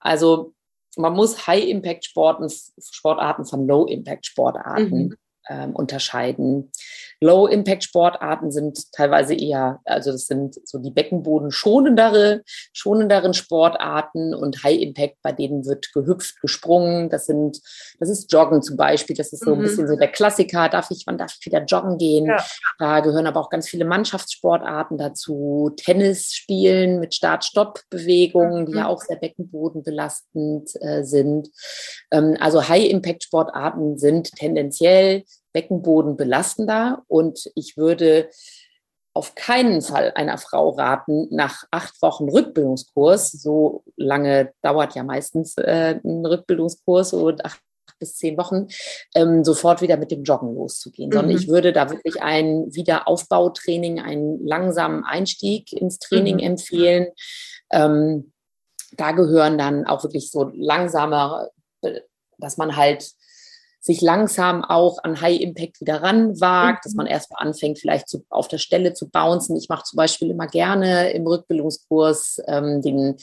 Also 0.00 0.54
man 0.96 1.12
muss 1.14 1.46
High-Impact-Sportarten 1.46 2.52
Sportarten 2.90 3.44
von 3.44 3.64
Low-Impact-Sportarten 3.68 5.04
mhm 5.04 5.16
ähm, 5.48 5.74
unterscheiden. 5.74 6.70
Low-Impact-Sportarten 7.20 8.50
sind 8.50 8.92
teilweise 8.92 9.34
eher, 9.34 9.80
also 9.84 10.10
das 10.12 10.26
sind 10.26 10.56
so 10.66 10.78
die 10.78 10.90
Beckenboden 10.90 11.50
schonendere, 11.50 12.42
schonenderen 12.72 13.32
Sportarten 13.32 14.34
und 14.34 14.64
High-Impact, 14.64 15.16
bei 15.22 15.32
denen 15.32 15.64
wird 15.64 15.92
gehüpft, 15.92 16.40
gesprungen. 16.40 17.10
Das 17.10 17.26
sind, 17.26 17.60
das 18.00 18.08
ist 18.08 18.32
Joggen 18.32 18.62
zum 18.62 18.76
Beispiel. 18.76 19.16
Das 19.16 19.32
ist 19.32 19.44
so 19.44 19.52
ein 19.52 19.58
mhm. 19.58 19.62
bisschen 19.62 19.88
so 19.88 19.96
der 19.96 20.08
Klassiker. 20.08 20.68
Darf 20.68 20.90
ich, 20.90 21.04
wann 21.06 21.18
darf 21.18 21.36
ich 21.38 21.46
wieder 21.46 21.64
joggen 21.64 21.98
gehen? 21.98 22.26
Ja. 22.26 22.44
Da 22.78 23.00
gehören 23.00 23.26
aber 23.26 23.40
auch 23.40 23.50
ganz 23.50 23.68
viele 23.68 23.84
Mannschaftssportarten 23.84 24.98
dazu. 24.98 25.70
Tennis 25.76 26.32
spielen 26.32 26.98
mit 26.98 27.14
Start-Stopp-Bewegungen, 27.14 28.66
die 28.66 28.72
ja 28.72 28.84
mhm. 28.84 28.86
auch 28.88 29.00
sehr 29.00 29.16
beckenbodenbelastend 29.16 30.70
äh, 30.80 31.04
sind. 31.04 31.50
Ähm, 32.10 32.36
also 32.40 32.68
High-Impact-Sportarten 32.68 33.98
sind 33.98 34.32
tendenziell 34.32 35.24
Beckenboden 35.52 36.16
belastender 36.16 37.02
und 37.08 37.50
ich 37.54 37.76
würde 37.76 38.28
auf 39.14 39.34
keinen 39.34 39.82
Fall 39.82 40.12
einer 40.14 40.38
Frau 40.38 40.70
raten, 40.70 41.28
nach 41.30 41.64
acht 41.70 42.00
Wochen 42.00 42.30
Rückbildungskurs, 42.30 43.32
so 43.32 43.84
lange 43.96 44.52
dauert 44.62 44.94
ja 44.94 45.02
meistens 45.02 45.56
äh, 45.58 46.00
ein 46.02 46.24
Rückbildungskurs, 46.24 47.10
so 47.10 47.28
acht 47.42 47.60
bis 47.98 48.16
zehn 48.16 48.36
Wochen, 48.36 48.66
ähm, 49.14 49.44
sofort 49.44 49.80
wieder 49.80 49.96
mit 49.96 50.10
dem 50.10 50.24
Joggen 50.24 50.54
loszugehen, 50.54 51.10
mhm. 51.10 51.12
sondern 51.12 51.36
ich 51.36 51.48
würde 51.48 51.72
da 51.72 51.88
wirklich 51.90 52.20
ein 52.22 52.66
Wiederaufbautraining, 52.74 54.00
einen 54.00 54.44
langsamen 54.44 55.04
Einstieg 55.04 55.72
ins 55.72 55.98
Training 55.98 56.36
mhm. 56.36 56.42
empfehlen. 56.42 57.08
Ähm, 57.70 58.32
da 58.96 59.12
gehören 59.12 59.56
dann 59.56 59.86
auch 59.86 60.02
wirklich 60.02 60.30
so 60.30 60.50
langsame, 60.54 61.50
dass 62.38 62.56
man 62.56 62.76
halt 62.76 63.12
sich 63.82 64.00
langsam 64.00 64.64
auch 64.64 64.98
an 65.02 65.20
High 65.20 65.40
Impact 65.40 65.80
wieder 65.80 66.02
ranwagt, 66.02 66.78
mhm. 66.78 66.80
dass 66.84 66.94
man 66.94 67.06
erstmal 67.08 67.44
anfängt, 67.44 67.80
vielleicht 67.80 68.08
zu, 68.08 68.24
auf 68.30 68.46
der 68.46 68.58
Stelle 68.58 68.94
zu 68.94 69.10
bouncen. 69.10 69.56
Ich 69.56 69.68
mache 69.68 69.82
zum 69.82 69.96
Beispiel 69.96 70.30
immer 70.30 70.46
gerne 70.46 71.10
im 71.10 71.26
Rückbildungskurs 71.26 72.40
ähm, 72.46 72.80
den 72.80 73.16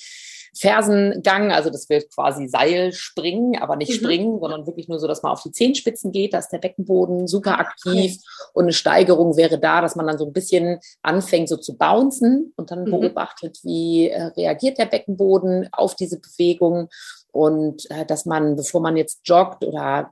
Fersengang, 0.58 1.52
also 1.52 1.70
das 1.70 1.90
wird 1.90 2.14
quasi 2.14 2.50
Seil 2.50 2.92
springen, 2.92 3.58
aber 3.62 3.78
nicht 3.78 3.92
mhm. 3.92 3.96
springen, 3.96 4.40
sondern 4.42 4.68
wirklich 4.68 4.90
nur 4.90 5.00
so, 5.00 5.08
dass 5.08 5.24
man 5.24 5.32
auf 5.32 5.44
die 5.44 5.54
Zehenspitzen 5.54 6.12
geht, 6.12 6.34
da 6.34 6.40
ist 6.40 6.50
der 6.50 6.58
Beckenboden 6.58 7.28
super 7.28 7.58
ah, 7.58 7.62
aktiv 7.62 8.18
okay. 8.18 8.52
und 8.54 8.64
eine 8.66 8.74
Steigerung 8.74 9.38
wäre 9.38 9.60
da, 9.60 9.80
dass 9.80 9.96
man 9.96 10.08
dann 10.08 10.18
so 10.18 10.26
ein 10.26 10.34
bisschen 10.34 10.80
anfängt 11.02 11.48
so 11.48 11.56
zu 11.56 11.78
bouncen 11.78 12.52
und 12.58 12.72
dann 12.72 12.84
mhm. 12.84 12.92
beobachtet, 12.92 13.60
wie 13.64 14.10
äh, 14.10 14.24
reagiert 14.24 14.78
der 14.78 14.88
Beckenboden 14.88 15.70
auf 15.72 15.96
diese 15.96 16.20
Bewegung 16.20 16.90
und 17.32 17.90
äh, 17.92 18.06
dass 18.06 18.26
man, 18.26 18.58
bevor 18.58 18.82
man 18.82 18.98
jetzt 18.98 19.22
joggt 19.24 19.64
oder 19.64 20.12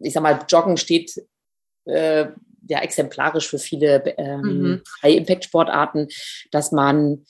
ich 0.00 0.12
sag 0.12 0.22
mal, 0.22 0.38
Joggen 0.48 0.76
steht 0.76 1.22
äh, 1.86 2.26
ja 2.68 2.80
exemplarisch 2.80 3.48
für 3.48 3.58
viele 3.58 4.02
ähm, 4.18 4.40
mhm. 4.40 4.82
High-Impact-Sportarten, 5.02 6.08
dass 6.50 6.72
man 6.72 7.24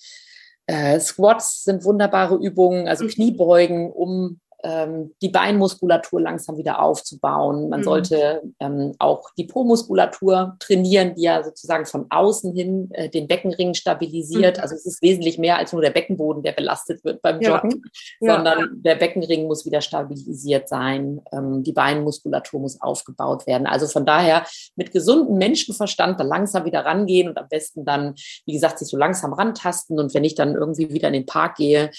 äh, 0.67 1.01
Squats 1.01 1.65
sind 1.65 1.85
wunderbare 1.85 2.37
Übungen, 2.37 2.89
also 2.89 3.05
mhm. 3.05 3.09
Kniebeugen, 3.09 3.91
um 3.91 4.41
ähm, 4.63 5.15
die 5.23 5.29
Beinmuskulatur 5.29 6.21
langsam 6.21 6.57
wieder 6.57 6.83
aufzubauen. 6.83 7.69
Man 7.69 7.81
mhm. 7.81 7.85
sollte 7.85 8.43
ähm, 8.61 8.95
auch 8.99 9.31
die 9.37 9.45
Po-Muskulatur 9.45 10.57
trainieren, 10.59 11.15
die 11.15 11.23
ja 11.23 11.43
sozusagen 11.43 11.87
von 11.87 12.07
außen 12.11 12.55
hin 12.55 12.89
äh, 12.93 13.09
den 13.09 13.27
Beckenring 13.27 13.75
stabilisiert. 13.75 14.57
Mhm. 14.57 14.63
Also 14.63 14.75
es 14.75 14.87
ist 14.87 15.03
wesentlich 15.03 15.39
mehr 15.39 15.57
als 15.57 15.73
nur 15.73 15.83
der 15.83 15.91
Beckenboden, 15.91 16.43
der 16.43 16.53
belastet 16.53 17.05
wird 17.05 17.23
beim 17.23 17.41
Joggen, 17.41 17.83
ja. 18.21 18.35
sondern 18.35 18.59
ja. 18.59 18.67
der 18.73 18.95
Beckenring 18.97 19.47
muss 19.47 19.65
wieder 19.65 19.81
stabilisiert 19.81 20.69
sein. 20.69 21.21
Ähm, 21.33 21.63
die 21.63 21.73
Beinmuskulatur 21.73 22.61
muss 22.61 22.81
aufgebaut 22.81 23.47
werden. 23.47 23.67
Also 23.67 23.87
von 23.87 24.05
daher 24.05 24.45
mit 24.77 24.93
gesundem 24.93 25.37
Menschenverstand 25.37 26.21
da 26.21 26.25
langsam 26.25 26.65
wieder 26.65 26.85
rangehen 26.85 27.29
und 27.29 27.39
am 27.39 27.49
besten 27.49 27.85
dann, 27.85 28.15
wie 28.47 28.53
gesagt, 28.53 28.79
sich 28.79 28.89
so 28.89 28.97
langsam 28.97 29.33
rantasten. 29.33 29.99
Und 29.99 30.15
wenn 30.15 30.25
ich 30.25 30.35
dann 30.35 30.55
irgendwie 30.55 30.93
wieder 30.93 31.09
in 31.09 31.15
den 31.15 31.27
Park 31.27 31.57
gehe, 31.57 31.91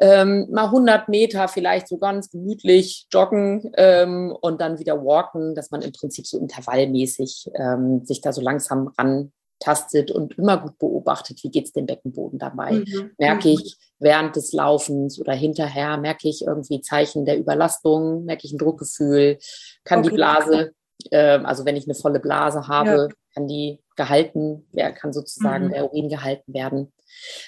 ähm, 0.00 0.46
mal 0.50 0.66
100 0.66 1.08
Meter 1.08 1.48
vielleicht 1.48 1.87
so 1.88 1.98
ganz 1.98 2.30
gemütlich 2.30 3.06
joggen 3.12 3.70
ähm, 3.76 4.36
und 4.40 4.60
dann 4.60 4.78
wieder 4.78 5.04
walken, 5.04 5.54
dass 5.54 5.70
man 5.70 5.82
im 5.82 5.92
Prinzip 5.92 6.26
so 6.26 6.38
intervallmäßig 6.38 7.50
ähm, 7.54 8.04
sich 8.04 8.20
da 8.20 8.32
so 8.32 8.40
langsam 8.40 8.92
rantastet 8.98 10.10
und 10.10 10.38
immer 10.38 10.58
gut 10.58 10.78
beobachtet, 10.78 11.42
wie 11.42 11.50
geht 11.50 11.66
es 11.66 11.72
dem 11.72 11.86
Beckenboden 11.86 12.38
dabei. 12.38 12.72
Mhm. 12.72 13.10
Merke 13.18 13.48
ich 13.50 13.76
während 13.98 14.36
des 14.36 14.52
Laufens 14.52 15.18
oder 15.20 15.32
hinterher, 15.32 15.96
merke 15.96 16.28
ich 16.28 16.42
irgendwie 16.46 16.80
Zeichen 16.80 17.24
der 17.24 17.38
Überlastung, 17.38 18.24
merke 18.24 18.46
ich 18.46 18.52
ein 18.52 18.58
Druckgefühl, 18.58 19.38
kann 19.84 20.00
okay. 20.00 20.08
die 20.08 20.14
Blase, 20.14 20.72
äh, 21.10 21.38
also 21.38 21.64
wenn 21.64 21.76
ich 21.76 21.86
eine 21.86 21.94
volle 21.94 22.20
Blase 22.20 22.68
habe, 22.68 22.90
ja. 22.90 23.08
kann 23.34 23.48
die 23.48 23.80
gehalten, 23.98 24.66
wer 24.72 24.92
kann 24.92 25.12
sozusagen 25.12 25.66
mhm. 25.66 25.72
der 25.72 25.84
Urin 25.84 26.08
gehalten 26.08 26.54
werden. 26.54 26.92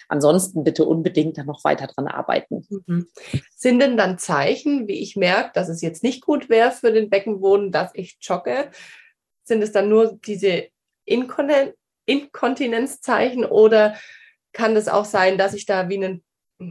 Ansonsten 0.09 0.64
bitte 0.64 0.84
unbedingt 0.84 1.38
dann 1.38 1.46
noch 1.46 1.64
weiter 1.64 1.86
dran 1.86 2.07
arbeiten. 2.07 2.66
Mhm. 2.86 3.07
Sind 3.57 3.80
denn 3.80 3.96
dann 3.96 4.18
Zeichen, 4.18 4.86
wie 4.88 5.01
ich 5.01 5.16
merke, 5.16 5.53
dass 5.55 5.70
es 5.70 5.80
jetzt 5.80 6.03
nicht 6.03 6.20
gut 6.20 6.51
wäre 6.51 6.72
für 6.72 6.92
den 6.92 7.09
Beckenboden, 7.09 7.72
dass 7.72 7.90
ich 7.94 8.18
jogge? 8.20 8.70
Sind 9.44 9.62
es 9.62 9.72
dann 9.72 9.88
nur 9.88 10.18
diese 10.26 10.68
Inkontin 11.07 11.72
Inkontinenzzeichen 12.07 13.44
oder 13.44 13.94
kann 14.53 14.74
es 14.74 14.88
auch 14.88 15.05
sein, 15.05 15.38
dass 15.38 15.55
ich 15.55 15.64
da 15.64 15.88
wie 15.88 15.96
einen 15.96 16.24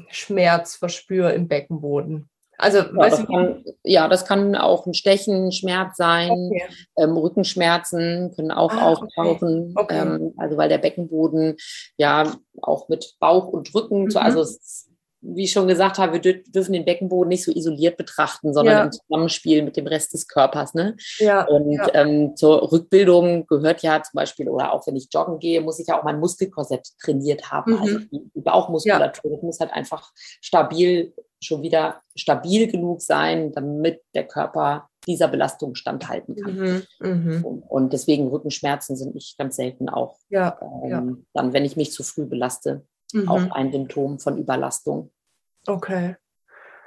Schmerz 0.09 0.75
verspüre 0.75 1.31
im 1.31 1.47
Beckenboden? 1.47 2.29
Also, 2.59 2.79
ja, 2.79 3.09
das 3.09 3.25
kann, 3.25 3.63
ja, 3.83 4.07
das 4.09 4.25
kann 4.25 4.55
auch 4.55 4.85
ein 4.85 4.93
Stechen, 4.93 5.51
Schmerz 5.53 5.95
sein, 5.95 6.31
okay. 6.31 6.63
ähm, 6.97 7.15
Rückenschmerzen 7.15 8.33
können 8.35 8.51
auch 8.51 8.73
ah, 8.73 8.89
auftauchen. 8.89 9.73
Okay. 9.75 9.95
Okay. 9.95 9.99
Ähm, 9.99 10.33
also 10.37 10.57
weil 10.57 10.67
der 10.67 10.77
Beckenboden 10.77 11.55
ja 11.97 12.35
auch 12.61 12.89
mit 12.89 13.15
Bauch 13.19 13.47
und 13.47 13.73
Rücken, 13.73 14.03
mhm. 14.03 14.09
so, 14.11 14.19
also 14.19 14.41
es, 14.41 14.89
wie 15.21 15.43
ich 15.43 15.51
schon 15.51 15.67
gesagt 15.67 15.97
habe, 15.97 16.21
wir 16.21 16.43
dürfen 16.43 16.73
den 16.73 16.85
Beckenboden 16.85 17.29
nicht 17.29 17.43
so 17.43 17.51
isoliert 17.51 17.97
betrachten, 17.97 18.53
sondern 18.53 18.75
ja. 18.75 18.83
im 18.83 18.91
Zusammenspiel 18.91 19.63
mit 19.63 19.75
dem 19.75 19.87
Rest 19.87 20.13
des 20.13 20.27
Körpers. 20.27 20.73
Ne? 20.73 20.95
Ja, 21.17 21.45
und 21.45 21.71
ja. 21.71 21.87
Ähm, 21.93 22.35
zur 22.35 22.71
Rückbildung 22.71 23.45
gehört 23.47 23.81
ja 23.83 24.01
zum 24.01 24.17
Beispiel, 24.17 24.49
oder 24.49 24.73
auch 24.73 24.85
wenn 24.87 24.95
ich 24.95 25.09
joggen 25.13 25.39
gehe, 25.39 25.61
muss 25.61 25.79
ich 25.79 25.87
ja 25.87 25.99
auch 25.99 26.03
mein 26.03 26.19
Muskelkorsett 26.19 26.87
trainiert 27.01 27.51
haben. 27.51 27.73
Mhm. 27.73 27.81
Also 27.81 27.99
die, 27.99 28.41
Bauchmuskulatur, 28.41 29.39
muss 29.43 29.59
halt 29.59 29.73
einfach 29.73 30.11
stabil 30.41 31.13
schon 31.41 31.61
wieder 31.61 32.01
stabil 32.15 32.67
genug 32.67 33.01
sein, 33.01 33.51
damit 33.51 34.01
der 34.13 34.27
Körper 34.27 34.89
dieser 35.07 35.27
Belastung 35.27 35.75
standhalten 35.75 36.35
kann. 36.35 36.55
Mhm, 36.55 36.83
mh. 36.99 37.43
und, 37.67 37.93
deswegen 37.93 38.27
Rückenschmerzen 38.27 38.95
sind 38.95 39.15
nicht 39.15 39.37
ganz 39.37 39.55
selten 39.55 39.89
auch, 39.89 40.17
ja, 40.29 40.59
ähm, 40.61 40.89
ja. 40.89 41.03
dann, 41.33 41.53
wenn 41.53 41.65
ich 41.65 41.77
mich 41.77 41.91
zu 41.91 42.03
früh 42.03 42.25
belaste, 42.25 42.85
mhm. 43.13 43.29
auch 43.29 43.51
ein 43.51 43.71
Symptom 43.71 44.19
von 44.19 44.37
Überlastung. 44.37 45.11
Okay. 45.65 46.15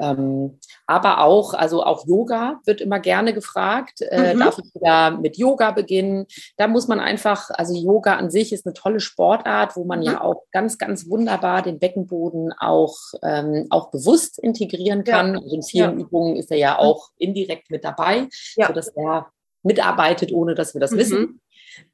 Ähm, 0.02 0.58
aber 0.88 1.20
auch, 1.20 1.54
also 1.54 1.84
auch 1.84 2.06
Yoga 2.06 2.60
wird 2.64 2.80
immer 2.80 2.98
gerne 2.98 3.32
gefragt. 3.32 4.00
Äh, 4.02 4.34
mhm. 4.34 4.40
Darf 4.40 4.58
ich 4.58 4.74
wieder 4.74 5.12
mit 5.12 5.38
Yoga 5.38 5.70
beginnen? 5.70 6.26
Da 6.56 6.66
muss 6.66 6.88
man 6.88 6.98
einfach, 6.98 7.50
also 7.50 7.74
Yoga 7.74 8.16
an 8.16 8.30
sich 8.30 8.52
ist 8.52 8.66
eine 8.66 8.74
tolle 8.74 8.98
Sportart, 8.98 9.76
wo 9.76 9.84
man 9.84 10.00
mhm. 10.00 10.06
ja 10.06 10.20
auch 10.20 10.42
ganz, 10.50 10.76
ganz 10.76 11.08
wunderbar 11.08 11.62
den 11.62 11.78
Beckenboden 11.78 12.52
auch, 12.58 12.96
ähm, 13.22 13.68
auch 13.70 13.92
bewusst 13.92 14.40
integrieren 14.40 15.04
kann. 15.04 15.34
Ja. 15.34 15.40
Also 15.40 15.54
in 15.54 15.62
vielen 15.62 15.98
ja. 15.98 16.04
Übungen 16.04 16.36
ist 16.36 16.50
er 16.50 16.58
ja 16.58 16.72
mhm. 16.72 16.80
auch 16.80 17.10
indirekt 17.18 17.70
mit 17.70 17.84
dabei, 17.84 18.28
ja. 18.56 18.66
sodass 18.66 18.88
er 18.88 19.28
mitarbeitet, 19.62 20.32
ohne 20.32 20.56
dass 20.56 20.74
wir 20.74 20.80
das 20.80 20.90
mhm. 20.90 20.98
wissen. 20.98 21.40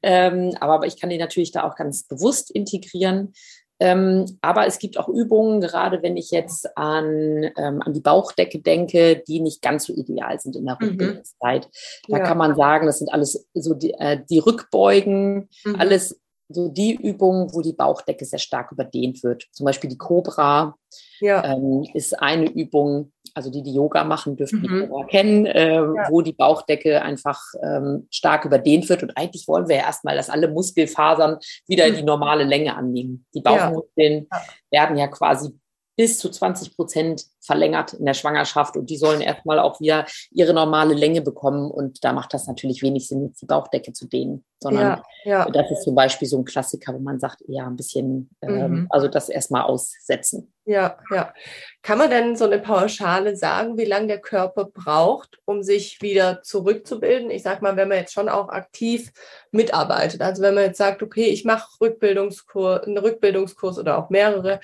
Ähm, 0.01 0.55
aber 0.59 0.87
ich 0.87 0.99
kann 0.99 1.09
den 1.09 1.19
natürlich 1.19 1.51
da 1.51 1.63
auch 1.63 1.75
ganz 1.75 2.03
bewusst 2.03 2.49
integrieren. 2.51 3.33
Ähm, 3.79 4.25
aber 4.41 4.65
es 4.65 4.79
gibt 4.79 4.97
auch 4.97 5.07
Übungen, 5.07 5.61
gerade 5.61 6.01
wenn 6.01 6.17
ich 6.17 6.31
jetzt 6.31 6.75
an, 6.77 7.51
ähm, 7.57 7.81
an 7.81 7.93
die 7.93 8.01
Bauchdecke 8.01 8.59
denke, 8.59 9.23
die 9.27 9.39
nicht 9.39 9.61
ganz 9.61 9.85
so 9.85 9.93
ideal 9.93 10.39
sind 10.39 10.55
in 10.55 10.65
der. 10.65 10.79
Rückbildungszeit. 10.79 11.65
Mhm. 12.07 12.11
Da 12.11 12.17
ja. 12.19 12.23
kann 12.23 12.37
man 12.37 12.55
sagen, 12.55 12.85
das 12.85 12.99
sind 12.99 13.11
alles 13.11 13.47
so 13.53 13.73
die, 13.73 13.93
äh, 13.93 14.19
die 14.29 14.39
Rückbeugen, 14.39 15.49
mhm. 15.63 15.75
alles 15.77 16.19
so 16.49 16.67
die 16.67 16.95
Übungen, 16.95 17.53
wo 17.53 17.61
die 17.61 17.73
Bauchdecke 17.73 18.25
sehr 18.25 18.39
stark 18.39 18.71
überdehnt 18.71 19.23
wird. 19.23 19.45
Zum 19.51 19.65
Beispiel 19.65 19.89
die 19.89 19.97
Cobra 19.97 20.75
ja. 21.19 21.43
ähm, 21.43 21.85
ist 21.93 22.19
eine 22.19 22.49
Übung, 22.49 23.11
also 23.35 23.51
die, 23.51 23.61
die 23.61 23.73
Yoga 23.73 24.03
machen, 24.03 24.35
dürften 24.35 24.57
mhm. 24.57 24.61
die 24.63 24.87
Cobra 24.87 25.05
kennen, 25.05 25.45
äh, 25.45 25.75
ja. 25.75 26.07
wo 26.09 26.21
die 26.21 26.33
Bauchdecke 26.33 27.01
einfach 27.01 27.39
ähm, 27.61 28.07
stark 28.09 28.45
überdehnt 28.45 28.89
wird. 28.89 29.03
Und 29.03 29.15
eigentlich 29.15 29.47
wollen 29.47 29.69
wir 29.69 29.77
ja 29.77 29.83
erstmal, 29.83 30.15
dass 30.15 30.31
alle 30.31 30.47
Muskelfasern 30.47 31.37
wieder 31.67 31.87
mhm. 31.87 31.95
die 31.95 32.03
normale 32.03 32.43
Länge 32.43 32.75
annehmen. 32.75 33.25
Die 33.35 33.41
Bauchmuskeln 33.41 34.27
ja. 34.31 34.41
werden 34.71 34.97
ja 34.97 35.07
quasi 35.07 35.51
bis 35.99 36.17
zu 36.17 36.29
20 36.29 36.77
Prozent 36.77 37.25
verlängert 37.41 37.91
in 37.91 38.05
der 38.05 38.13
Schwangerschaft 38.13 38.77
und 38.77 38.89
die 38.89 38.95
sollen 38.95 39.19
erstmal 39.19 39.59
auch 39.59 39.81
wieder 39.81 40.05
ihre 40.31 40.53
normale 40.53 40.93
Länge 40.93 41.21
bekommen 41.21 41.69
und 41.69 42.05
da 42.05 42.13
macht 42.13 42.33
das 42.33 42.47
natürlich 42.47 42.81
wenig 42.81 43.09
Sinn, 43.09 43.25
jetzt 43.25 43.41
die 43.41 43.45
Bauchdecke 43.45 43.91
zu 43.91 44.07
dehnen, 44.07 44.45
sondern 44.61 45.01
ja, 45.25 45.43
ja. 45.45 45.49
das 45.49 45.69
ist 45.71 45.83
zum 45.83 45.95
Beispiel 45.95 46.25
so 46.25 46.37
ein 46.37 46.45
Klassiker, 46.45 46.93
wo 46.93 46.99
man 46.99 47.19
sagt, 47.19 47.43
ja, 47.49 47.67
ein 47.67 47.75
bisschen, 47.75 48.29
ähm, 48.41 48.71
mhm. 48.71 48.87
also 48.89 49.09
das 49.09 49.27
erstmal 49.27 49.63
aussetzen. 49.63 50.53
Ja, 50.63 50.99
ja. 51.11 51.33
Kann 51.81 51.97
man 51.97 52.09
denn 52.09 52.37
so 52.37 52.45
eine 52.45 52.59
Pauschale 52.59 53.35
sagen, 53.35 53.77
wie 53.77 53.85
lange 53.85 54.07
der 54.07 54.21
Körper 54.21 54.65
braucht, 54.65 55.39
um 55.43 55.63
sich 55.63 56.01
wieder 56.01 56.43
zurückzubilden? 56.43 57.29
Ich 57.29 57.43
sag 57.43 57.61
mal, 57.61 57.75
wenn 57.75 57.89
man 57.89 57.97
jetzt 57.97 58.13
schon 58.13 58.29
auch 58.29 58.47
aktiv 58.47 59.11
mitarbeitet, 59.51 60.21
also 60.21 60.43
wenn 60.43 60.53
man 60.53 60.63
jetzt 60.63 60.77
sagt, 60.77 61.03
okay, 61.03 61.25
ich 61.25 61.43
mache 61.43 61.67
Rückbildungskurs, 61.81 62.83
einen 62.85 62.99
Rückbildungskurs 62.99 63.79
oder 63.79 63.97
auch 63.97 64.09
mehrere, 64.09 64.61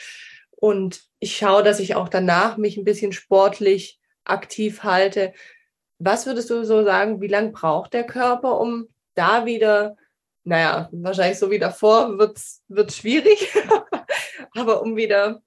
und 0.65 1.03
ich 1.19 1.37
schaue, 1.37 1.61
dass 1.61 1.79
ich 1.79 1.93
auch 1.93 2.09
danach 2.09 2.57
mich 2.57 2.75
ein 2.75 2.85
bisschen 2.85 3.11
sportlich 3.11 3.99
aktiv 4.23 4.81
halte. 4.81 5.31
Was 5.99 6.25
würdest 6.25 6.49
du 6.49 6.65
so 6.65 6.83
sagen, 6.83 7.21
wie 7.21 7.27
lange 7.27 7.51
braucht 7.51 7.93
der 7.93 8.03
Körper, 8.03 8.59
um 8.59 8.87
da 9.13 9.45
wieder, 9.45 9.95
naja, 10.43 10.89
wahrscheinlich 10.91 11.37
so 11.37 11.51
wie 11.51 11.59
davor 11.59 12.17
wird 12.17 12.37
es 12.39 12.97
schwierig, 12.97 13.55
aber 14.55 14.81
um 14.81 14.95
wieder 14.95 15.43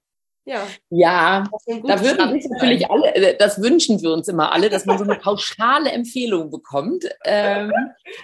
Ja, 0.49 0.67
ja 0.89 1.43
da 1.85 2.01
würden 2.01 2.31
sich 2.31 2.49
natürlich 2.49 2.89
alle, 2.89 3.13
äh, 3.13 3.37
das 3.37 3.61
wünschen 3.61 4.01
wir 4.01 4.11
uns 4.11 4.27
immer 4.27 4.51
alle, 4.51 4.69
dass 4.69 4.87
man 4.87 4.97
so 4.97 5.03
eine 5.03 5.13
pauschale 5.15 5.91
Empfehlung 5.91 6.49
bekommt. 6.49 7.05
Ähm, 7.23 7.71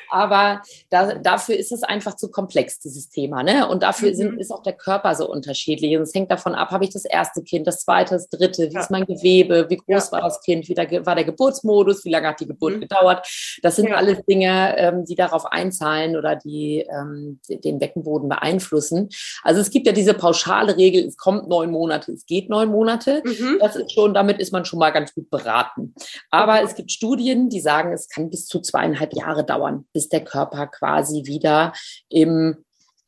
aber 0.10 0.64
da, 0.90 1.14
dafür 1.16 1.56
ist 1.56 1.72
es 1.72 1.84
einfach 1.84 2.16
zu 2.16 2.32
komplex, 2.32 2.80
dieses 2.80 3.10
Thema. 3.10 3.44
Ne? 3.44 3.68
Und 3.68 3.84
dafür 3.84 4.10
mhm. 4.10 4.16
sind, 4.16 4.40
ist 4.40 4.52
auch 4.52 4.64
der 4.64 4.74
Körper 4.74 5.14
so 5.14 5.30
unterschiedlich. 5.30 5.96
Und 5.96 6.02
es 6.02 6.16
hängt 6.16 6.32
davon 6.32 6.56
ab, 6.56 6.72
habe 6.72 6.84
ich 6.84 6.90
das 6.90 7.06
erste 7.06 7.44
Kind, 7.44 7.68
das 7.68 7.82
zweite, 7.82 8.16
das 8.16 8.28
dritte, 8.28 8.70
wie 8.70 8.74
ja. 8.74 8.80
ist 8.80 8.90
mein 8.90 9.06
Gewebe, 9.06 9.68
wie 9.70 9.78
groß 9.78 10.08
ja. 10.08 10.12
war 10.14 10.22
das 10.22 10.42
Kind, 10.42 10.68
wie 10.68 10.74
der, 10.74 11.06
war 11.06 11.14
der 11.14 11.26
Geburtsmodus, 11.26 12.06
wie 12.06 12.10
lange 12.10 12.30
hat 12.30 12.40
die 12.40 12.48
Geburt 12.48 12.78
mhm. 12.78 12.82
gedauert. 12.82 13.28
Das 13.62 13.76
sind 13.76 13.90
ja. 13.90 13.98
alles 13.98 14.26
Dinge, 14.26 14.76
ähm, 14.80 15.06
die 15.06 15.16
darauf 15.16 15.46
einzahlen 15.46 16.18
oder 16.18 16.36
die 16.36 16.88
ähm, 16.90 17.40
den 17.50 17.78
Beckenboden 17.78 18.30
beeinflussen. 18.30 19.10
Also 19.44 19.62
es 19.62 19.70
gibt 19.70 19.86
ja 19.86 19.94
diese 19.94 20.16
pauschale 20.16 20.76
Regel, 20.76 21.06
es 21.06 21.18
kommt 21.18 21.48
neun 21.48 21.70
Monate 21.70 22.15
es 22.16 22.26
geht 22.26 22.50
neun 22.50 22.70
Monate. 22.70 23.22
Mhm. 23.26 23.58
Das 23.60 23.76
ist 23.76 23.92
schon, 23.92 24.14
damit 24.14 24.40
ist 24.40 24.52
man 24.52 24.66
schon 24.66 24.80
mal 24.80 24.92
ganz 24.92 25.14
gut 25.14 25.30
beraten. 25.30 25.94
Aber 26.32 26.64
es 26.64 26.76
gibt 26.76 26.92
Studien, 26.92 27.50
die 27.50 27.62
sagen, 27.62 27.94
es 27.94 28.10
kann 28.10 28.30
bis 28.30 28.48
zu 28.48 28.60
zweieinhalb 28.62 29.14
Jahre 29.14 29.46
dauern, 29.46 29.88
bis 29.94 30.10
der 30.10 30.24
Körper 30.24 30.68
quasi 30.68 31.26
wieder 31.26 31.74
im 32.10 32.66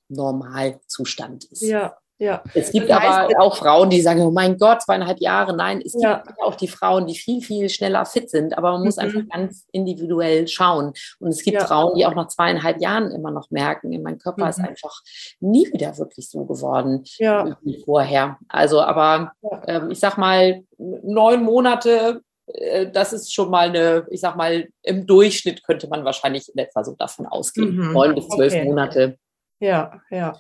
Normalzustand 0.10 1.46
ist. 1.46 1.64
Ja. 1.64 1.98
Ja. 2.20 2.44
Es 2.56 2.72
gibt 2.72 2.90
das 2.90 3.00
heißt, 3.00 3.36
aber 3.36 3.44
auch 3.44 3.56
Frauen, 3.56 3.90
die 3.90 4.02
sagen, 4.02 4.22
oh 4.22 4.32
mein 4.32 4.58
Gott, 4.58 4.82
zweieinhalb 4.82 5.20
Jahre. 5.20 5.56
Nein, 5.56 5.82
es 5.86 5.96
ja. 6.00 6.24
gibt 6.26 6.42
auch 6.42 6.56
die 6.56 6.68
Frauen, 6.68 7.06
die 7.06 7.16
viel, 7.16 7.42
viel 7.42 7.70
schneller 7.70 8.06
fit 8.06 8.30
sind, 8.30 8.58
aber 8.58 8.72
man 8.72 8.84
muss 8.84 8.98
mhm. 8.98 9.04
einfach 9.04 9.22
ganz 9.30 9.66
individuell 9.72 10.48
schauen. 10.48 10.94
Und 11.20 11.30
es 11.30 11.44
gibt 11.44 11.60
ja. 11.60 11.66
Frauen, 11.66 11.96
die 11.96 12.06
auch 12.06 12.16
nach 12.16 12.28
zweieinhalb 12.28 12.82
Jahren 12.82 13.12
immer 13.12 13.32
noch 13.32 13.52
merken, 13.52 14.02
mein 14.02 14.18
Körper 14.18 14.46
mhm. 14.46 14.50
ist 14.50 14.60
einfach 14.60 15.02
nie 15.40 15.72
wieder 15.72 15.98
wirklich 15.98 16.30
so 16.30 16.46
geworden 16.46 17.04
ja. 17.18 17.58
wie 17.62 17.84
vorher. 17.84 18.38
Also, 18.48 18.82
aber 18.82 19.34
ähm, 19.68 19.92
ich 19.92 20.00
sag 20.00 20.18
mal, 20.18 20.64
neun 20.78 21.44
Monate 21.44 22.22
äh, 22.48 22.90
das 22.90 23.14
ist 23.14 23.34
schon 23.34 23.50
mal 23.50 23.70
eine, 23.70 24.08
ich 24.10 24.22
sag 24.22 24.36
mal, 24.36 24.68
im 24.84 25.06
Durchschnitt 25.06 25.64
könnte 25.64 25.88
man 25.88 26.06
wahrscheinlich 26.06 26.50
in 26.54 26.58
etwa 26.58 26.84
so 26.84 26.96
davon 26.98 27.26
ausgehen. 27.26 27.76
Mhm. 27.76 27.94
Neun 27.94 28.16
bis 28.16 28.28
zwölf 28.30 28.54
okay. 28.54 28.66
Monate. 28.66 29.18
Ja, 29.60 30.02
ja. 30.10 30.34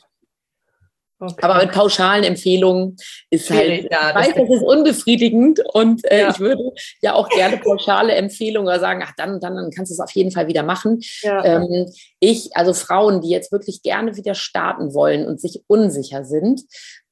Okay. 1.19 1.35
Aber 1.41 1.55
mit 1.55 1.71
pauschalen 1.71 2.23
Empfehlungen 2.23 2.95
ist 3.31 3.49
halt, 3.49 3.87
ja, 3.91 4.09
ich 4.09 4.15
weiß, 4.15 4.35
das 4.35 4.49
ist 4.49 4.61
unbefriedigend 4.61 5.59
und 5.73 6.05
äh, 6.11 6.21
ja. 6.21 6.29
ich 6.29 6.39
würde 6.39 6.61
ja 7.01 7.13
auch 7.13 7.27
gerne 7.29 7.57
pauschale 7.57 8.13
Empfehlungen 8.13 8.79
sagen, 8.79 9.01
ach, 9.03 9.13
dann, 9.17 9.39
dann, 9.39 9.55
dann 9.55 9.71
kannst 9.71 9.91
du 9.91 9.93
es 9.93 9.99
auf 9.99 10.11
jeden 10.11 10.31
Fall 10.31 10.47
wieder 10.47 10.61
machen. 10.61 10.99
Ja. 11.21 11.43
Ähm, 11.43 11.91
ich, 12.19 12.55
also 12.55 12.73
Frauen, 12.73 13.21
die 13.21 13.29
jetzt 13.29 13.51
wirklich 13.51 13.81
gerne 13.81 14.15
wieder 14.15 14.35
starten 14.35 14.93
wollen 14.93 15.25
und 15.25 15.41
sich 15.41 15.63
unsicher 15.65 16.23
sind, 16.23 16.61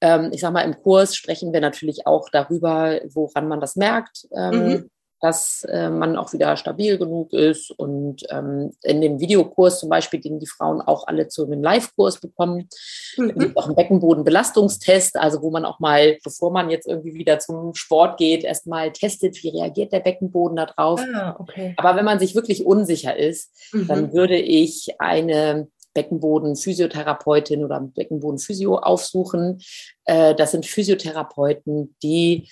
ähm, 0.01 0.29
ich 0.31 0.41
sag 0.41 0.53
mal, 0.53 0.61
im 0.61 0.79
Kurs 0.81 1.15
sprechen 1.15 1.51
wir 1.51 1.61
natürlich 1.61 2.05
auch 2.05 2.29
darüber, 2.31 2.99
woran 3.11 3.47
man 3.47 3.59
das 3.59 3.75
merkt. 3.75 4.27
Ähm, 4.35 4.67
mhm 4.67 4.89
dass 5.25 5.63
äh, 5.63 5.89
man 5.89 6.17
auch 6.17 6.33
wieder 6.33 6.55
stabil 6.55 6.99
genug 6.99 7.33
ist. 7.33 7.71
Und 7.71 8.21
ähm, 8.29 8.71
in 8.83 9.01
dem 9.01 9.19
Videokurs 9.19 9.79
zum 9.79 9.89
Beispiel, 9.89 10.19
den 10.21 10.39
die 10.39 10.45
Frauen 10.45 10.81
auch 10.81 11.07
alle 11.07 11.27
zu 11.29 11.45
einem 11.45 11.63
Live-Kurs 11.63 12.19
bekommen, 12.19 12.69
mhm. 13.17 13.33
gibt 13.39 13.57
auch 13.57 13.65
einen 13.65 13.75
Beckenbodenbelastungstest, 13.75 15.17
also 15.17 15.41
wo 15.41 15.49
man 15.49 15.65
auch 15.65 15.79
mal, 15.79 16.19
bevor 16.23 16.51
man 16.51 16.69
jetzt 16.69 16.87
irgendwie 16.87 17.15
wieder 17.15 17.39
zum 17.39 17.73
Sport 17.73 18.19
geht, 18.19 18.43
erstmal 18.43 18.91
testet, 18.91 19.41
wie 19.41 19.49
reagiert 19.49 19.93
der 19.93 20.01
Beckenboden 20.01 20.57
darauf. 20.57 21.01
Ah, 21.15 21.35
okay. 21.39 21.73
Aber 21.77 21.95
wenn 21.95 22.05
man 22.05 22.19
sich 22.19 22.35
wirklich 22.35 22.63
unsicher 22.63 23.17
ist, 23.17 23.51
mhm. 23.73 23.87
dann 23.87 24.13
würde 24.13 24.37
ich 24.37 24.89
eine 24.99 25.67
Beckenboden-Physiotherapeutin 25.95 27.65
oder 27.65 27.79
Beckenboden-Physio 27.79 28.77
aufsuchen. 28.77 29.61
Äh, 30.05 30.35
das 30.35 30.51
sind 30.51 30.67
Physiotherapeuten, 30.67 31.95
die 32.03 32.47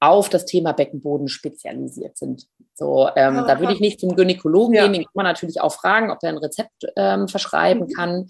auf 0.00 0.28
das 0.28 0.44
Thema 0.44 0.72
Beckenboden 0.72 1.28
spezialisiert 1.28 2.18
sind. 2.18 2.46
So, 2.78 3.08
ähm, 3.16 3.44
da 3.44 3.58
würde 3.58 3.72
ich 3.72 3.80
nicht 3.80 3.98
zum 3.98 4.14
Gynäkologen 4.14 4.74
ja. 4.76 4.84
gehen, 4.84 4.92
den 4.92 5.02
kann 5.02 5.12
man 5.14 5.26
natürlich 5.26 5.60
auch 5.60 5.72
fragen, 5.72 6.12
ob 6.12 6.18
er 6.22 6.28
ein 6.28 6.38
Rezept 6.38 6.86
ähm, 6.94 7.26
verschreiben 7.26 7.88
mhm. 7.88 7.92
kann. 7.92 8.26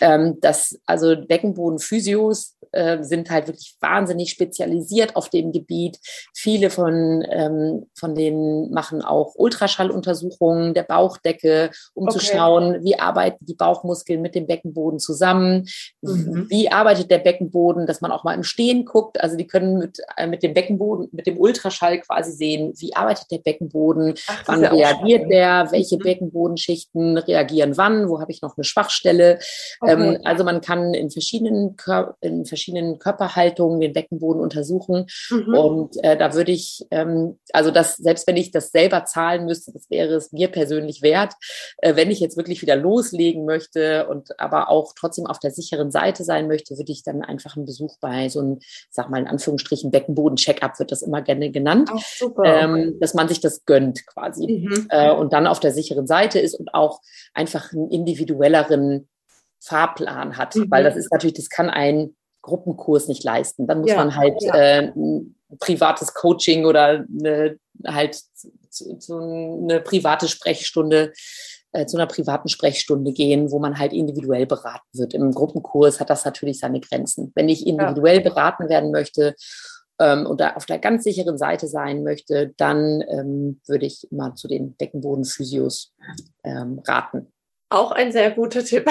Ähm, 0.00 0.38
das, 0.40 0.80
also 0.86 1.14
Beckenbodenphysios 1.16 2.56
äh, 2.72 3.02
sind 3.02 3.30
halt 3.30 3.48
wirklich 3.48 3.76
wahnsinnig 3.80 4.30
spezialisiert 4.30 5.16
auf 5.16 5.28
dem 5.28 5.52
Gebiet. 5.52 5.98
Viele 6.34 6.70
von, 6.70 7.22
ähm, 7.28 7.90
von 7.94 8.14
denen 8.14 8.70
machen 8.70 9.02
auch 9.02 9.34
Ultraschalluntersuchungen 9.34 10.72
der 10.72 10.84
Bauchdecke, 10.84 11.70
um 11.92 12.04
okay. 12.04 12.18
zu 12.18 12.24
schauen, 12.24 12.82
wie 12.82 12.98
arbeiten 12.98 13.44
die 13.44 13.54
Bauchmuskeln 13.54 14.22
mit 14.22 14.34
dem 14.34 14.46
Beckenboden 14.46 14.98
zusammen, 14.98 15.68
mhm. 16.00 16.46
wie 16.48 16.70
arbeitet 16.70 17.10
der 17.10 17.18
Beckenboden, 17.18 17.86
dass 17.86 18.00
man 18.00 18.12
auch 18.12 18.24
mal 18.24 18.34
im 18.34 18.44
Stehen 18.44 18.86
guckt. 18.86 19.20
Also 19.20 19.36
die 19.36 19.46
können 19.46 19.78
mit, 19.78 19.98
äh, 20.16 20.26
mit 20.26 20.42
dem 20.42 20.54
Beckenboden 20.54 21.08
mit 21.12 21.26
dem 21.26 21.38
Ultraschall 21.38 22.00
quasi 22.00 22.32
sehen, 22.32 22.72
wie 22.78 22.94
arbeitet 22.94 23.30
der 23.30 23.38
Beckenboden, 23.38 23.89
Ach, 24.28 24.42
wann 24.46 24.64
reagiert 24.64 25.30
der, 25.30 25.68
welche 25.70 25.96
mhm. 25.96 26.02
Beckenbodenschichten 26.02 27.18
reagieren 27.18 27.76
wann, 27.76 28.08
wo 28.08 28.20
habe 28.20 28.32
ich 28.32 28.42
noch 28.42 28.56
eine 28.56 28.64
Schwachstelle. 28.64 29.38
Okay. 29.80 29.92
Ähm, 29.92 30.18
also 30.24 30.44
man 30.44 30.60
kann 30.60 30.94
in 30.94 31.10
verschiedenen, 31.10 31.76
Kör 31.76 32.16
in 32.20 32.44
verschiedenen 32.44 32.98
Körperhaltungen 32.98 33.80
den 33.80 33.92
Beckenboden 33.92 34.40
untersuchen. 34.40 35.06
Mhm. 35.30 35.54
Und 35.54 36.04
äh, 36.04 36.16
da 36.16 36.34
würde 36.34 36.52
ich, 36.52 36.86
ähm, 36.90 37.38
also 37.52 37.70
das, 37.70 37.96
selbst 37.96 38.26
wenn 38.26 38.36
ich 38.36 38.50
das 38.50 38.70
selber 38.70 39.04
zahlen 39.04 39.46
müsste, 39.46 39.72
das 39.72 39.88
wäre 39.90 40.14
es 40.14 40.32
mir 40.32 40.48
persönlich 40.48 41.02
wert. 41.02 41.34
Äh, 41.78 41.96
wenn 41.96 42.10
ich 42.10 42.20
jetzt 42.20 42.36
wirklich 42.36 42.62
wieder 42.62 42.76
loslegen 42.76 43.44
möchte 43.44 44.06
und 44.08 44.38
aber 44.38 44.68
auch 44.68 44.92
trotzdem 44.98 45.26
auf 45.26 45.38
der 45.38 45.50
sicheren 45.50 45.90
Seite 45.90 46.24
sein 46.24 46.48
möchte, 46.48 46.76
würde 46.76 46.92
ich 46.92 47.02
dann 47.02 47.22
einfach 47.22 47.56
einen 47.56 47.66
Besuch 47.66 47.96
bei 48.00 48.28
so 48.28 48.40
einem, 48.40 48.58
sag 48.90 49.10
mal 49.10 49.20
in 49.20 49.26
Anführungsstrichen, 49.26 49.90
Beckenboden-Check-up 49.90 50.78
wird 50.78 50.92
das 50.92 51.02
immer 51.02 51.22
gerne 51.22 51.50
genannt, 51.50 51.90
Ach, 51.92 52.00
ähm, 52.44 52.98
dass 53.00 53.14
man 53.14 53.28
sich 53.28 53.40
das 53.40 53.64
gönnt 53.64 53.79
quasi 54.06 54.66
mhm. 54.68 54.86
äh, 54.90 55.10
und 55.10 55.32
dann 55.32 55.46
auf 55.46 55.60
der 55.60 55.72
sicheren 55.72 56.06
Seite 56.06 56.38
ist 56.38 56.54
und 56.54 56.74
auch 56.74 57.00
einfach 57.34 57.72
einen 57.72 57.90
individuelleren 57.90 59.08
Fahrplan 59.60 60.36
hat, 60.36 60.56
mhm. 60.56 60.70
weil 60.70 60.84
das 60.84 60.96
ist 60.96 61.12
natürlich, 61.12 61.34
das 61.34 61.50
kann 61.50 61.70
ein 61.70 62.14
Gruppenkurs 62.42 63.08
nicht 63.08 63.24
leisten. 63.24 63.66
Dann 63.66 63.80
muss 63.80 63.90
ja, 63.90 63.96
man 63.96 64.16
halt 64.16 64.40
ja. 64.40 64.54
äh, 64.54 64.92
ein 64.94 65.36
privates 65.58 66.14
Coaching 66.14 66.64
oder 66.64 67.04
eine, 67.06 67.58
halt 67.86 68.18
zu, 68.70 68.96
zu 68.98 69.18
eine 69.18 69.80
private 69.80 70.28
Sprechstunde 70.28 71.12
äh, 71.72 71.86
zu 71.86 71.96
einer 71.96 72.06
privaten 72.06 72.48
Sprechstunde 72.48 73.12
gehen, 73.12 73.52
wo 73.52 73.58
man 73.60 73.78
halt 73.78 73.92
individuell 73.92 74.46
beraten 74.46 74.88
wird. 74.92 75.14
Im 75.14 75.30
Gruppenkurs 75.32 76.00
hat 76.00 76.10
das 76.10 76.24
natürlich 76.24 76.58
seine 76.58 76.80
Grenzen. 76.80 77.30
Wenn 77.36 77.48
ich 77.48 77.66
individuell 77.66 78.16
ja. 78.16 78.22
beraten 78.22 78.68
werden 78.68 78.90
möchte 78.90 79.36
ähm, 80.00 80.26
und 80.26 80.40
da 80.40 80.54
auf 80.54 80.66
der 80.66 80.78
ganz 80.78 81.04
sicheren 81.04 81.38
Seite 81.38 81.68
sein 81.68 82.02
möchte, 82.02 82.52
dann 82.56 83.04
ähm, 83.08 83.60
würde 83.66 83.86
ich 83.86 84.10
immer 84.10 84.34
zu 84.34 84.48
den 84.48 84.74
Beckenbodenphysios 84.74 85.92
ähm, 86.42 86.80
raten. 86.86 87.30
Auch 87.68 87.92
ein 87.92 88.10
sehr 88.10 88.32
guter 88.32 88.64
Tipp. 88.64 88.86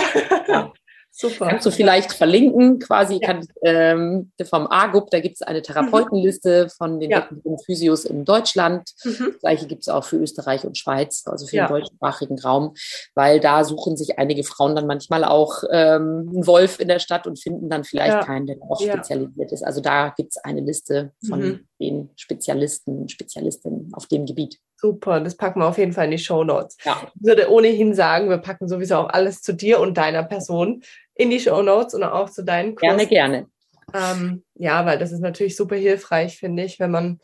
Ja. 0.47 0.71
Super. 1.11 1.47
Kannst 1.47 1.65
du 1.65 1.71
vielleicht 1.71 2.13
verlinken, 2.13 2.79
quasi 2.79 3.19
ja. 3.21 3.27
kann, 3.27 3.47
ähm, 3.63 4.31
vom 4.43 4.67
AGUP, 4.67 5.09
da 5.09 5.19
gibt 5.19 5.35
es 5.35 5.41
eine 5.41 5.61
Therapeutenliste 5.61 6.65
mhm. 6.65 6.69
von 6.69 6.99
den 6.99 7.11
ja. 7.11 7.27
Physios 7.65 8.05
in 8.05 8.25
Deutschland. 8.25 8.89
Mhm. 9.03 9.31
Das 9.33 9.39
gleiche 9.41 9.67
gibt 9.67 9.81
es 9.81 9.89
auch 9.89 10.05
für 10.05 10.17
Österreich 10.17 10.63
und 10.63 10.77
Schweiz, 10.77 11.23
also 11.25 11.45
für 11.45 11.57
ja. 11.57 11.67
den 11.67 11.75
deutschsprachigen 11.75 12.39
Raum, 12.39 12.73
weil 13.15 13.39
da 13.39 13.63
suchen 13.63 13.97
sich 13.97 14.17
einige 14.17 14.43
Frauen 14.43 14.75
dann 14.75 14.87
manchmal 14.87 15.25
auch 15.25 15.63
ähm, 15.71 16.29
einen 16.31 16.47
Wolf 16.47 16.79
in 16.79 16.87
der 16.87 16.99
Stadt 16.99 17.27
und 17.27 17.37
finden 17.37 17.69
dann 17.69 17.83
vielleicht 17.83 18.13
ja. 18.13 18.23
keinen, 18.23 18.45
der 18.45 18.55
darauf 18.55 18.79
spezialisiert 18.79 19.51
ist. 19.51 19.63
Also 19.63 19.81
da 19.81 20.13
gibt 20.15 20.31
es 20.31 20.37
eine 20.37 20.61
Liste 20.61 21.11
von 21.27 21.41
mhm. 21.41 21.67
den 21.81 22.09
Spezialisten, 22.15 23.09
Spezialistinnen 23.09 23.91
auf 23.93 24.05
dem 24.05 24.25
Gebiet. 24.25 24.59
Super, 24.81 25.19
das 25.19 25.35
packen 25.35 25.59
wir 25.59 25.67
auf 25.67 25.77
jeden 25.77 25.91
Fall 25.91 26.05
in 26.05 26.11
die 26.11 26.17
Show 26.17 26.43
Notes. 26.43 26.77
Ja. 26.85 27.01
Ich 27.13 27.27
würde 27.27 27.51
ohnehin 27.51 27.93
sagen, 27.93 28.29
wir 28.29 28.37
packen 28.37 28.69
sowieso 28.69 28.95
auch 28.95 29.09
alles 29.09 29.41
zu 29.41 29.53
dir 29.53 29.79
und 29.79 29.97
deiner 29.97 30.23
Person 30.23 30.83
in 31.15 31.29
die 31.29 31.41
Show 31.41 31.61
Notes 31.61 31.93
und 31.93 32.03
auch 32.03 32.29
zu 32.29 32.43
deinen 32.43 32.75
Kursen. 32.75 32.97
Gerne, 32.97 33.07
gerne. 33.07 33.47
Ähm, 33.93 34.43
ja, 34.55 34.85
weil 34.85 34.97
das 34.97 35.11
ist 35.11 35.19
natürlich 35.19 35.57
super 35.57 35.75
hilfreich, 35.75 36.37
finde 36.37 36.63
ich, 36.63 36.79
wenn 36.79 36.91
man 36.91 37.19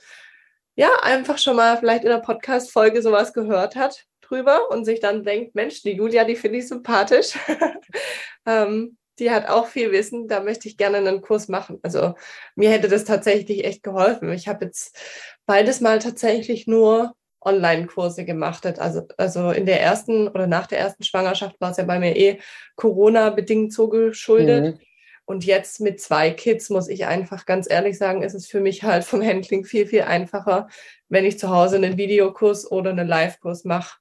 ja 0.75 0.89
einfach 1.01 1.37
schon 1.37 1.55
mal 1.55 1.77
vielleicht 1.77 2.03
in 2.03 2.11
einer 2.11 2.21
Podcast-Folge 2.21 3.01
sowas 3.01 3.31
gehört 3.31 3.77
hat 3.77 4.05
drüber 4.21 4.69
und 4.69 4.83
sich 4.83 4.99
dann 4.99 5.23
denkt, 5.23 5.55
Mensch, 5.55 5.81
die 5.81 5.91
Julia, 5.91 6.25
die 6.25 6.35
finde 6.35 6.57
ich 6.57 6.67
sympathisch. 6.67 7.37
ähm, 8.45 8.97
die 9.19 9.31
hat 9.31 9.47
auch 9.47 9.67
viel 9.67 9.93
Wissen, 9.93 10.27
da 10.27 10.41
möchte 10.41 10.67
ich 10.67 10.75
gerne 10.75 10.97
einen 10.97 11.21
Kurs 11.21 11.47
machen. 11.47 11.79
Also 11.83 12.15
mir 12.55 12.69
hätte 12.69 12.89
das 12.89 13.05
tatsächlich 13.05 13.63
echt 13.63 13.81
geholfen. 13.81 14.33
Ich 14.33 14.49
habe 14.49 14.65
jetzt 14.65 14.99
beides 15.45 15.79
mal 15.79 15.99
tatsächlich 15.99 16.67
nur 16.67 17.15
Online-Kurse 17.45 18.25
gemacht 18.25 18.65
hat. 18.65 18.79
Also, 18.79 19.03
also 19.17 19.51
in 19.51 19.65
der 19.65 19.81
ersten 19.81 20.27
oder 20.27 20.47
nach 20.47 20.67
der 20.67 20.79
ersten 20.79 21.03
Schwangerschaft 21.03 21.59
war 21.61 21.71
es 21.71 21.77
ja 21.77 21.83
bei 21.83 21.99
mir 21.99 22.15
eh 22.15 22.39
Corona-bedingt 22.75 23.71
so 23.71 23.87
geschuldet. 23.87 24.75
Mhm. 24.75 24.79
Und 25.25 25.43
jetzt 25.43 25.81
mit 25.81 25.99
zwei 25.99 26.29
Kids 26.29 26.69
muss 26.69 26.87
ich 26.87 27.07
einfach 27.07 27.45
ganz 27.45 27.69
ehrlich 27.69 27.97
sagen, 27.97 28.21
ist 28.21 28.35
es 28.35 28.45
für 28.45 28.59
mich 28.59 28.83
halt 28.83 29.03
vom 29.03 29.23
Handling 29.23 29.65
viel, 29.65 29.87
viel 29.87 30.03
einfacher, 30.03 30.67
wenn 31.09 31.25
ich 31.25 31.39
zu 31.39 31.49
Hause 31.49 31.77
einen 31.77 31.97
Videokurs 31.97 32.69
oder 32.71 32.91
einen 32.91 33.07
Live-Kurs 33.07 33.63
mache. 33.63 33.97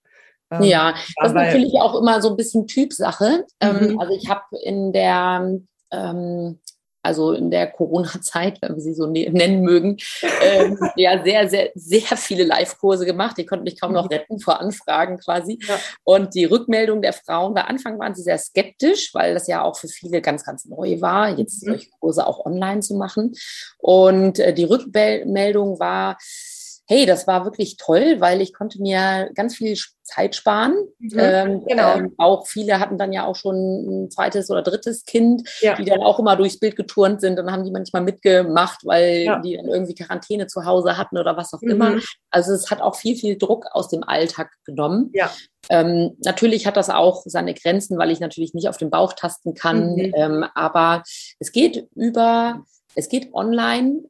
Ähm, 0.51 0.63
ja, 0.63 0.95
das 1.17 1.29
ist 1.29 1.35
natürlich 1.35 1.75
auch 1.81 1.99
immer 1.99 2.21
so 2.21 2.31
ein 2.31 2.37
bisschen 2.37 2.67
Typsache. 2.67 3.47
Ähm, 3.61 3.93
mhm. 3.93 4.01
also 4.01 4.15
ich 4.15 4.29
habe 4.29 4.45
in 4.63 4.93
der 4.93 5.61
ähm, 5.91 6.61
also 7.05 7.33
in 7.33 7.51
der 7.51 7.67
Corona-Zeit, 7.67 8.61
wenn 8.63 8.75
wir 8.75 8.83
sie 8.83 8.95
so 8.95 9.07
ne-, 9.07 9.31
nennen 9.31 9.63
mögen, 9.63 9.99
ähm, 10.43 10.79
ja 10.97 11.23
sehr, 11.23 11.49
sehr, 11.49 11.71
sehr 11.75 12.17
viele 12.17 12.45
Live-Kurse 12.45 13.05
gemacht. 13.05 13.37
Die 13.39 13.47
konnten 13.47 13.65
mich 13.65 13.81
kaum 13.81 13.93
noch 13.93 14.05
mhm. 14.05 14.17
retten 14.17 14.41
vor 14.41 14.61
Anfragen 14.61 15.19
quasi. 15.19 15.59
Ja. 15.67 15.79
Und 16.05 16.35
die 16.35 16.45
Rückmeldung 16.45 17.03
der 17.03 17.13
Frauen, 17.13 17.55
bei 17.55 17.63
Anfang 17.63 17.99
waren 17.99 18.15
sie 18.15 18.23
sehr 18.23 18.39
skeptisch, 18.39 19.15
weil 19.15 19.35
das 19.35 19.47
ja 19.47 19.63
auch 19.63 19.77
für 19.77 19.89
viele 19.89 20.23
ganz, 20.23 20.45
ganz 20.45 20.65
neu 20.65 21.01
war, 21.01 21.39
jetzt 21.39 21.63
mhm. 21.63 21.71
solche 21.71 21.91
Kurse 22.01 22.27
auch 22.27 22.45
online 22.45 22.81
zu 22.81 22.95
machen. 22.95 23.35
Und 23.79 24.39
äh, 24.39 24.55
die 24.55 24.65
Rückmeldung 24.65 25.79
war, 25.79 26.17
hey, 26.87 27.07
das 27.07 27.27
war 27.27 27.45
wirklich 27.45 27.77
toll, 27.77 28.17
weil 28.19 28.41
ich 28.41 28.53
konnte 28.53 28.81
mir 28.81 29.31
ganz 29.35 29.57
viel 29.57 29.77
Zeit 30.03 30.37
sparen. 30.37 30.75
Mhm, 30.99 31.19
ähm, 31.19 31.65
genau. 31.67 31.97
Ähm, 31.97 32.15
auch 32.19 32.47
viele 32.47 32.79
hatten 32.79 32.99
dann 32.99 33.13
ja 33.13 33.25
auch 33.25 33.37
schon 33.37 33.57
ein 34.05 34.11
zweites 34.11 34.51
oder 34.51 34.63
drittes 34.63 35.05
Kind, 35.07 35.49
ja. 35.61 35.77
die 35.77 35.87
dann 35.87 36.03
auch 36.03 36.19
immer 36.19 36.37
durchs 36.37 36.61
Bild 36.61 36.77
geturnt 36.77 37.23
sind 37.23 37.39
und 37.39 37.51
haben 37.51 37.65
die 37.65 37.71
manchmal 37.71 38.03
mitgemacht, 38.03 38.85
weil 38.85 39.23
ja. 39.25 39.39
die 39.41 39.57
dann 39.57 39.69
irgendwie 39.69 39.95
Quarantäne 39.95 40.47
zu 40.47 40.67
Hause 40.67 40.99
hatten 40.99 41.17
oder 41.17 41.37
was 41.39 41.55
auch 41.55 41.63
mhm. 41.63 41.71
immer. 41.71 41.99
Also 42.31 42.53
es 42.53 42.71
hat 42.71 42.83
auch 42.83 42.97
viel, 42.97 43.17
viel 43.17 43.39
Druck 43.39 43.67
aus 43.73 43.89
dem 43.89 44.05
Alltag 44.05 44.51
genommen. 44.67 45.11
Ja. 45.15 45.31
Ähm, 45.71 46.17
natürlich 46.23 46.67
hat 46.67 46.77
das 46.77 46.91
auch 46.91 47.23
seine 47.25 47.55
Grenzen, 47.55 47.97
weil 47.97 48.11
ich 48.11 48.21
natürlich 48.21 48.53
nicht 48.53 48.69
auf 48.69 48.77
den 48.77 48.91
Bauch 48.91 49.15
tasten 49.15 49.55
kann. 49.55 49.95
Mhm. 49.95 50.13
Ähm, 50.15 50.45
aber 50.55 51.03
es 51.39 51.51
geht 51.51 51.89
über, 51.95 52.63
es 52.95 53.09
geht 53.09 53.33
online. 53.33 54.03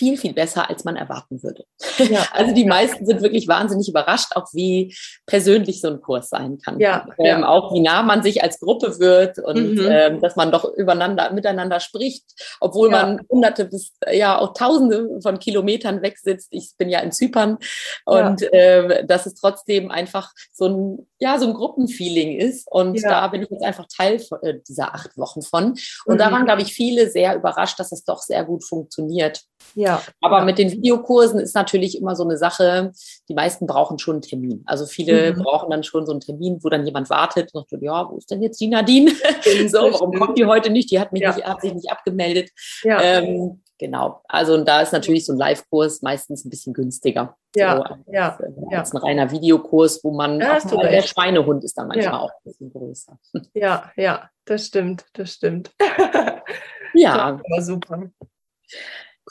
Ähm, 0.00 0.06
viel, 0.06 0.16
viel 0.16 0.32
besser, 0.32 0.68
als 0.68 0.84
man 0.84 0.96
erwarten 0.96 1.42
würde. 1.42 1.64
Ja. 1.98 2.20
Also 2.32 2.54
die 2.54 2.64
meisten 2.64 3.04
sind 3.04 3.22
wirklich 3.22 3.48
wahnsinnig 3.48 3.88
überrascht, 3.88 4.34
auch 4.34 4.46
wie 4.52 4.94
persönlich 5.26 5.80
so 5.80 5.88
ein 5.88 6.00
Kurs 6.00 6.30
sein 6.30 6.58
kann. 6.58 6.80
Ja, 6.80 7.06
ähm. 7.18 7.44
Auch 7.44 7.74
wie 7.74 7.80
nah 7.80 8.02
man 8.02 8.22
sich 8.22 8.42
als 8.42 8.60
Gruppe 8.60 8.98
wird 8.98 9.38
und 9.38 9.74
mhm. 9.74 9.88
ähm, 9.90 10.20
dass 10.20 10.36
man 10.36 10.50
doch 10.50 10.64
übereinander, 10.64 11.32
miteinander 11.32 11.80
spricht, 11.80 12.24
obwohl 12.60 12.90
ja. 12.90 13.02
man 13.02 13.20
hunderte 13.28 13.66
bis 13.66 13.92
ja 14.10 14.38
auch 14.38 14.54
tausende 14.54 15.20
von 15.22 15.38
Kilometern 15.38 16.02
weg 16.02 16.18
sitzt. 16.18 16.48
Ich 16.50 16.70
bin 16.78 16.88
ja 16.88 17.00
in 17.00 17.12
Zypern 17.12 17.58
und 18.04 18.42
äh, 18.52 19.04
dass 19.06 19.26
es 19.26 19.34
trotzdem 19.34 19.90
einfach 19.90 20.32
so 20.52 20.66
ein, 20.66 21.08
ja, 21.18 21.38
so 21.38 21.46
ein 21.46 21.54
Gruppenfeeling 21.54 22.38
ist. 22.38 22.66
Und 22.70 23.02
da 23.02 23.26
bin 23.28 23.42
ich 23.42 23.50
jetzt 23.50 23.64
einfach 23.64 23.86
Teil 23.94 24.18
von, 24.18 24.42
äh, 24.42 24.60
dieser 24.66 24.94
acht 24.94 25.16
Wochen 25.18 25.42
von. 25.42 25.76
Und 26.06 26.14
mhm. 26.14 26.18
da 26.18 26.32
waren, 26.32 26.44
glaube 26.44 26.62
ich, 26.62 26.72
viele 26.72 27.10
sehr 27.10 27.36
überrascht, 27.36 27.78
dass 27.78 27.92
es 27.92 28.04
doch 28.04 28.20
sehr 28.20 28.44
gut 28.44 28.64
funktioniert. 28.64 29.42
Ja. 29.74 30.02
Aber 30.20 30.44
mit 30.44 30.58
den 30.58 30.70
Videokursen 30.70 31.40
ist 31.40 31.54
natürlich 31.54 31.98
immer 31.98 32.16
so 32.16 32.24
eine 32.24 32.36
Sache, 32.36 32.92
die 33.28 33.34
meisten 33.34 33.66
brauchen 33.66 33.98
schon 33.98 34.16
einen 34.16 34.22
Termin. 34.22 34.62
Also 34.66 34.86
viele 34.86 35.32
mhm. 35.32 35.42
brauchen 35.42 35.70
dann 35.70 35.82
schon 35.82 36.06
so 36.06 36.12
einen 36.12 36.20
Termin, 36.20 36.58
wo 36.62 36.68
dann 36.68 36.86
jemand 36.86 37.10
wartet 37.10 37.54
und 37.54 37.68
sagt, 37.68 37.82
ja, 37.82 38.08
wo 38.10 38.16
ist 38.16 38.30
denn 38.30 38.42
jetzt 38.42 38.60
die 38.60 38.68
Nadine? 38.68 39.10
so, 39.68 39.78
warum 39.78 40.12
kommt 40.18 40.38
die 40.38 40.46
heute 40.46 40.70
nicht? 40.70 40.90
Die 40.90 41.00
hat, 41.00 41.12
mich 41.12 41.22
ja. 41.22 41.34
nicht, 41.34 41.46
hat 41.46 41.60
sich 41.60 41.74
nicht 41.74 41.90
abgemeldet. 41.90 42.50
Ja. 42.82 43.00
Ähm, 43.00 43.62
genau. 43.78 44.22
Also 44.28 44.54
und 44.54 44.66
da 44.66 44.80
ist 44.80 44.92
natürlich 44.92 45.26
so 45.26 45.32
ein 45.32 45.38
Live-Kurs 45.38 46.02
meistens 46.02 46.44
ein 46.44 46.50
bisschen 46.50 46.72
günstiger. 46.72 47.36
Ja, 47.56 47.76
so, 47.76 47.82
als, 47.82 48.00
ja, 48.06 48.38
äh, 48.70 48.76
als 48.76 48.92
ein 48.92 48.98
reiner 48.98 49.30
Videokurs, 49.30 50.04
wo 50.04 50.12
man 50.12 50.40
ja, 50.40 50.58
auch, 50.58 50.80
der 50.82 51.02
Schweinehund 51.02 51.64
ist 51.64 51.76
dann 51.76 51.88
manchmal 51.88 52.12
ja. 52.12 52.18
auch 52.20 52.30
ein 52.30 52.44
bisschen 52.44 52.72
größer. 52.72 53.18
Ja, 53.54 53.90
ja, 53.96 54.30
das 54.44 54.66
stimmt, 54.66 55.04
das 55.14 55.32
stimmt. 55.32 55.72
ja. 56.94 57.40
super. 57.58 58.10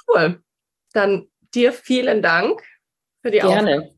Cool. 0.08 0.42
Dann 0.94 1.30
dir 1.54 1.72
vielen 1.74 2.22
Dank 2.22 2.62
für 3.22 3.32
die 3.32 3.40
Gerne. 3.40 3.76
Aufnahme. 3.78 3.96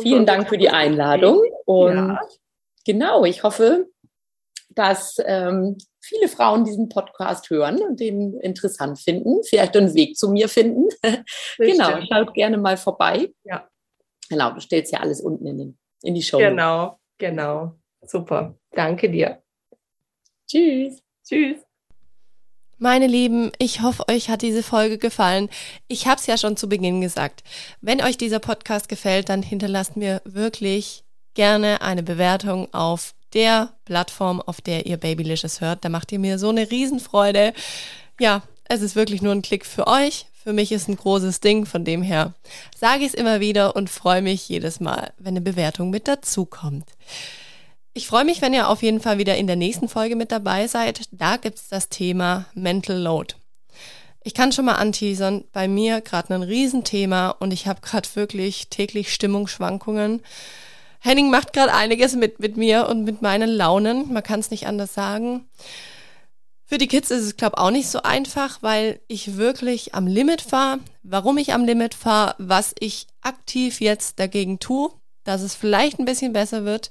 Vielen 0.00 0.26
Dank 0.26 0.48
für 0.48 0.58
die 0.58 0.70
Einladung. 0.70 1.40
Und 1.66 1.96
ja. 1.96 2.20
genau, 2.84 3.24
ich 3.24 3.42
hoffe, 3.42 3.86
dass 4.70 5.16
ähm, 5.24 5.78
viele 6.00 6.28
Frauen 6.28 6.64
diesen 6.64 6.88
Podcast 6.88 7.48
hören 7.50 7.80
und 7.80 8.00
den 8.00 8.38
interessant 8.40 8.98
finden, 8.98 9.42
vielleicht 9.44 9.76
einen 9.76 9.94
Weg 9.94 10.16
zu 10.16 10.30
mir 10.30 10.48
finden. 10.48 10.88
genau, 11.58 12.00
schaut 12.10 12.34
gerne 12.34 12.58
mal 12.58 12.76
vorbei. 12.76 13.32
Ja. 13.44 13.68
Genau, 14.28 14.50
du 14.50 14.60
stellst 14.60 14.92
ja 14.92 15.00
alles 15.00 15.20
unten 15.20 15.46
in, 15.46 15.58
den, 15.58 15.78
in 16.02 16.14
die 16.14 16.22
Show. 16.22 16.38
Genau, 16.38 16.98
genau. 17.18 17.76
Super. 18.02 18.54
Danke 18.72 19.10
dir. 19.10 19.42
Tschüss. 20.46 21.02
Tschüss. 21.24 21.63
Meine 22.78 23.06
Lieben, 23.06 23.52
ich 23.58 23.82
hoffe, 23.82 24.08
euch 24.08 24.28
hat 24.28 24.42
diese 24.42 24.62
Folge 24.62 24.98
gefallen. 24.98 25.48
Ich 25.86 26.06
habe 26.06 26.20
es 26.20 26.26
ja 26.26 26.36
schon 26.36 26.56
zu 26.56 26.68
Beginn 26.68 27.00
gesagt. 27.00 27.44
Wenn 27.80 28.02
euch 28.02 28.18
dieser 28.18 28.40
Podcast 28.40 28.88
gefällt, 28.88 29.28
dann 29.28 29.42
hinterlasst 29.42 29.96
mir 29.96 30.20
wirklich 30.24 31.04
gerne 31.34 31.82
eine 31.82 32.02
Bewertung 32.02 32.72
auf 32.74 33.14
der 33.32 33.70
Plattform, 33.84 34.40
auf 34.40 34.60
der 34.60 34.86
ihr 34.86 34.96
Babylicious 34.96 35.60
hört. 35.60 35.84
Da 35.84 35.88
macht 35.88 36.10
ihr 36.10 36.18
mir 36.18 36.38
so 36.38 36.48
eine 36.48 36.70
Riesenfreude. 36.70 37.52
Ja, 38.18 38.42
es 38.68 38.82
ist 38.82 38.96
wirklich 38.96 39.22
nur 39.22 39.32
ein 39.32 39.42
Klick 39.42 39.66
für 39.66 39.86
euch. 39.86 40.26
Für 40.42 40.52
mich 40.52 40.72
ist 40.72 40.88
ein 40.88 40.96
großes 40.96 41.40
Ding. 41.40 41.66
Von 41.66 41.84
dem 41.84 42.02
her 42.02 42.34
sage 42.76 43.02
ich 43.02 43.08
es 43.08 43.14
immer 43.14 43.38
wieder 43.40 43.76
und 43.76 43.88
freue 43.88 44.20
mich 44.20 44.48
jedes 44.48 44.80
Mal, 44.80 45.12
wenn 45.18 45.34
eine 45.34 45.40
Bewertung 45.40 45.90
mit 45.90 46.08
dazukommt. 46.08 46.86
Ich 47.96 48.08
freue 48.08 48.24
mich, 48.24 48.42
wenn 48.42 48.52
ihr 48.52 48.68
auf 48.68 48.82
jeden 48.82 48.98
Fall 48.98 49.18
wieder 49.18 49.36
in 49.36 49.46
der 49.46 49.54
nächsten 49.54 49.88
Folge 49.88 50.16
mit 50.16 50.32
dabei 50.32 50.66
seid. 50.66 51.02
Da 51.12 51.36
gibt's 51.36 51.68
das 51.68 51.88
Thema 51.88 52.46
Mental 52.52 52.98
Load. 52.98 53.36
Ich 54.24 54.34
kann 54.34 54.50
schon 54.50 54.64
mal 54.64 54.74
anteasern, 54.74 55.44
bei 55.52 55.68
mir 55.68 56.00
gerade 56.00 56.34
ein 56.34 56.42
Riesenthema 56.42 57.28
und 57.30 57.52
ich 57.52 57.68
habe 57.68 57.82
gerade 57.82 58.08
wirklich 58.14 58.66
täglich 58.68 59.14
Stimmungsschwankungen. 59.14 60.22
Henning 60.98 61.30
macht 61.30 61.52
gerade 61.52 61.72
einiges 61.72 62.16
mit, 62.16 62.40
mit 62.40 62.56
mir 62.56 62.88
und 62.88 63.04
mit 63.04 63.22
meinen 63.22 63.48
Launen. 63.48 64.12
Man 64.12 64.24
kann 64.24 64.40
es 64.40 64.50
nicht 64.50 64.66
anders 64.66 64.92
sagen. 64.92 65.48
Für 66.64 66.78
die 66.78 66.88
Kids 66.88 67.12
ist 67.12 67.22
es, 67.22 67.36
glaube 67.36 67.58
auch 67.58 67.70
nicht 67.70 67.88
so 67.88 68.02
einfach, 68.02 68.60
weil 68.60 68.98
ich 69.06 69.36
wirklich 69.36 69.94
am 69.94 70.08
Limit 70.08 70.40
fahre. 70.40 70.80
Warum 71.04 71.38
ich 71.38 71.52
am 71.52 71.64
Limit 71.64 71.94
fahre, 71.94 72.34
was 72.38 72.74
ich 72.80 73.06
aktiv 73.20 73.80
jetzt 73.80 74.18
dagegen 74.18 74.58
tue, 74.58 74.90
dass 75.22 75.42
es 75.42 75.54
vielleicht 75.54 76.00
ein 76.00 76.06
bisschen 76.06 76.32
besser 76.32 76.64
wird 76.64 76.90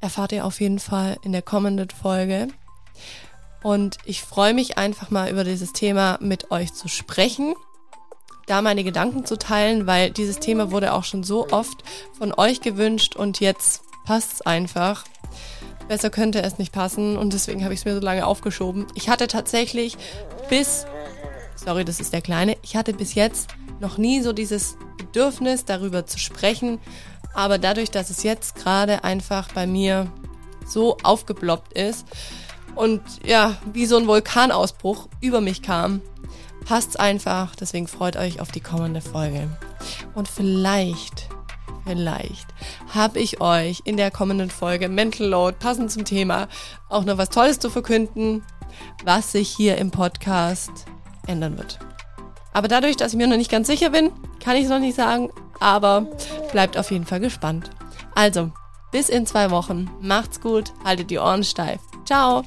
erfahrt 0.00 0.32
ihr 0.32 0.44
auf 0.44 0.60
jeden 0.60 0.78
Fall 0.78 1.16
in 1.22 1.32
der 1.32 1.42
kommenden 1.42 1.90
Folge. 1.90 2.48
Und 3.62 3.98
ich 4.04 4.22
freue 4.22 4.54
mich 4.54 4.78
einfach 4.78 5.10
mal 5.10 5.30
über 5.30 5.44
dieses 5.44 5.72
Thema 5.72 6.18
mit 6.20 6.50
euch 6.50 6.72
zu 6.72 6.88
sprechen, 6.88 7.54
da 8.46 8.62
meine 8.62 8.84
Gedanken 8.84 9.24
zu 9.24 9.36
teilen, 9.36 9.86
weil 9.86 10.10
dieses 10.10 10.38
Thema 10.38 10.70
wurde 10.70 10.92
auch 10.92 11.04
schon 11.04 11.24
so 11.24 11.48
oft 11.48 11.82
von 12.16 12.32
euch 12.32 12.60
gewünscht 12.60 13.16
und 13.16 13.40
jetzt 13.40 13.82
passt 14.04 14.34
es 14.34 14.42
einfach. 14.42 15.04
Besser 15.88 16.10
könnte 16.10 16.42
es 16.42 16.58
nicht 16.58 16.72
passen 16.72 17.16
und 17.16 17.32
deswegen 17.32 17.64
habe 17.64 17.74
ich 17.74 17.80
es 17.80 17.84
mir 17.84 17.94
so 17.94 18.00
lange 18.00 18.26
aufgeschoben. 18.26 18.86
Ich 18.94 19.08
hatte 19.08 19.26
tatsächlich 19.26 19.96
bis, 20.48 20.86
sorry, 21.56 21.84
das 21.84 22.00
ist 22.00 22.12
der 22.12 22.22
Kleine, 22.22 22.56
ich 22.62 22.76
hatte 22.76 22.92
bis 22.92 23.14
jetzt 23.14 23.50
noch 23.80 23.98
nie 23.98 24.20
so 24.20 24.32
dieses 24.32 24.76
Bedürfnis 24.96 25.64
darüber 25.64 26.06
zu 26.06 26.18
sprechen 26.18 26.78
aber 27.36 27.58
dadurch, 27.58 27.90
dass 27.90 28.08
es 28.08 28.22
jetzt 28.22 28.56
gerade 28.56 29.04
einfach 29.04 29.52
bei 29.52 29.66
mir 29.66 30.10
so 30.66 30.96
aufgeploppt 31.02 31.74
ist 31.74 32.06
und 32.74 33.02
ja, 33.24 33.56
wie 33.72 33.84
so 33.84 33.98
ein 33.98 34.06
Vulkanausbruch 34.06 35.08
über 35.20 35.42
mich 35.42 35.60
kam, 35.60 36.00
passt's 36.64 36.96
einfach. 36.96 37.54
Deswegen 37.54 37.88
freut 37.88 38.16
euch 38.16 38.40
auf 38.40 38.52
die 38.52 38.60
kommende 38.60 39.02
Folge. 39.02 39.48
Und 40.14 40.28
vielleicht, 40.28 41.28
vielleicht 41.84 42.46
habe 42.94 43.18
ich 43.18 43.42
euch 43.42 43.82
in 43.84 43.98
der 43.98 44.10
kommenden 44.10 44.50
Folge 44.50 44.88
Mental 44.88 45.26
Load 45.26 45.58
passend 45.60 45.92
zum 45.92 46.06
Thema 46.06 46.48
auch 46.88 47.04
noch 47.04 47.18
was 47.18 47.28
Tolles 47.28 47.58
zu 47.58 47.68
verkünden, 47.68 48.42
was 49.04 49.32
sich 49.32 49.50
hier 49.50 49.76
im 49.76 49.90
Podcast 49.90 50.86
ändern 51.26 51.58
wird. 51.58 51.78
Aber 52.54 52.68
dadurch, 52.68 52.96
dass 52.96 53.12
ich 53.12 53.18
mir 53.18 53.26
noch 53.26 53.36
nicht 53.36 53.50
ganz 53.50 53.66
sicher 53.66 53.90
bin, 53.90 54.10
kann 54.42 54.56
ich 54.56 54.64
es 54.64 54.70
noch 54.70 54.78
nicht 54.78 54.96
sagen, 54.96 55.30
aber 55.60 56.06
bleibt 56.52 56.76
auf 56.78 56.90
jeden 56.90 57.06
Fall 57.06 57.20
gespannt. 57.20 57.70
Also, 58.14 58.50
bis 58.92 59.08
in 59.08 59.26
zwei 59.26 59.50
Wochen. 59.50 59.90
Macht's 60.00 60.40
gut, 60.40 60.72
haltet 60.84 61.10
die 61.10 61.18
Ohren 61.18 61.44
steif. 61.44 61.80
Ciao! 62.04 62.44